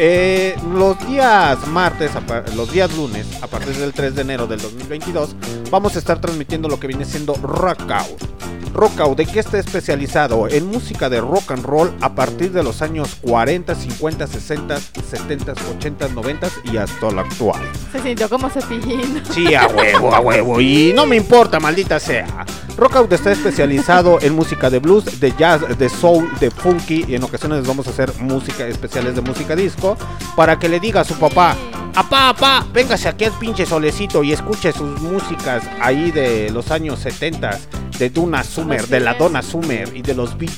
[0.00, 2.12] Eh, los días martes,
[2.54, 5.34] los días lunes, a partir del 3 de enero del 2022,
[5.72, 8.38] vamos a estar transmitiendo lo que viene siendo Rockout.
[8.72, 10.46] Rockout, ¿de qué está especializado?
[10.46, 15.54] En música de rock and roll a partir de los años 40, 50, 60, 70,
[15.78, 17.60] 80, 90 y hasta lo actual.
[17.90, 19.20] Se sintió como cepillín.
[19.32, 20.60] Sí, a huevo, a huevo.
[20.60, 22.46] Y no me importa, maldita sea.
[22.76, 27.04] Rockout está especializado en música de blues, de jazz, de soul, de funky.
[27.08, 29.87] Y en ocasiones vamos a hacer música especiales de música disco.
[30.36, 31.56] Para que le diga a su papá:
[31.94, 36.98] Apá, apá, véngase aquí al pinche solecito y escuche sus músicas ahí de los años
[37.00, 37.58] 70
[37.98, 40.48] de Duna Summer, de la Donna Summer y de los Bee.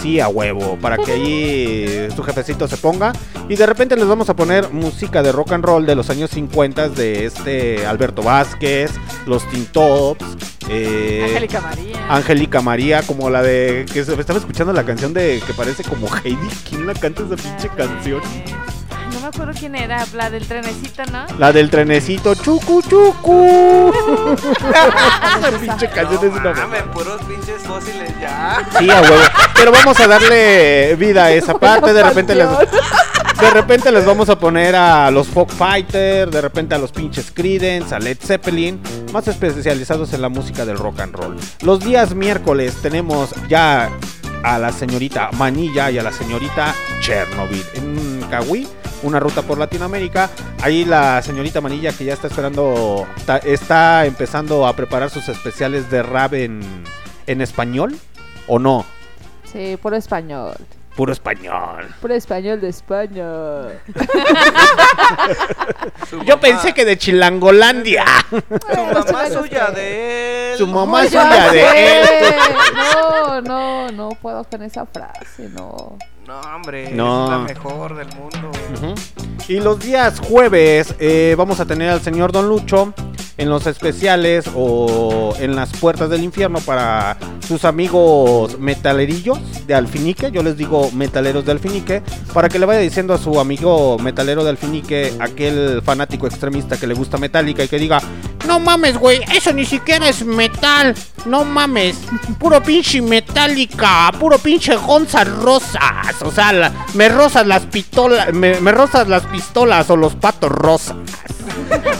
[0.00, 3.12] Sí, a huevo, para que ahí su jefecito se ponga.
[3.48, 6.30] Y de repente les vamos a poner música de rock and roll de los años
[6.30, 8.92] 50 de este Alberto Vázquez,
[9.26, 10.24] los Tintops,
[10.68, 12.14] eh, Angélica María.
[12.14, 16.48] Angélica María, como la de que estaba escuchando la canción de que parece como Heidi.
[16.68, 18.20] ¿Quién la canta esa pinche canción?
[19.28, 21.26] Me acuerdo quién era, la del trenecito, ¿no?
[21.38, 23.92] La del trenecito, chucu chucu.
[24.70, 28.66] Esa pinche canción es una Mames, puros pinches fósiles ya.
[28.78, 29.22] Sí, a huevo.
[29.54, 31.92] Pero vamos a darle vida a esa parte.
[31.92, 36.74] De repente les, de repente les vamos a poner a los Folk Fighter, de repente
[36.74, 38.80] a los pinches Creedence, a Led Zeppelin,
[39.12, 41.36] más especializados en la música del rock and roll.
[41.60, 43.90] Los días miércoles tenemos ya
[44.42, 48.66] a la señorita Manilla y a la señorita Chernobyl en Cahuí.
[49.02, 50.30] Una ruta por Latinoamérica.
[50.60, 53.06] Ahí la señorita Manilla que ya está esperando,
[53.44, 56.60] está empezando a preparar sus especiales de rap en,
[57.26, 57.96] en español.
[58.48, 58.84] ¿O no?
[59.44, 60.56] Sí, por español.
[60.98, 61.86] Puro español.
[62.00, 63.24] Por español de España.
[66.26, 68.04] Yo pensé que de Chilangolandia.
[68.28, 70.58] Su mamá suya de él.
[70.58, 72.06] Su mamá Yo suya de él.
[72.96, 75.96] No, no, no puedo con esa frase, no.
[76.26, 77.26] No, hombre, No.
[77.26, 78.50] es la mejor del mundo.
[79.46, 82.92] Y los días jueves eh, vamos a tener al señor Don Lucho
[83.38, 87.16] en los especiales o en las puertas del infierno para
[87.46, 90.30] sus amigos metalerillos de Alfinique.
[90.30, 92.02] Yo les digo metaleros de Alfinique
[92.34, 96.86] para que le vaya diciendo a su amigo metalero de Alfinique, aquel fanático extremista que
[96.86, 98.02] le gusta Metallica y que diga:
[98.48, 100.94] No mames, güey, eso ni siquiera es metal.
[101.26, 101.98] No mames,
[102.38, 106.22] puro pinche Metallica, puro pinche Gonza Rosas.
[106.22, 108.72] O sea, me rosas las pistolas, me, me
[109.06, 110.96] las pistolas o los patos rosas.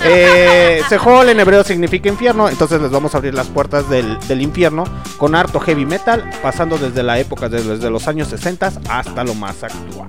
[0.05, 0.83] Eh,
[1.29, 4.85] en hebreo significa infierno, entonces les vamos a abrir las puertas del, infierno
[5.19, 9.35] con harto heavy metal, pasando desde la época, de- desde los años 60 hasta lo
[9.35, 10.09] más actual.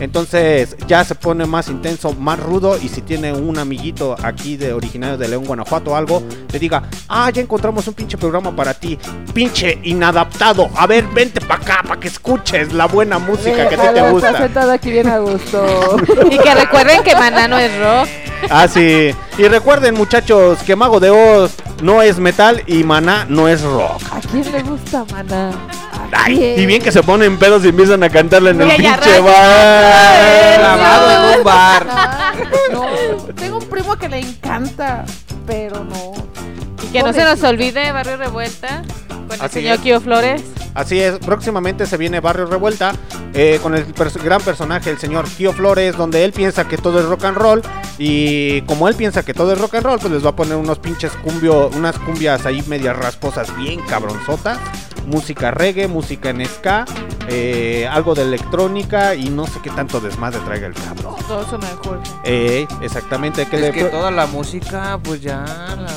[0.00, 4.72] Entonces ya se pone más intenso, más rudo y si tiene un amiguito aquí de
[4.72, 6.22] originario de León, Guanajuato o algo,
[6.52, 8.98] le diga, ah, ya encontramos un pinche programa para ti,
[9.34, 13.78] pinche inadaptado, a ver, vente para acá para que escuches la buena música que a
[13.78, 14.38] ti te gusta.
[14.38, 15.96] sentado aquí bien a gusto.
[16.30, 18.08] Y que recuerden que Maná no es rock.
[18.50, 19.14] Ah, sí.
[19.36, 21.52] Y recuerden, muchachos, que Mago de Oz
[21.82, 24.02] no es metal y Maná no es rock.
[24.12, 25.50] ¿A quién le gusta, mana?
[26.12, 29.20] Ay, y bien que se ponen pedos y empiezan a cantarla en el Mira, pinche
[29.20, 29.87] bar.
[30.58, 31.86] Clavado en un bar.
[32.72, 32.86] No,
[33.34, 35.04] tengo un primo que le encanta,
[35.46, 36.27] pero no.
[36.82, 39.80] Y que no se nos olvide Barrio Revuelta con el Así señor es.
[39.80, 40.42] Kio Flores.
[40.74, 42.92] Así es, próximamente se viene Barrio Revuelta
[43.34, 47.00] eh, con el pers- gran personaje, el señor Kio Flores, donde él piensa que todo
[47.00, 47.62] es rock and roll.
[47.98, 50.56] Y como él piensa que todo es rock and roll, pues les va a poner
[50.56, 54.58] unos pinches cumbio, unas cumbias ahí medias rasposas, bien cabronzotas.
[55.06, 56.84] Música reggae, música en ska,
[57.28, 61.16] eh, algo de electrónica y no sé qué tanto desmadre traiga el cabrón.
[61.26, 62.00] Todo eso mejor.
[62.24, 65.38] Eh, exactamente, que Es le- que toda la música, pues ya,
[65.76, 65.88] la.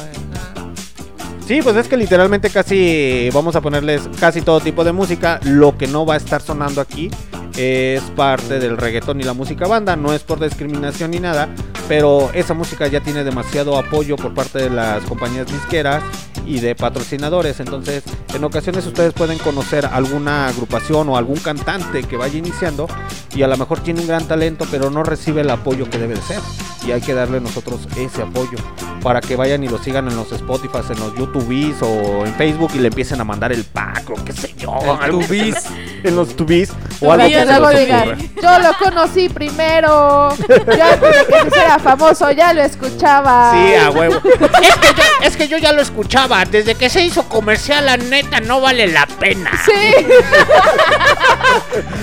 [1.51, 5.37] Sí, pues es que literalmente casi vamos a ponerles casi todo tipo de música.
[5.43, 7.11] Lo que no va a estar sonando aquí
[7.57, 9.97] es parte del reggaetón y la música banda.
[9.97, 11.49] No es por discriminación ni nada,
[11.91, 16.01] pero esa música ya tiene demasiado apoyo por parte de las compañías disqueras
[16.45, 17.59] y de patrocinadores.
[17.59, 18.01] Entonces,
[18.33, 22.87] en ocasiones ustedes pueden conocer alguna agrupación o algún cantante que vaya iniciando
[23.35, 26.15] y a lo mejor tiene un gran talento, pero no recibe el apoyo que debe
[26.15, 26.39] de ser.
[26.87, 28.57] Y hay que darle nosotros ese apoyo
[29.01, 32.71] para que vayan y lo sigan en los Spotify, en los YouTubes o en Facebook
[32.75, 34.79] y le empiecen a mandar el pack o qué sé yo.
[35.09, 35.55] Tubis.
[36.03, 38.17] en los tubis o algo que se ocurra.
[38.41, 40.29] yo lo conocí primero.
[40.29, 43.51] Antes de que se hiciera famoso ya lo escuchaba.
[43.53, 44.21] Sí, a huevo.
[44.61, 46.45] es, que yo, es que yo ya lo escuchaba.
[46.45, 49.51] Desde que se hizo comercial, la neta no vale la pena.
[49.65, 49.71] Sí.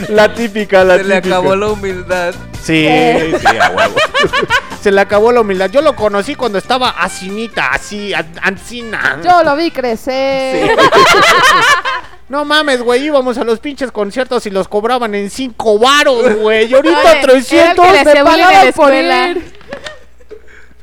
[0.09, 1.37] La típica, la Se le típica.
[1.37, 2.35] acabó la humildad.
[2.63, 3.37] Sí, Eh.
[3.39, 3.95] sí, a huevo.
[4.83, 5.71] Se le acabó la humildad.
[5.71, 9.19] Yo lo conocí cuando estaba asinita, así, an- ancina.
[9.25, 10.77] Yo lo vi crecer.
[12.29, 16.71] No mames, güey, íbamos a los pinches conciertos y los cobraban en 5 varos, güey.
[16.71, 19.59] Y ahorita Oye, era el 300 que le me pagaban por ir.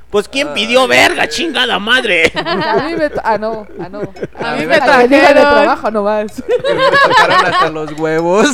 [0.10, 2.32] Pues ¿quién pidió verga, chingada madre?
[2.36, 3.12] A mí me.
[3.22, 3.68] Ah, no.
[3.78, 4.00] Ah, no.
[4.40, 5.34] A mí mí me diga de trajeron.
[5.42, 6.44] trabajo nomás.
[6.48, 8.48] Me tocaron hasta los huevos.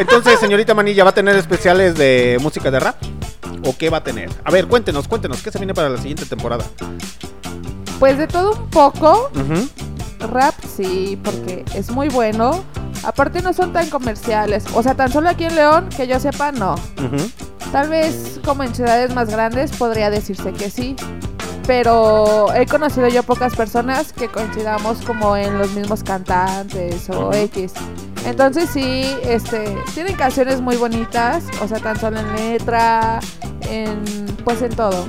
[0.00, 2.96] Entonces, señorita Manilla, ¿va a tener especiales de música de rap?
[3.64, 4.30] ¿O qué va a tener?
[4.42, 6.64] A ver, cuéntenos, cuéntenos, ¿qué se viene para la siguiente temporada?
[8.00, 9.30] Pues de todo un poco.
[9.32, 9.68] Ujú.
[10.20, 12.64] Rap sí, porque es muy bueno.
[13.02, 14.64] Aparte no son tan comerciales.
[14.74, 16.76] O sea, tan solo aquí en León, que yo sepa, no.
[17.72, 20.96] Tal vez como en ciudades más grandes podría decirse que sí.
[21.66, 27.32] Pero he conocido yo pocas personas que coincidamos como en los mismos cantantes o.
[27.32, 27.72] X.
[28.26, 33.20] Entonces sí, este, tienen canciones muy bonitas, o sea, tan solo en letra,
[33.68, 34.02] en
[34.44, 35.06] pues en todo.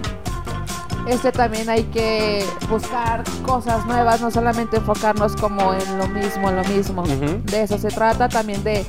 [1.07, 6.55] Este también hay que buscar cosas nuevas, no solamente enfocarnos como en lo mismo, en
[6.57, 7.03] lo mismo.
[7.43, 8.85] De eso se trata también de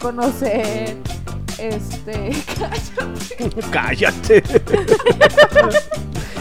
[0.00, 0.96] conocer
[1.58, 2.30] este
[3.70, 4.42] Cállate.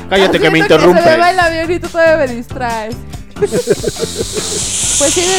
[0.10, 1.04] Cállate que me Haciendo interrumpes.
[1.04, 2.96] se me va el avión y tú todavía me distraes.
[3.40, 5.22] Pues sí,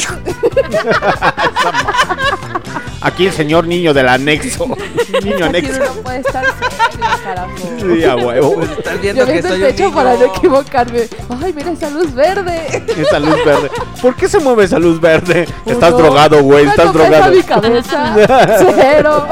[3.01, 4.67] Aquí el señor niño del anexo.
[5.23, 5.79] Niño anexo.
[5.79, 7.51] no puede estar serio, carajo.
[7.81, 8.55] Sí, a huevo.
[8.55, 9.95] Pues estás viendo Yo que soy un niño.
[9.95, 11.09] para no equivocarme.
[11.43, 12.85] Ay, mira esa luz verde.
[12.97, 13.71] Esa luz verde.
[14.03, 15.47] ¿Por qué se mueve esa luz verde?
[15.65, 16.65] Estás No, drogado, güey.
[16.65, 17.33] ¿cuánto Estás pesa drogado.
[17.37, 18.17] mi cabeza?
[18.81, 19.29] Cero.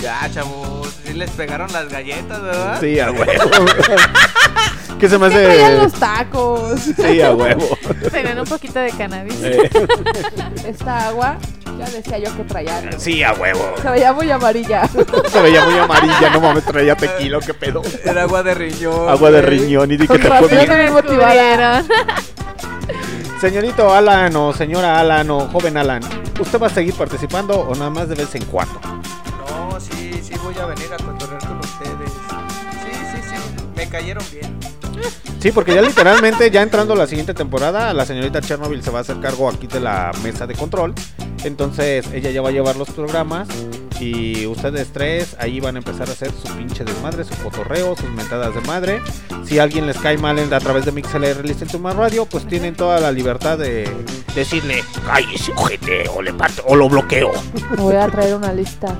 [0.00, 0.88] Ya, chavos.
[1.06, 2.78] Sí les pegaron las galletas, ¿verdad?
[2.80, 3.50] Sí, a huevo.
[5.00, 5.98] ¿Qué se me ¿Qué traían los hace?
[6.00, 6.80] tacos?
[6.96, 7.78] Sí, a huevo.
[8.10, 9.34] Tenían un poquito de cannabis.
[9.42, 9.70] Eh,
[10.66, 11.36] Esta agua
[11.78, 12.82] Ya decía yo que traía.
[12.98, 13.72] Sí, a huevo.
[13.80, 14.86] Se veía muy amarilla.
[15.32, 17.80] Se veía muy amarilla, no mames, traía tequila, qué pedo.
[18.04, 19.08] Era agua de riñón.
[19.08, 20.68] Agua de riñón y di que te fue bien.
[20.68, 21.82] bien motivada.
[23.40, 26.02] Señorito Alan o señora Alan o joven Alan,
[26.38, 28.78] ¿usted va a seguir participando o nada más de vez en cuando?
[28.82, 32.10] No, sí, sí voy a venir a cotorrear con ustedes.
[32.84, 33.64] Sí, sí, sí.
[33.74, 34.59] Me cayeron bien.
[35.00, 35.10] Yeah.
[35.40, 39.02] Sí, porque ya literalmente, ya entrando la siguiente temporada, la señorita Chernobyl se va a
[39.02, 40.94] hacer cargo aquí de la mesa de control.
[41.44, 43.48] Entonces ella ya va a llevar los programas
[43.98, 48.10] y ustedes tres ahí van a empezar a hacer su pinche desmadre, su cotorreo, sus
[48.10, 49.00] mentadas de madre.
[49.46, 52.26] Si a alguien les cae mal en- a través de MixLR Listen to My Radio,
[52.26, 53.90] pues tienen toda la libertad de
[54.34, 57.32] decirle, cállese, ojete, o le parto, o lo bloqueo.
[57.78, 58.94] Voy a traer una lista.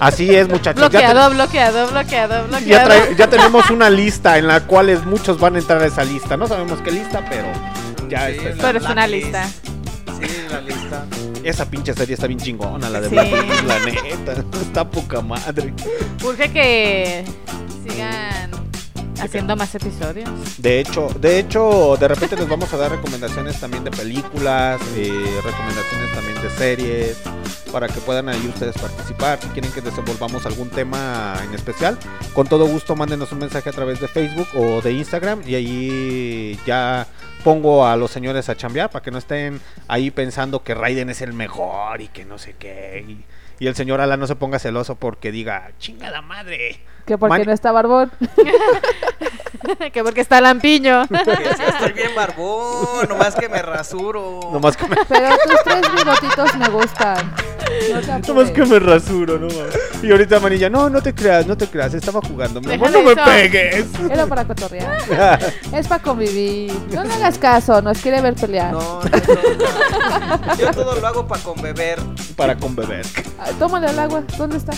[0.00, 0.80] Así es, muchachos.
[0.80, 2.88] Ya te- Bloqueado, bloqueado, bloqueado, bloqueado.
[3.10, 6.04] ya, ya tenemos una lista en la cual es- muchos van a entrar a esa
[6.04, 6.36] lista.
[6.36, 7.46] No sabemos qué lista, pero
[8.10, 8.66] ya Sí, está.
[8.66, 9.48] Pero es una lista.
[9.48, 11.06] Sí, la lista.
[11.42, 13.14] Esa pinche serie está bien chingona, la de Sí.
[13.14, 14.32] Blacklist, la neta.
[14.60, 15.72] Está poca madre.
[16.22, 17.24] Urge que
[17.88, 18.50] sigan
[19.20, 20.28] haciendo más episodios.
[20.58, 25.40] De hecho, de hecho, de repente les vamos a dar recomendaciones también de películas, eh,
[25.42, 27.18] recomendaciones también de series,
[27.72, 29.40] para que puedan ahí ustedes participar.
[29.40, 31.98] Si quieren que desenvolvamos algún tema en especial,
[32.32, 36.60] con todo gusto mándenos un mensaje a través de Facebook o de Instagram y ahí
[36.66, 37.06] ya
[37.42, 41.20] pongo a los señores a chambear para que no estén ahí pensando que Raiden es
[41.20, 43.04] el mejor y que no sé qué.
[43.08, 43.24] Y,
[43.58, 46.80] y el señor Alan no se ponga celoso porque diga, chingada madre.
[47.06, 48.10] Que porque Man- no está barbón.
[49.92, 51.02] que porque está lampiño.
[51.10, 54.40] Estoy bien barbón, nomás que me rasuro.
[54.52, 57.34] Nomás que me, Pero tus tres bigotitos me gustan.
[57.90, 59.48] No nomás que me rasuro, no.
[60.02, 62.60] Y ahorita Manilla, no, no te creas, no te creas, estaba jugando.
[62.60, 63.30] Mi amor, Déjale no me eso.
[63.30, 63.86] pegues.
[64.10, 64.98] Era para cotorrear.
[65.72, 66.72] es para convivir.
[66.92, 68.72] No le hagas caso, nos quiere ver pelear.
[68.72, 70.56] No, no, no.
[70.56, 71.98] Yo todo lo hago para con beber.
[72.36, 73.04] Para con beber.
[73.38, 74.22] Ah, Tómale el agua.
[74.38, 74.72] ¿Dónde está?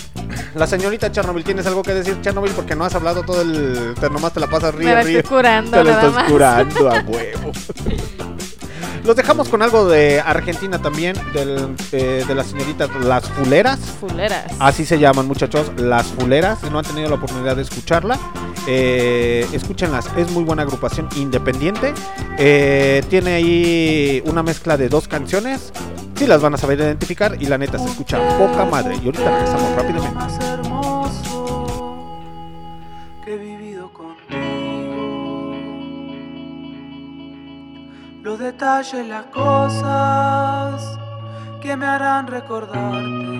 [0.57, 2.51] La señorita Chernobyl, ¿tienes algo que decir, Chernobyl?
[2.53, 3.95] Porque no has hablado todo el.
[4.01, 5.19] Te, nomás te la pasas Me ríe, la ríe.
[5.19, 6.33] estoy curando, Te la nada estás más.
[6.33, 7.53] curando a huevo.
[9.05, 13.79] Los dejamos con algo de Argentina también, del, eh, de las señoritas Las Fuleras.
[14.01, 14.51] Fuleras.
[14.59, 16.59] Así se llaman, muchachos, Las Fuleras.
[16.61, 18.19] Si no han tenido la oportunidad de escucharla,
[18.67, 20.09] eh, escúchenlas.
[20.17, 21.93] Es muy buena agrupación independiente.
[22.39, 25.71] Eh, tiene ahí una mezcla de dos canciones.
[26.17, 28.97] Sí las van a saber identificar y la neta se escucha poca madre.
[28.97, 30.15] Y ahorita regresamos rápidamente.
[30.15, 31.99] más hermoso
[33.23, 34.41] que he vivido contigo.
[38.23, 40.99] Los detalles, las cosas
[41.61, 43.37] que me harán recordarte.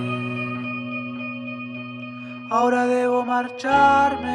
[2.51, 4.35] Ahora debo marcharme,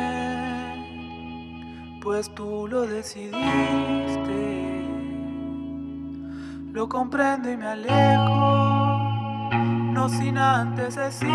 [2.02, 4.61] pues tú lo decidiste.
[6.74, 7.92] Lo comprendo y me alejo,
[9.92, 11.30] no sin antes decirte.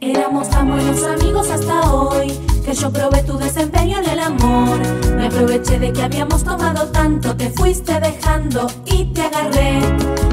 [0.00, 2.32] Éramos tan buenos amigos hasta hoy
[2.64, 4.80] que yo probé tu desempeño en el amor.
[5.16, 9.78] Me aproveché de que habíamos tomado tanto, te fuiste dejando y te agarré.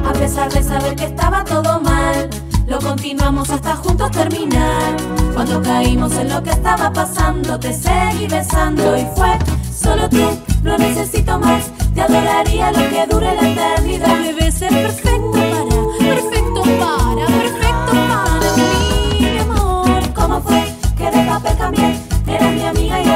[0.04, 2.28] A pesar de saber que estaba todo mal,
[2.66, 4.98] lo continuamos hasta juntos terminar.
[5.36, 9.38] Cuando caímos en lo que estaba pasando, te seguí besando y fue
[9.74, 10.38] solo tú.
[10.64, 14.18] No necesito más, te adoraría lo que dure la eternidad.
[14.20, 20.14] Debe ser perfecto para, perfecto para, perfecto para mí, mi amor.
[20.14, 20.64] ¿Cómo fue
[20.98, 22.00] que de papel cambié?
[22.28, 23.13] Eras mi amiga y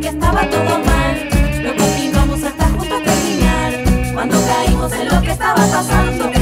[0.00, 1.28] que estaba todo mal,
[1.62, 3.72] lo continuamos hasta juntos terminar.
[4.14, 6.37] Cuando caímos en lo que estaba pasando,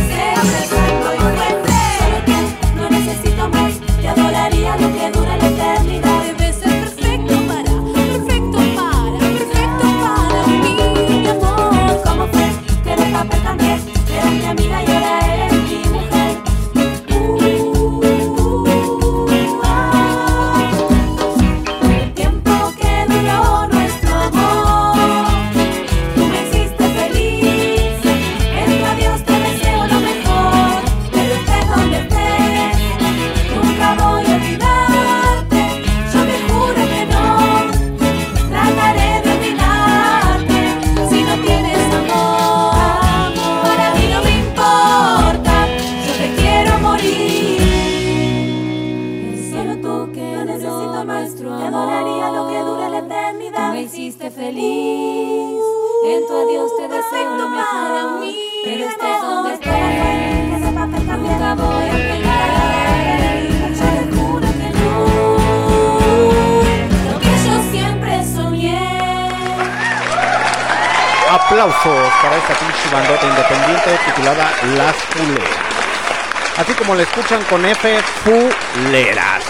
[71.36, 76.56] Aplausos para esta pinche bandota independiente titulada Las Fuleras.
[76.56, 79.44] Así como la escuchan con F, Fuleras.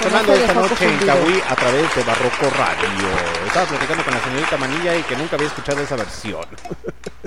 [0.00, 0.98] Sonando esta noche en.
[0.98, 3.08] Kawi a través de Barroco Radio.
[3.44, 6.44] Estaba platicando con la señorita Manilla y que nunca había escuchado esa versión.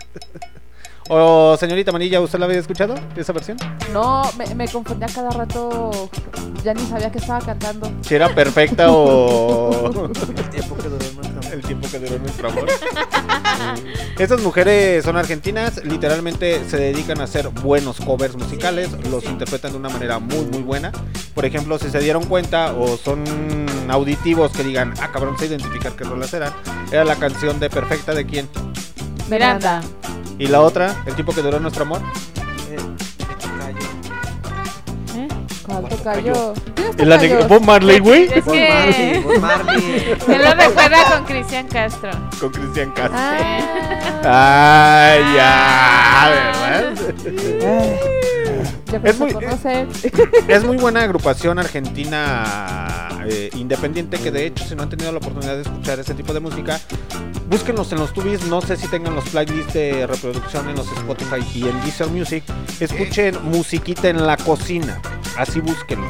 [1.09, 2.95] o señorita Manilla, ¿usted la había escuchado?
[3.17, 3.57] ¿Esa versión?
[3.91, 6.09] No, me, me confundía cada rato.
[6.63, 7.91] Ya ni sabía que estaba cantando.
[8.01, 9.91] Si era perfecta o...
[10.37, 11.38] El tiempo que duró nuestro amor.
[11.51, 12.67] El tiempo que duró nuestro amor.
[14.17, 19.77] Estas mujeres son argentinas, literalmente se dedican a hacer buenos covers musicales, los interpretan de
[19.77, 20.91] una manera muy muy buena.
[21.33, 23.23] Por ejemplo, si se dieron cuenta o son
[23.89, 26.53] auditivos que digan, ah cabrón, sé identificar qué rolas eran,
[26.91, 28.49] era la canción de Perfecta de quién.
[29.29, 29.81] Miranda.
[30.37, 32.01] Y la otra, el tiempo que duró nuestro amor.
[35.69, 36.53] ¿Cuál te cayó?
[36.75, 37.35] ¿Quién ¿En la de?
[37.47, 38.23] Bob Marley, güey?
[38.25, 40.15] Es que Marley, Bob Marley.
[40.27, 42.09] él lo recuerda con Cristian Castro.
[42.39, 43.17] Con Cristian Castro.
[44.23, 47.99] Ah, Ay, ya, ¿verdad?
[49.03, 49.87] Es muy- conocer.
[50.47, 55.17] Es muy buena agrupación argentina eh, independiente que de hecho si no han tenido la
[55.19, 56.79] oportunidad de escuchar ese tipo de música,
[57.49, 61.43] búsquenlos en los tubis, no sé si tengan los playlists de reproducción en los Spotify
[61.53, 62.43] y en Deezer Music,
[62.79, 65.01] escuchen musiquita en la cocina,
[65.37, 66.07] así búsquenlo,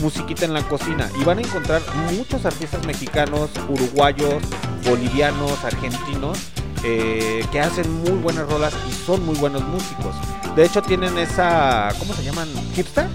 [0.00, 1.08] musiquita en la cocina.
[1.20, 1.80] Y van a encontrar
[2.16, 4.42] muchos artistas mexicanos, uruguayos,
[4.84, 6.38] bolivianos, argentinos
[6.84, 10.14] eh, que hacen muy buenas rolas y son muy buenos músicos.
[10.56, 12.48] De hecho tienen esa, ¿cómo se llaman?
[12.74, 13.06] ¿Hipster?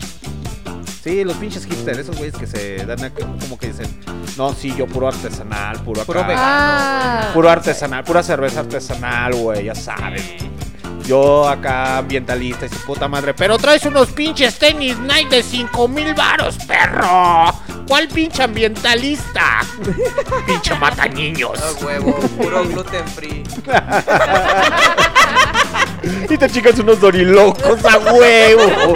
[1.04, 3.88] Sí, los pinches hipsters, esos güeyes que se dan a- como que dicen,
[4.38, 9.36] no, sí, yo puro artesanal, puro acá, Puro vegano, Ah, puro artesanal, pura cerveza artesanal,
[9.36, 10.24] güey, ya saben.
[11.06, 15.88] Yo acá ambientalista y su puta madre, pero traes unos pinches tenis Nike de 5
[15.88, 17.54] mil varos, perro.
[17.88, 19.60] ¿Cuál pinche ambientalista?
[20.48, 21.60] pinche mata niños.
[21.64, 23.44] Ah, huevo, puro gluten free.
[26.30, 28.96] y te chicas unos dorilocos a huevo.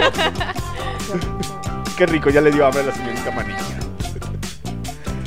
[1.96, 3.58] Qué rico, ya le dio hambre a la señorita Manilla.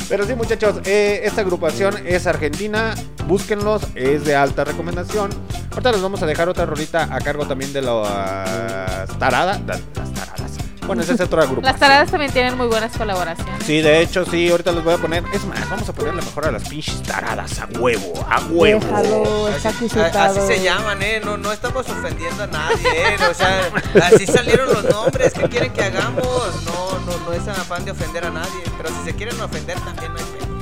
[0.10, 2.94] Pero sí, muchachos, eh, esta agrupación es argentina.
[3.28, 5.30] Búsquenlos, es de alta recomendación.
[5.72, 9.62] Ahorita les vamos a dejar otra rolita a cargo también de las taradas.
[9.66, 10.63] Las, las taradas.
[10.86, 11.72] Bueno, esa es otra agrupación.
[11.72, 13.64] Las taradas también tienen muy buenas colaboraciones.
[13.66, 15.24] Sí, de hecho, sí, ahorita les voy a poner.
[15.34, 18.80] Es más, vamos a ponerle mejor a las pinches taradas a huevo, a huevo.
[18.82, 19.88] Déjalo, está aquí
[20.18, 21.22] Así, se llaman, ¿eh?
[21.24, 23.18] No, no estamos ofendiendo a nadie, ¿eh?
[23.30, 23.72] O sea,
[24.04, 25.34] así salieron los nombres.
[25.34, 26.26] ¿Qué quieren que hagamos?
[26.66, 28.64] No, no, no es afán de ofender a nadie.
[28.78, 30.53] Pero si se quieren ofender, también no hay.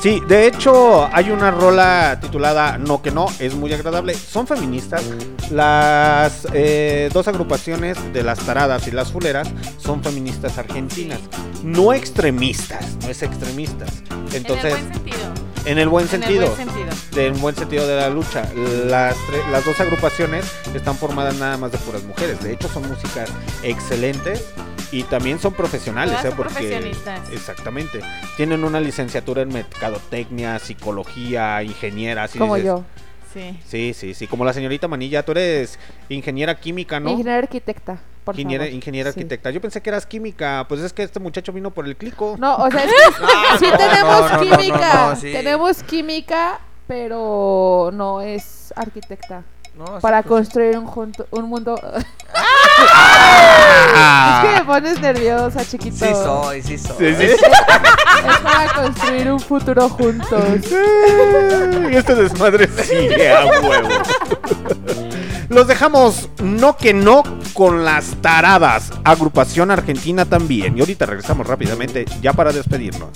[0.00, 4.14] Sí, de hecho hay una rola titulada No que no, es muy agradable.
[4.14, 5.02] Son feministas.
[5.50, 9.48] Las eh, dos agrupaciones de las taradas y las fuleras
[9.78, 11.20] son feministas argentinas.
[11.62, 14.02] No extremistas, no es extremistas.
[14.32, 15.34] Entonces, en el buen sentido.
[15.64, 16.46] en el buen En el sentido.
[16.46, 17.40] buen sentido.
[17.40, 18.48] buen sentido de la lucha.
[18.86, 19.16] Las,
[19.50, 20.44] las dos agrupaciones
[20.74, 22.40] están formadas nada más de puras mujeres.
[22.42, 23.30] De hecho, son músicas
[23.62, 24.44] excelentes
[24.92, 26.14] y también son profesionales.
[26.24, 26.32] ¿eh?
[26.36, 27.30] Porque, profesionistas.
[27.30, 28.00] Exactamente.
[28.36, 32.24] Tienen una licenciatura en mercadotecnia, psicología, ingeniera.
[32.24, 32.66] así Como dices.
[32.68, 32.84] yo.
[33.32, 33.58] Sí.
[33.66, 34.26] Sí, sí, sí.
[34.26, 37.10] Como la señorita Manilla, tú eres ingeniera química, ¿no?
[37.10, 38.74] Ingeniera arquitecta, por ingeniera favor.
[38.74, 39.18] ingeniera Sí.
[39.20, 39.50] arquitecta.
[39.50, 40.64] Yo pensé que eras química.
[40.68, 42.36] Pues es que este muchacho vino por el clico.
[42.38, 44.94] No, o sea, es que Ah, sí no, tenemos no, no, no, química.
[44.94, 45.32] no, no, sí.
[45.32, 49.42] Tenemos química, pero no es arquitecta.
[49.76, 51.78] No, Para construir un, junto, un mundo.
[52.34, 54.42] Ah.
[54.44, 55.96] es que me pones nerviosa, chiquito.
[55.96, 56.96] Sí soy, sí soy.
[56.96, 57.24] Sí, sí.
[57.24, 57.36] Es
[58.42, 60.42] para construir un futuro juntos.
[61.90, 63.88] Y este desmadre sigue a huevo.
[65.50, 67.22] Los dejamos no que no
[67.52, 68.92] con las taradas.
[69.04, 70.78] Agrupación argentina también.
[70.78, 73.10] Y ahorita regresamos rápidamente ya para despedirnos.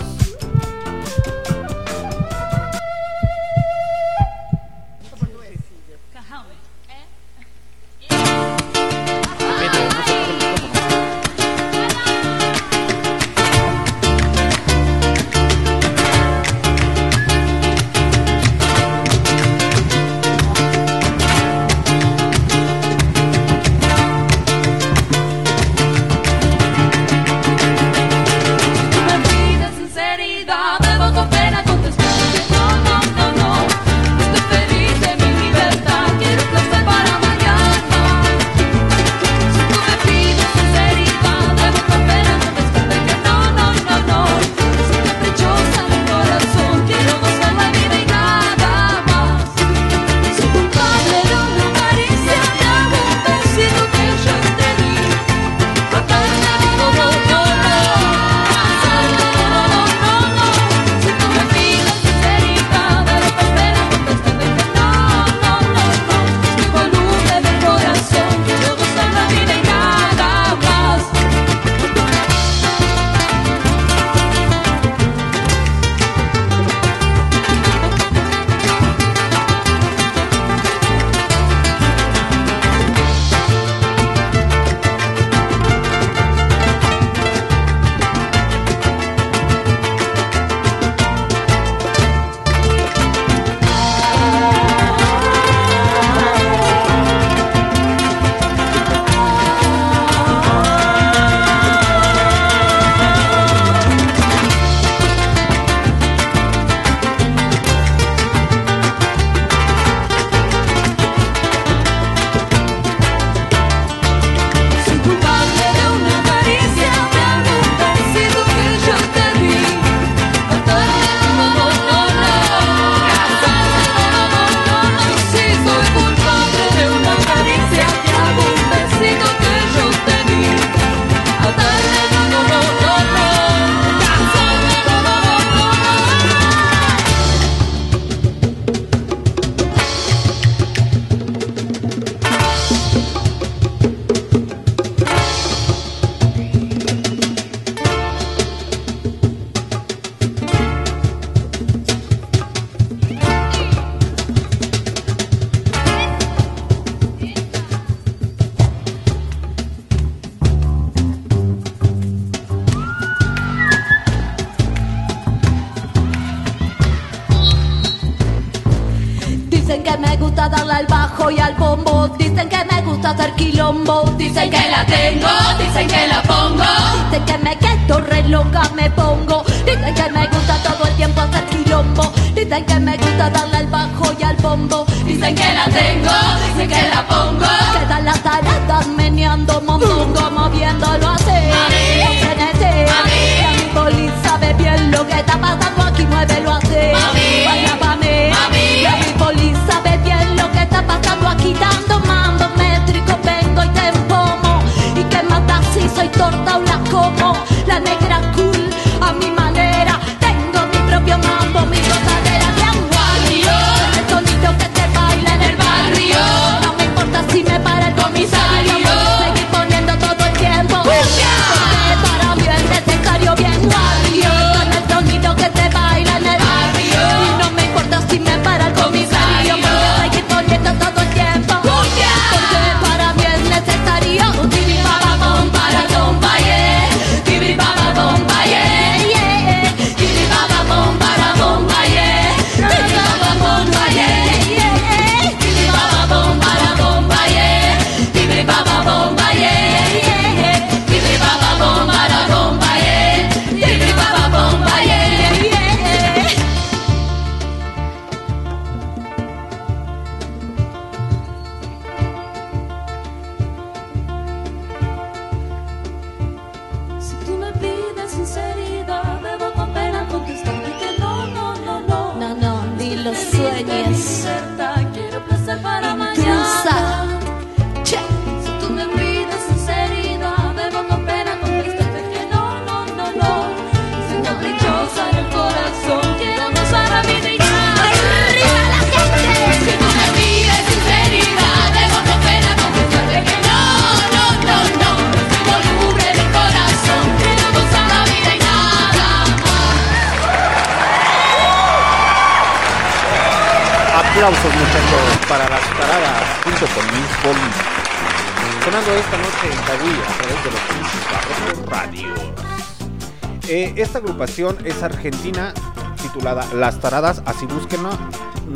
[314.20, 315.54] Agrupación es argentina
[316.02, 317.88] titulada Las Taradas, así búsquenlo.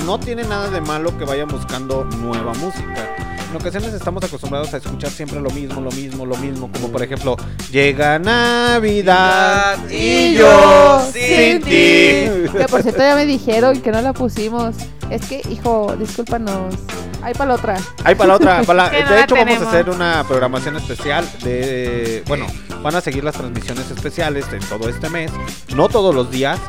[0.04, 3.16] No tiene nada de malo que vayan buscando nueva música.
[3.50, 6.70] En ocasiones estamos acostumbrados a escuchar siempre lo mismo, lo mismo, lo mismo.
[6.70, 7.36] Como por ejemplo,
[7.70, 11.70] llega Navidad y yo sin ti.
[11.70, 14.74] Que por cierto ya me dijeron que no la pusimos.
[15.08, 16.74] Es que, hijo, discúlpanos.
[17.22, 17.76] Ahí para la otra.
[18.04, 18.62] Ahí para la otra.
[18.64, 19.68] para la- de hecho, vamos a tenemos.
[19.68, 22.22] hacer una programación especial de.
[22.26, 22.46] Bueno,
[22.84, 25.30] van a seguir las transmisiones especiales en todo este mes.
[25.74, 26.60] No todos los días,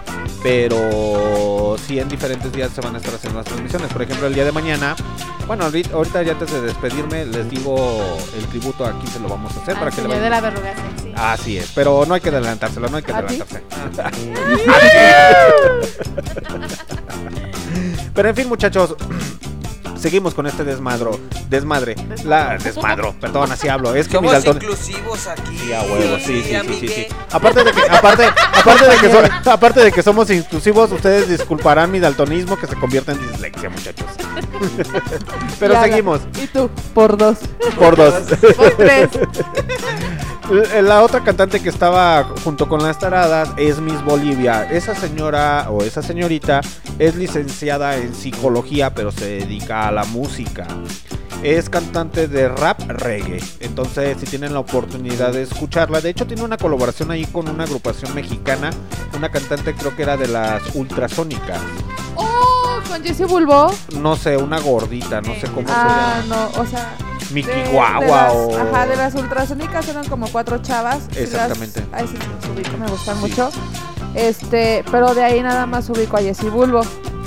[0.42, 3.92] pero sí en diferentes días se van a estar haciendo las transmisiones.
[3.92, 4.96] Por ejemplo, el día de mañana.
[5.46, 8.02] Bueno, ahorita ya antes de despedirme, les digo
[8.36, 10.24] el tributo aquí se lo vamos a hacer para que le vayan.
[10.24, 11.14] de la verruga sexy.
[11.16, 13.62] Así es, pero no hay que adelantárselo, no hay que adelantarse.
[18.16, 18.96] Pero en fin, muchachos,
[20.06, 21.20] seguimos con este desmadro,
[21.50, 21.96] desmadre,
[22.26, 25.58] la desmadro, perdón, así hablo, es que mi Somos dalton- inclusivos aquí.
[25.58, 27.08] Sí, a huevo, sí, sí, sí, sí, sí.
[27.32, 28.24] Aparte de que, aparte,
[28.54, 32.76] aparte de que so- aparte de que somos inclusivos, ustedes disculparán mi daltonismo que se
[32.76, 34.06] convierte en dislexia, muchachos.
[35.60, 36.22] Pero seguimos.
[36.40, 37.40] Y tú, por dos.
[37.80, 38.14] Por dos.
[38.56, 39.10] Por tres.
[40.84, 44.64] La otra cantante que estaba junto con las taradas es Miss Bolivia.
[44.72, 46.62] Esa señora o esa señorita
[47.00, 50.68] es licenciada en psicología, pero se dedica a la música.
[51.42, 53.40] Es cantante de rap reggae.
[53.60, 57.64] Entonces, si tienen la oportunidad de escucharla, de hecho tiene una colaboración ahí con una
[57.64, 58.70] agrupación mexicana,
[59.18, 61.60] una cantante creo que era de las ultrasónicas.
[62.16, 63.72] Oh, con Jesse Bulbo.
[64.00, 66.50] No sé, una gordita, no sé cómo Ah, se llama.
[66.56, 66.94] no, o sea.
[67.72, 71.00] Guagua las- o- Ajá, de las ultrasónicas eran como cuatro chavas.
[71.12, 71.86] sí las- Exactamente.
[71.92, 72.18] Ay, sí,
[72.80, 73.50] me gustan mucho.
[74.14, 76.82] Este, pero de ahí nada más ubico a Jesse Bulbo.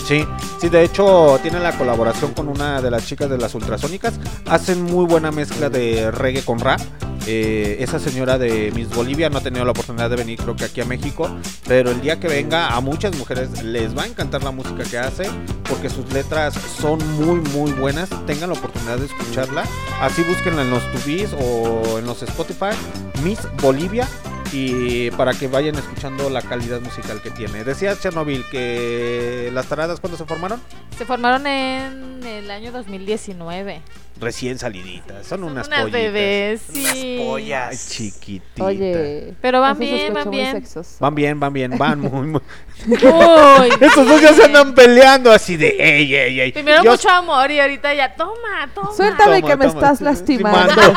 [0.09, 0.25] Sí,
[0.59, 4.19] sí, de hecho tiene la colaboración con una de las chicas de las ultrasónicas.
[4.47, 6.81] Hacen muy buena mezcla de reggae con rap.
[7.27, 10.65] Eh, esa señora de Miss Bolivia no ha tenido la oportunidad de venir creo que
[10.65, 11.29] aquí a México,
[11.67, 14.97] pero el día que venga a muchas mujeres les va a encantar la música que
[14.97, 15.29] hace
[15.69, 18.09] porque sus letras son muy muy buenas.
[18.25, 19.65] Tengan la oportunidad de escucharla.
[20.01, 22.75] Así búsquenla en los tubis o en los Spotify.
[23.23, 24.09] Miss Bolivia
[24.53, 27.65] y para que vayan escuchando la calidad musical que tiene.
[27.65, 30.61] Decías Chernobyl que las taradas cuando se formaron?
[30.97, 33.83] Se formaron en el año 2019.
[34.21, 35.27] Recién saliditas.
[35.27, 36.01] Son, unas, unas pollitas.
[36.03, 37.17] bebés, Unas sí.
[37.25, 37.69] pollas.
[37.71, 38.67] Ay, chiquititas.
[38.67, 39.35] Oye.
[39.41, 40.65] Pero van bien, van bien.
[41.01, 42.41] Van bien, van bien, van muy, muy.
[42.87, 46.53] Muy Estos dos ya se andan peleando así de ey, ey, ey.
[46.53, 48.93] Primero Yo- mucho amor y ahorita ya, toma, toma.
[48.95, 49.81] Suéltame Toma, que me toma.
[49.81, 50.75] estás lastimando.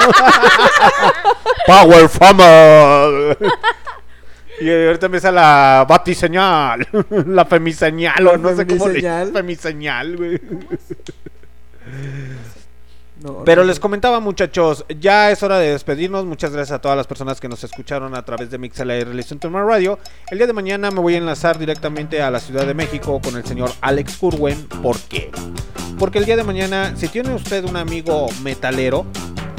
[1.68, 3.38] Power Farmer.
[4.60, 6.88] Y ahorita empieza la batiseñal,
[7.26, 9.31] la femiseñal, o no sé cómo le femiseñal.
[9.34, 10.41] Femiseñal, güey.
[13.22, 16.26] No, Pero no, les comentaba, muchachos, ya es hora de despedirnos.
[16.26, 19.99] Muchas gracias a todas las personas que nos escucharon a través de MixLR My Radio.
[20.31, 23.35] El día de mañana me voy a enlazar directamente a la Ciudad de México con
[23.35, 24.68] el señor Alex Curwen.
[24.81, 25.30] ¿Por qué?
[25.99, 29.06] Porque el día de mañana, si tiene usted un amigo metalero,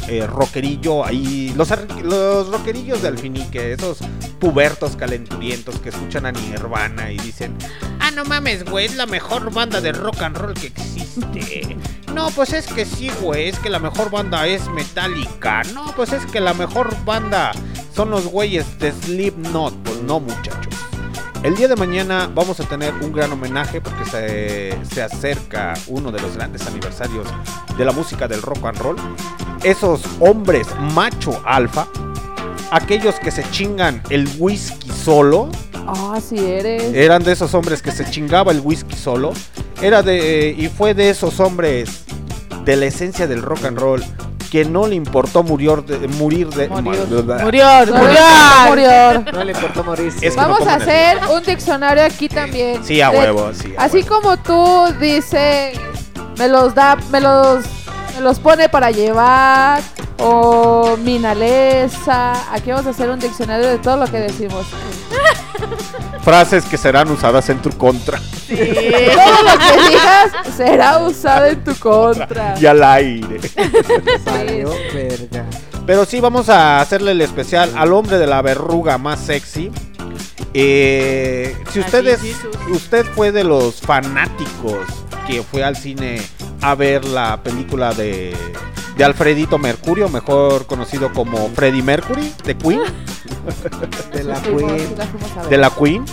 [0.09, 1.71] eh, rockerillo ahí, los,
[2.03, 3.99] los rockerillos de Alfinique, esos
[4.39, 7.57] pubertos calenturientos que escuchan a Nirvana y dicen,
[8.01, 11.77] ah, no mames, güey, es la mejor banda de rock and roll que existe.
[12.13, 15.63] No, pues es que sí, güey, es que la mejor banda es Metallica.
[15.73, 17.53] No, pues es que la mejor banda
[17.97, 19.75] son los güeyes de Slipknot.
[19.83, 20.75] Pues no, muchachos.
[21.43, 26.13] El día de mañana vamos a tener un gran homenaje porque se, se acerca uno
[26.13, 27.27] de los grandes aniversarios
[27.79, 28.97] de la música del rock and roll.
[29.65, 31.87] Esos hombres macho alfa,
[32.71, 35.49] aquellos que se chingan el whisky solo,
[35.87, 36.95] Ah, sí eres.
[36.95, 39.33] eran de esos hombres que se chingaba el whisky solo.
[39.81, 42.05] Era de y fue de esos hombres
[42.65, 44.03] de la esencia del rock and roll
[44.51, 46.93] que no le importó murió de, morir de Murió.
[47.43, 49.25] Murió, No, murió.
[49.33, 50.27] No le importó morirse.
[50.27, 52.85] Es que no Vamos a hacer un diccionario aquí también.
[52.85, 53.73] Sí, a De- huevo, sí.
[53.79, 54.21] a Así huevo.
[54.21, 55.79] como tú dices,
[56.37, 57.65] me los da, me los,
[58.21, 59.83] los pone para llevar,
[60.19, 62.33] o minalesa.
[62.53, 64.67] Aquí vamos a hacer un diccionario de todo lo que decimos.
[66.23, 71.75] Frases que serán usadas en tu contra Todo lo que digas será usado en tu
[71.75, 72.55] contra.
[72.61, 73.41] y al aire.
[74.95, 75.45] Verga.
[75.85, 79.71] Pero sí, vamos a hacerle el especial al hombre de la verruga más sexy.
[80.55, 82.21] Eh, si ustedes,
[82.71, 84.87] usted fue de los fanáticos
[85.27, 86.21] que fue al cine
[86.61, 88.35] a ver la película de,
[88.97, 92.81] de Alfredito Mercurio, mejor conocido como Freddie Mercury, de Queen,
[94.25, 94.41] la
[95.49, 96.05] de la Queen,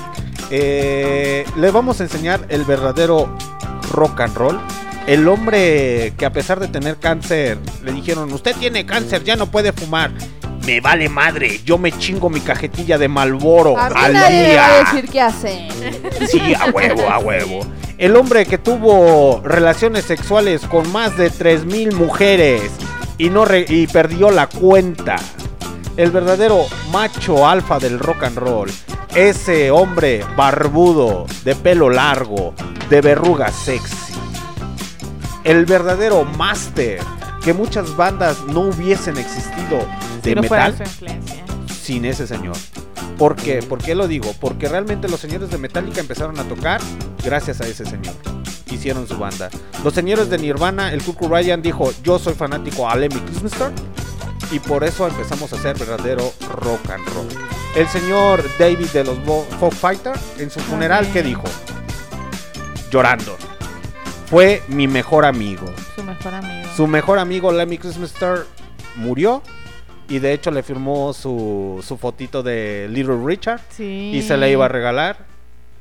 [0.52, 3.36] eh, le vamos a enseñar el verdadero
[3.92, 4.60] rock and roll.
[5.08, 9.50] El hombre que a pesar de tener cáncer, le dijeron, usted tiene cáncer, ya no
[9.50, 10.12] puede fumar.
[10.70, 14.56] Me vale madre, yo me chingo mi cajetilla de Malboro A mí al nadie me
[14.56, 14.84] va a día.
[14.84, 15.68] decir qué hacer.
[16.30, 17.62] Sí, a huevo, a huevo.
[17.98, 22.62] El hombre que tuvo relaciones sexuales con más de 3000 mujeres
[23.18, 25.16] y no re- y perdió la cuenta.
[25.98, 28.72] El verdadero macho alfa del rock and roll.
[29.16, 32.54] Ese hombre barbudo, de pelo largo,
[32.92, 33.96] de verruga sexy.
[35.44, 37.00] El verdadero máster
[37.44, 39.80] que muchas bandas no hubiesen existido
[40.30, 40.76] de no metal
[41.82, 42.56] sin ese señor.
[43.18, 43.62] ¿Por qué?
[43.64, 44.34] ¿Por qué lo digo?
[44.40, 46.80] Porque realmente los señores de Metallica empezaron a tocar
[47.24, 48.14] gracias a ese señor.
[48.72, 49.50] Hicieron su banda.
[49.84, 53.72] Los señores de Nirvana, el Cuckoo Ryan dijo, yo soy fanático a Lemmy Kilmister
[54.52, 56.32] y por eso empezamos a hacer verdadero
[56.62, 57.28] rock and roll.
[57.76, 59.18] El señor David de los
[59.60, 61.44] Fog Fighter, en su funeral, ¿qué dijo?
[62.92, 63.36] Llorando.
[64.28, 65.66] Fue mi mejor amigo.
[65.96, 66.70] Su mejor amigo.
[66.76, 68.46] Su mejor amigo Lemmy Christmaster
[68.96, 69.42] murió
[70.10, 74.12] y de hecho le firmó su, su fotito de Little Richard Sí.
[74.14, 75.18] y se la iba a regalar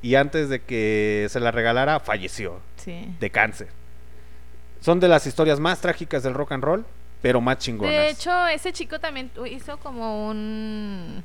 [0.03, 3.07] y antes de que se la regalara falleció Sí.
[3.19, 3.69] de cáncer.
[4.81, 6.85] Son de las historias más trágicas del rock and roll,
[7.21, 7.93] pero más chingonas.
[7.93, 11.25] De hecho, ese chico también hizo como un...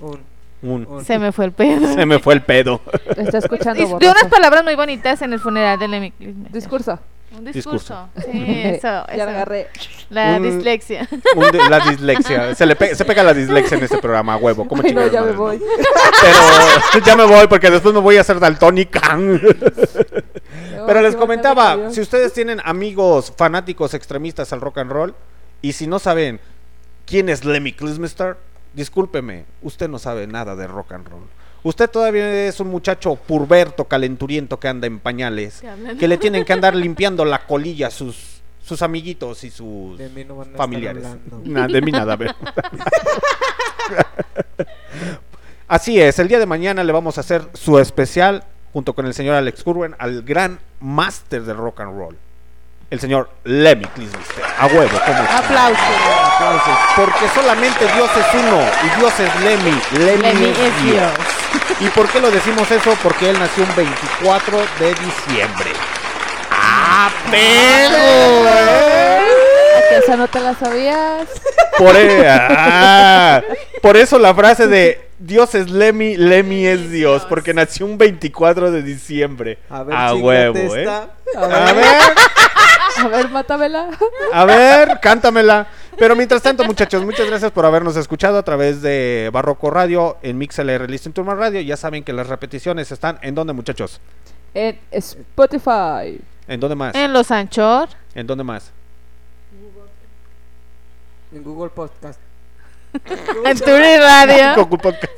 [0.00, 0.20] Un,
[0.62, 1.94] Un- un- Se me fue el pedo.
[1.94, 2.82] se me fue el pedo.
[3.16, 6.12] Está escuchando de unas palabras muy bonitas en el funeral de Lemmy.
[6.18, 6.98] Discurso.
[7.36, 8.08] Un Discurso.
[8.14, 8.32] discurso.
[8.32, 9.22] Sí, eso, Ya eso.
[9.22, 9.68] agarré.
[10.10, 11.08] La Un- dislexia.
[11.36, 12.54] Un la dislexia.
[12.56, 14.66] Se, le pe- se pega la dislexia en este programa, a huevo.
[14.66, 15.58] ¿Cómo Ay, no, chingados ya me voy.
[15.58, 15.64] no?
[16.92, 19.16] Pero ya me voy porque después me voy a hacer daltónica.
[20.86, 25.14] Pero les comentaba, si ustedes tienen amigos fanáticos extremistas al rock and roll
[25.62, 26.40] y si no saben
[27.06, 28.36] quién es Lemmy Kilmister,
[28.74, 31.22] discúlpeme, usted no sabe nada de rock and roll.
[31.62, 35.62] Usted todavía es un muchacho purberto, calenturiento que anda en pañales,
[35.98, 40.08] que le tienen que andar limpiando la colilla a sus sus amiguitos y sus De
[40.10, 41.04] mí no van a estar familiares.
[41.44, 42.34] Nah, de mí nada, a ver.
[45.68, 49.14] Así es, el día de mañana le vamos a hacer su especial junto con el
[49.14, 52.16] señor Alex Curwen al gran máster del rock and roll.
[52.90, 54.44] El señor Lemmy Kilmister.
[54.58, 55.78] A huevo, como Aplausos.
[56.34, 56.78] aplausos.
[56.96, 59.80] Porque solamente Dios es uno y Dios es Lemmy.
[59.92, 60.96] Lemmy, Lemmy es, es Dios.
[60.96, 61.12] Dios.
[61.80, 62.96] ¿Y por qué lo decimos eso?
[63.02, 65.70] Porque él nació un 24 de diciembre.
[66.50, 67.06] ¡Ah!
[67.06, 69.20] ¡A pelo, eh!
[69.78, 71.28] ¿A que esa no te la sabías?
[71.78, 73.42] Por, e- ah,
[73.82, 78.70] por eso la frase de Dios es Lemmy, Lemmy es Dios, porque nació un 24
[78.70, 79.58] de diciembre.
[79.68, 80.80] A ver, A huevo, ¿eh?
[80.82, 81.10] esta.
[81.36, 81.84] A ver,
[82.98, 83.88] A ver, mátamela.
[84.32, 85.66] a ver, cántamela.
[85.98, 90.38] Pero mientras tanto, muchachos, muchas gracias por habernos escuchado a través de Barroco Radio en
[90.38, 91.60] MixLR Listen to My Radio.
[91.60, 94.00] Ya saben que las repeticiones están en dónde, muchachos?
[94.54, 96.20] En Spotify.
[96.48, 96.94] ¿En dónde más?
[96.94, 97.88] En Los Anchor.
[98.14, 98.72] ¿En dónde más?
[101.32, 102.20] En Google Podcast.
[103.44, 104.54] En Turi Radio.
[104.64, 105.12] Google Podcast.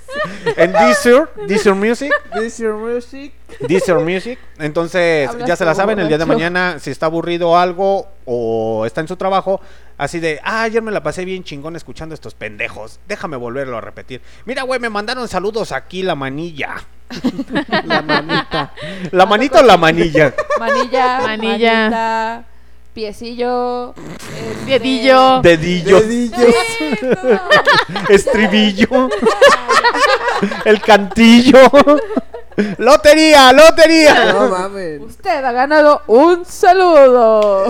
[0.57, 2.13] En Deezer, Deezer Music.
[2.35, 3.33] This your music.
[3.61, 4.39] Deezer Music.
[4.59, 8.09] Entonces, Hablas ya se la saben, el día de mañana, si está aburrido o algo,
[8.27, 9.61] o está en su trabajo,
[9.97, 13.01] así de, ah, ayer me la pasé bien chingón escuchando estos pendejos.
[13.09, 14.21] Déjame volverlo a repetir.
[14.45, 16.75] Mira, güey, me mandaron saludos aquí, la manilla.
[17.85, 18.73] La manita.
[19.11, 20.33] ¿La manita o la manilla?
[20.59, 21.21] Manilla.
[21.21, 21.91] Manilla.
[21.91, 22.45] manita,
[22.93, 23.95] piecillo.
[23.97, 25.41] este, Dedillo.
[25.43, 26.03] Dedillos.
[26.03, 26.55] Dedillos.
[28.09, 29.09] Estribillo.
[30.65, 31.59] El cantillo.
[32.79, 34.33] Lotería, lotería.
[34.33, 35.01] No mames.
[35.01, 37.65] Usted ha ganado un saludo.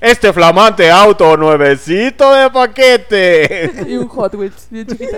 [0.00, 3.72] Este flamante auto nuevecito de paquete.
[3.88, 5.16] y un Hot Wheels bien chiquito.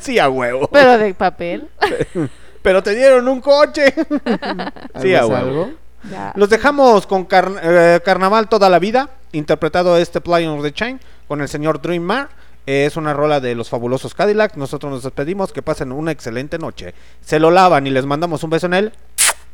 [0.00, 0.68] sí, a huevo.
[0.70, 1.68] Pero de papel.
[2.62, 3.94] Pero te dieron un coche.
[5.00, 5.62] sí, a ¿Algo es huevo.
[5.62, 5.70] algo?
[6.10, 6.32] Ya.
[6.36, 11.00] Los dejamos con Car- eh, Carnaval toda la vida, interpretado este Play on the Chain
[11.28, 12.28] con el señor Dream Mar.
[12.66, 14.56] Eh, es una rola de los fabulosos Cadillac.
[14.56, 15.52] Nosotros nos despedimos.
[15.52, 16.94] Que pasen una excelente noche.
[17.20, 18.92] Se lo lavan y les mandamos un beso en el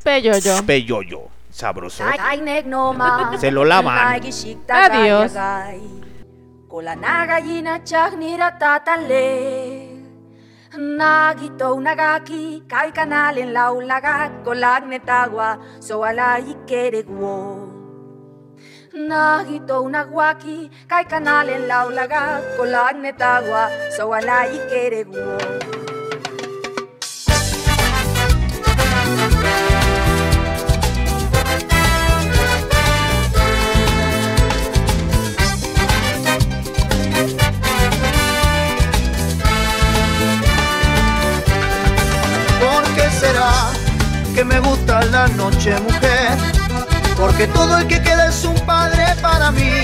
[0.03, 0.63] Peyoyo.
[0.67, 1.21] peyoyo.
[1.51, 2.03] Sabroso.
[3.39, 3.99] Se lo lavan.
[5.03, 5.33] Adiós.
[10.73, 17.37] Nagito nagaki kai kanalen laulaga kolag netagua so ala ikeregwo
[18.97, 25.37] Nagito nagwaki kai kanalen laulaga kolag netagua so ala ikeregwo
[43.23, 43.71] será
[44.35, 46.37] que me gusta la noche, mujer?
[47.17, 49.75] Porque todo el que queda es un padre para mí.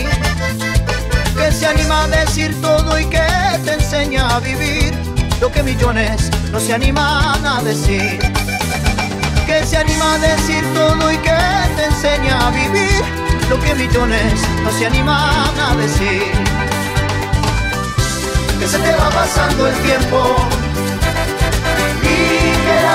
[1.37, 3.29] Que se anima a decir todo y que
[3.65, 4.93] te enseña a vivir
[5.41, 8.19] lo que millones no se animan a decir.
[9.47, 11.41] Que se anima a decir todo y que
[11.77, 13.03] te enseña a vivir
[13.49, 14.35] lo que millones
[14.65, 16.33] no se animan a decir.
[18.59, 20.49] Que se te va pasando el tiempo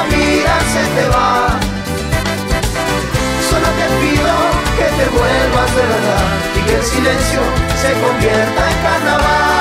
[0.03, 1.59] la vida se te va.
[3.49, 4.34] Solo te pido
[4.77, 6.25] que te vuelvas de verdad
[6.55, 7.41] y que el silencio
[7.81, 9.52] se convierta en carnaval.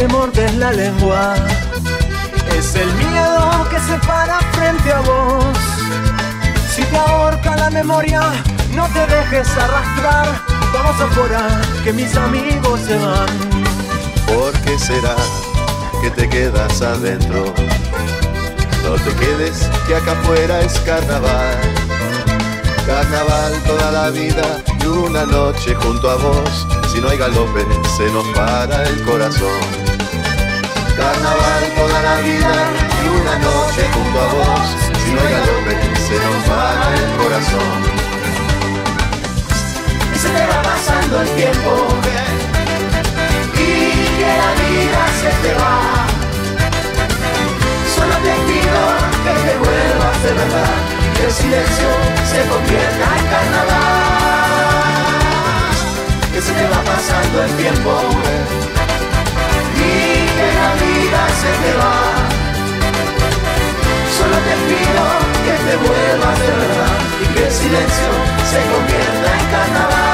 [0.00, 1.34] Te mordes la lengua?
[2.56, 5.44] Es el miedo que se para frente a vos.
[6.74, 8.22] Si te ahorca la memoria,
[8.74, 10.26] no te dejes arrastrar.
[10.72, 11.42] Vamos afuera,
[11.84, 13.28] que mis amigos se van.
[14.26, 15.16] ¿Por qué será
[16.00, 17.52] que te quedas adentro?
[18.84, 21.58] No te quedes, que acá afuera es carnaval.
[22.86, 26.66] Carnaval toda la vida y una noche junto a vos.
[26.90, 27.66] Si no hay galope,
[27.98, 29.89] se nos para el corazón.
[31.00, 32.52] Carnaval toda la vida
[33.02, 34.66] y una noche junto a vos.
[35.02, 35.74] Si no hay galope,
[36.06, 37.78] se nos para el corazón.
[40.14, 41.70] Y se te va pasando el tiempo
[43.56, 43.68] y
[44.18, 45.76] que la vida se te va.
[47.96, 48.80] Solo te pido
[49.24, 50.74] que te vuelvas de verdad
[51.16, 51.88] que el silencio
[52.30, 53.80] se convierta en carnaval.
[56.32, 57.90] Que se te va pasando el tiempo
[60.60, 61.96] la vida se te va.
[64.16, 65.04] Solo te pido
[65.44, 68.10] que te vuelvas de verdad y que el silencio
[68.52, 70.09] se convierta en carnaval.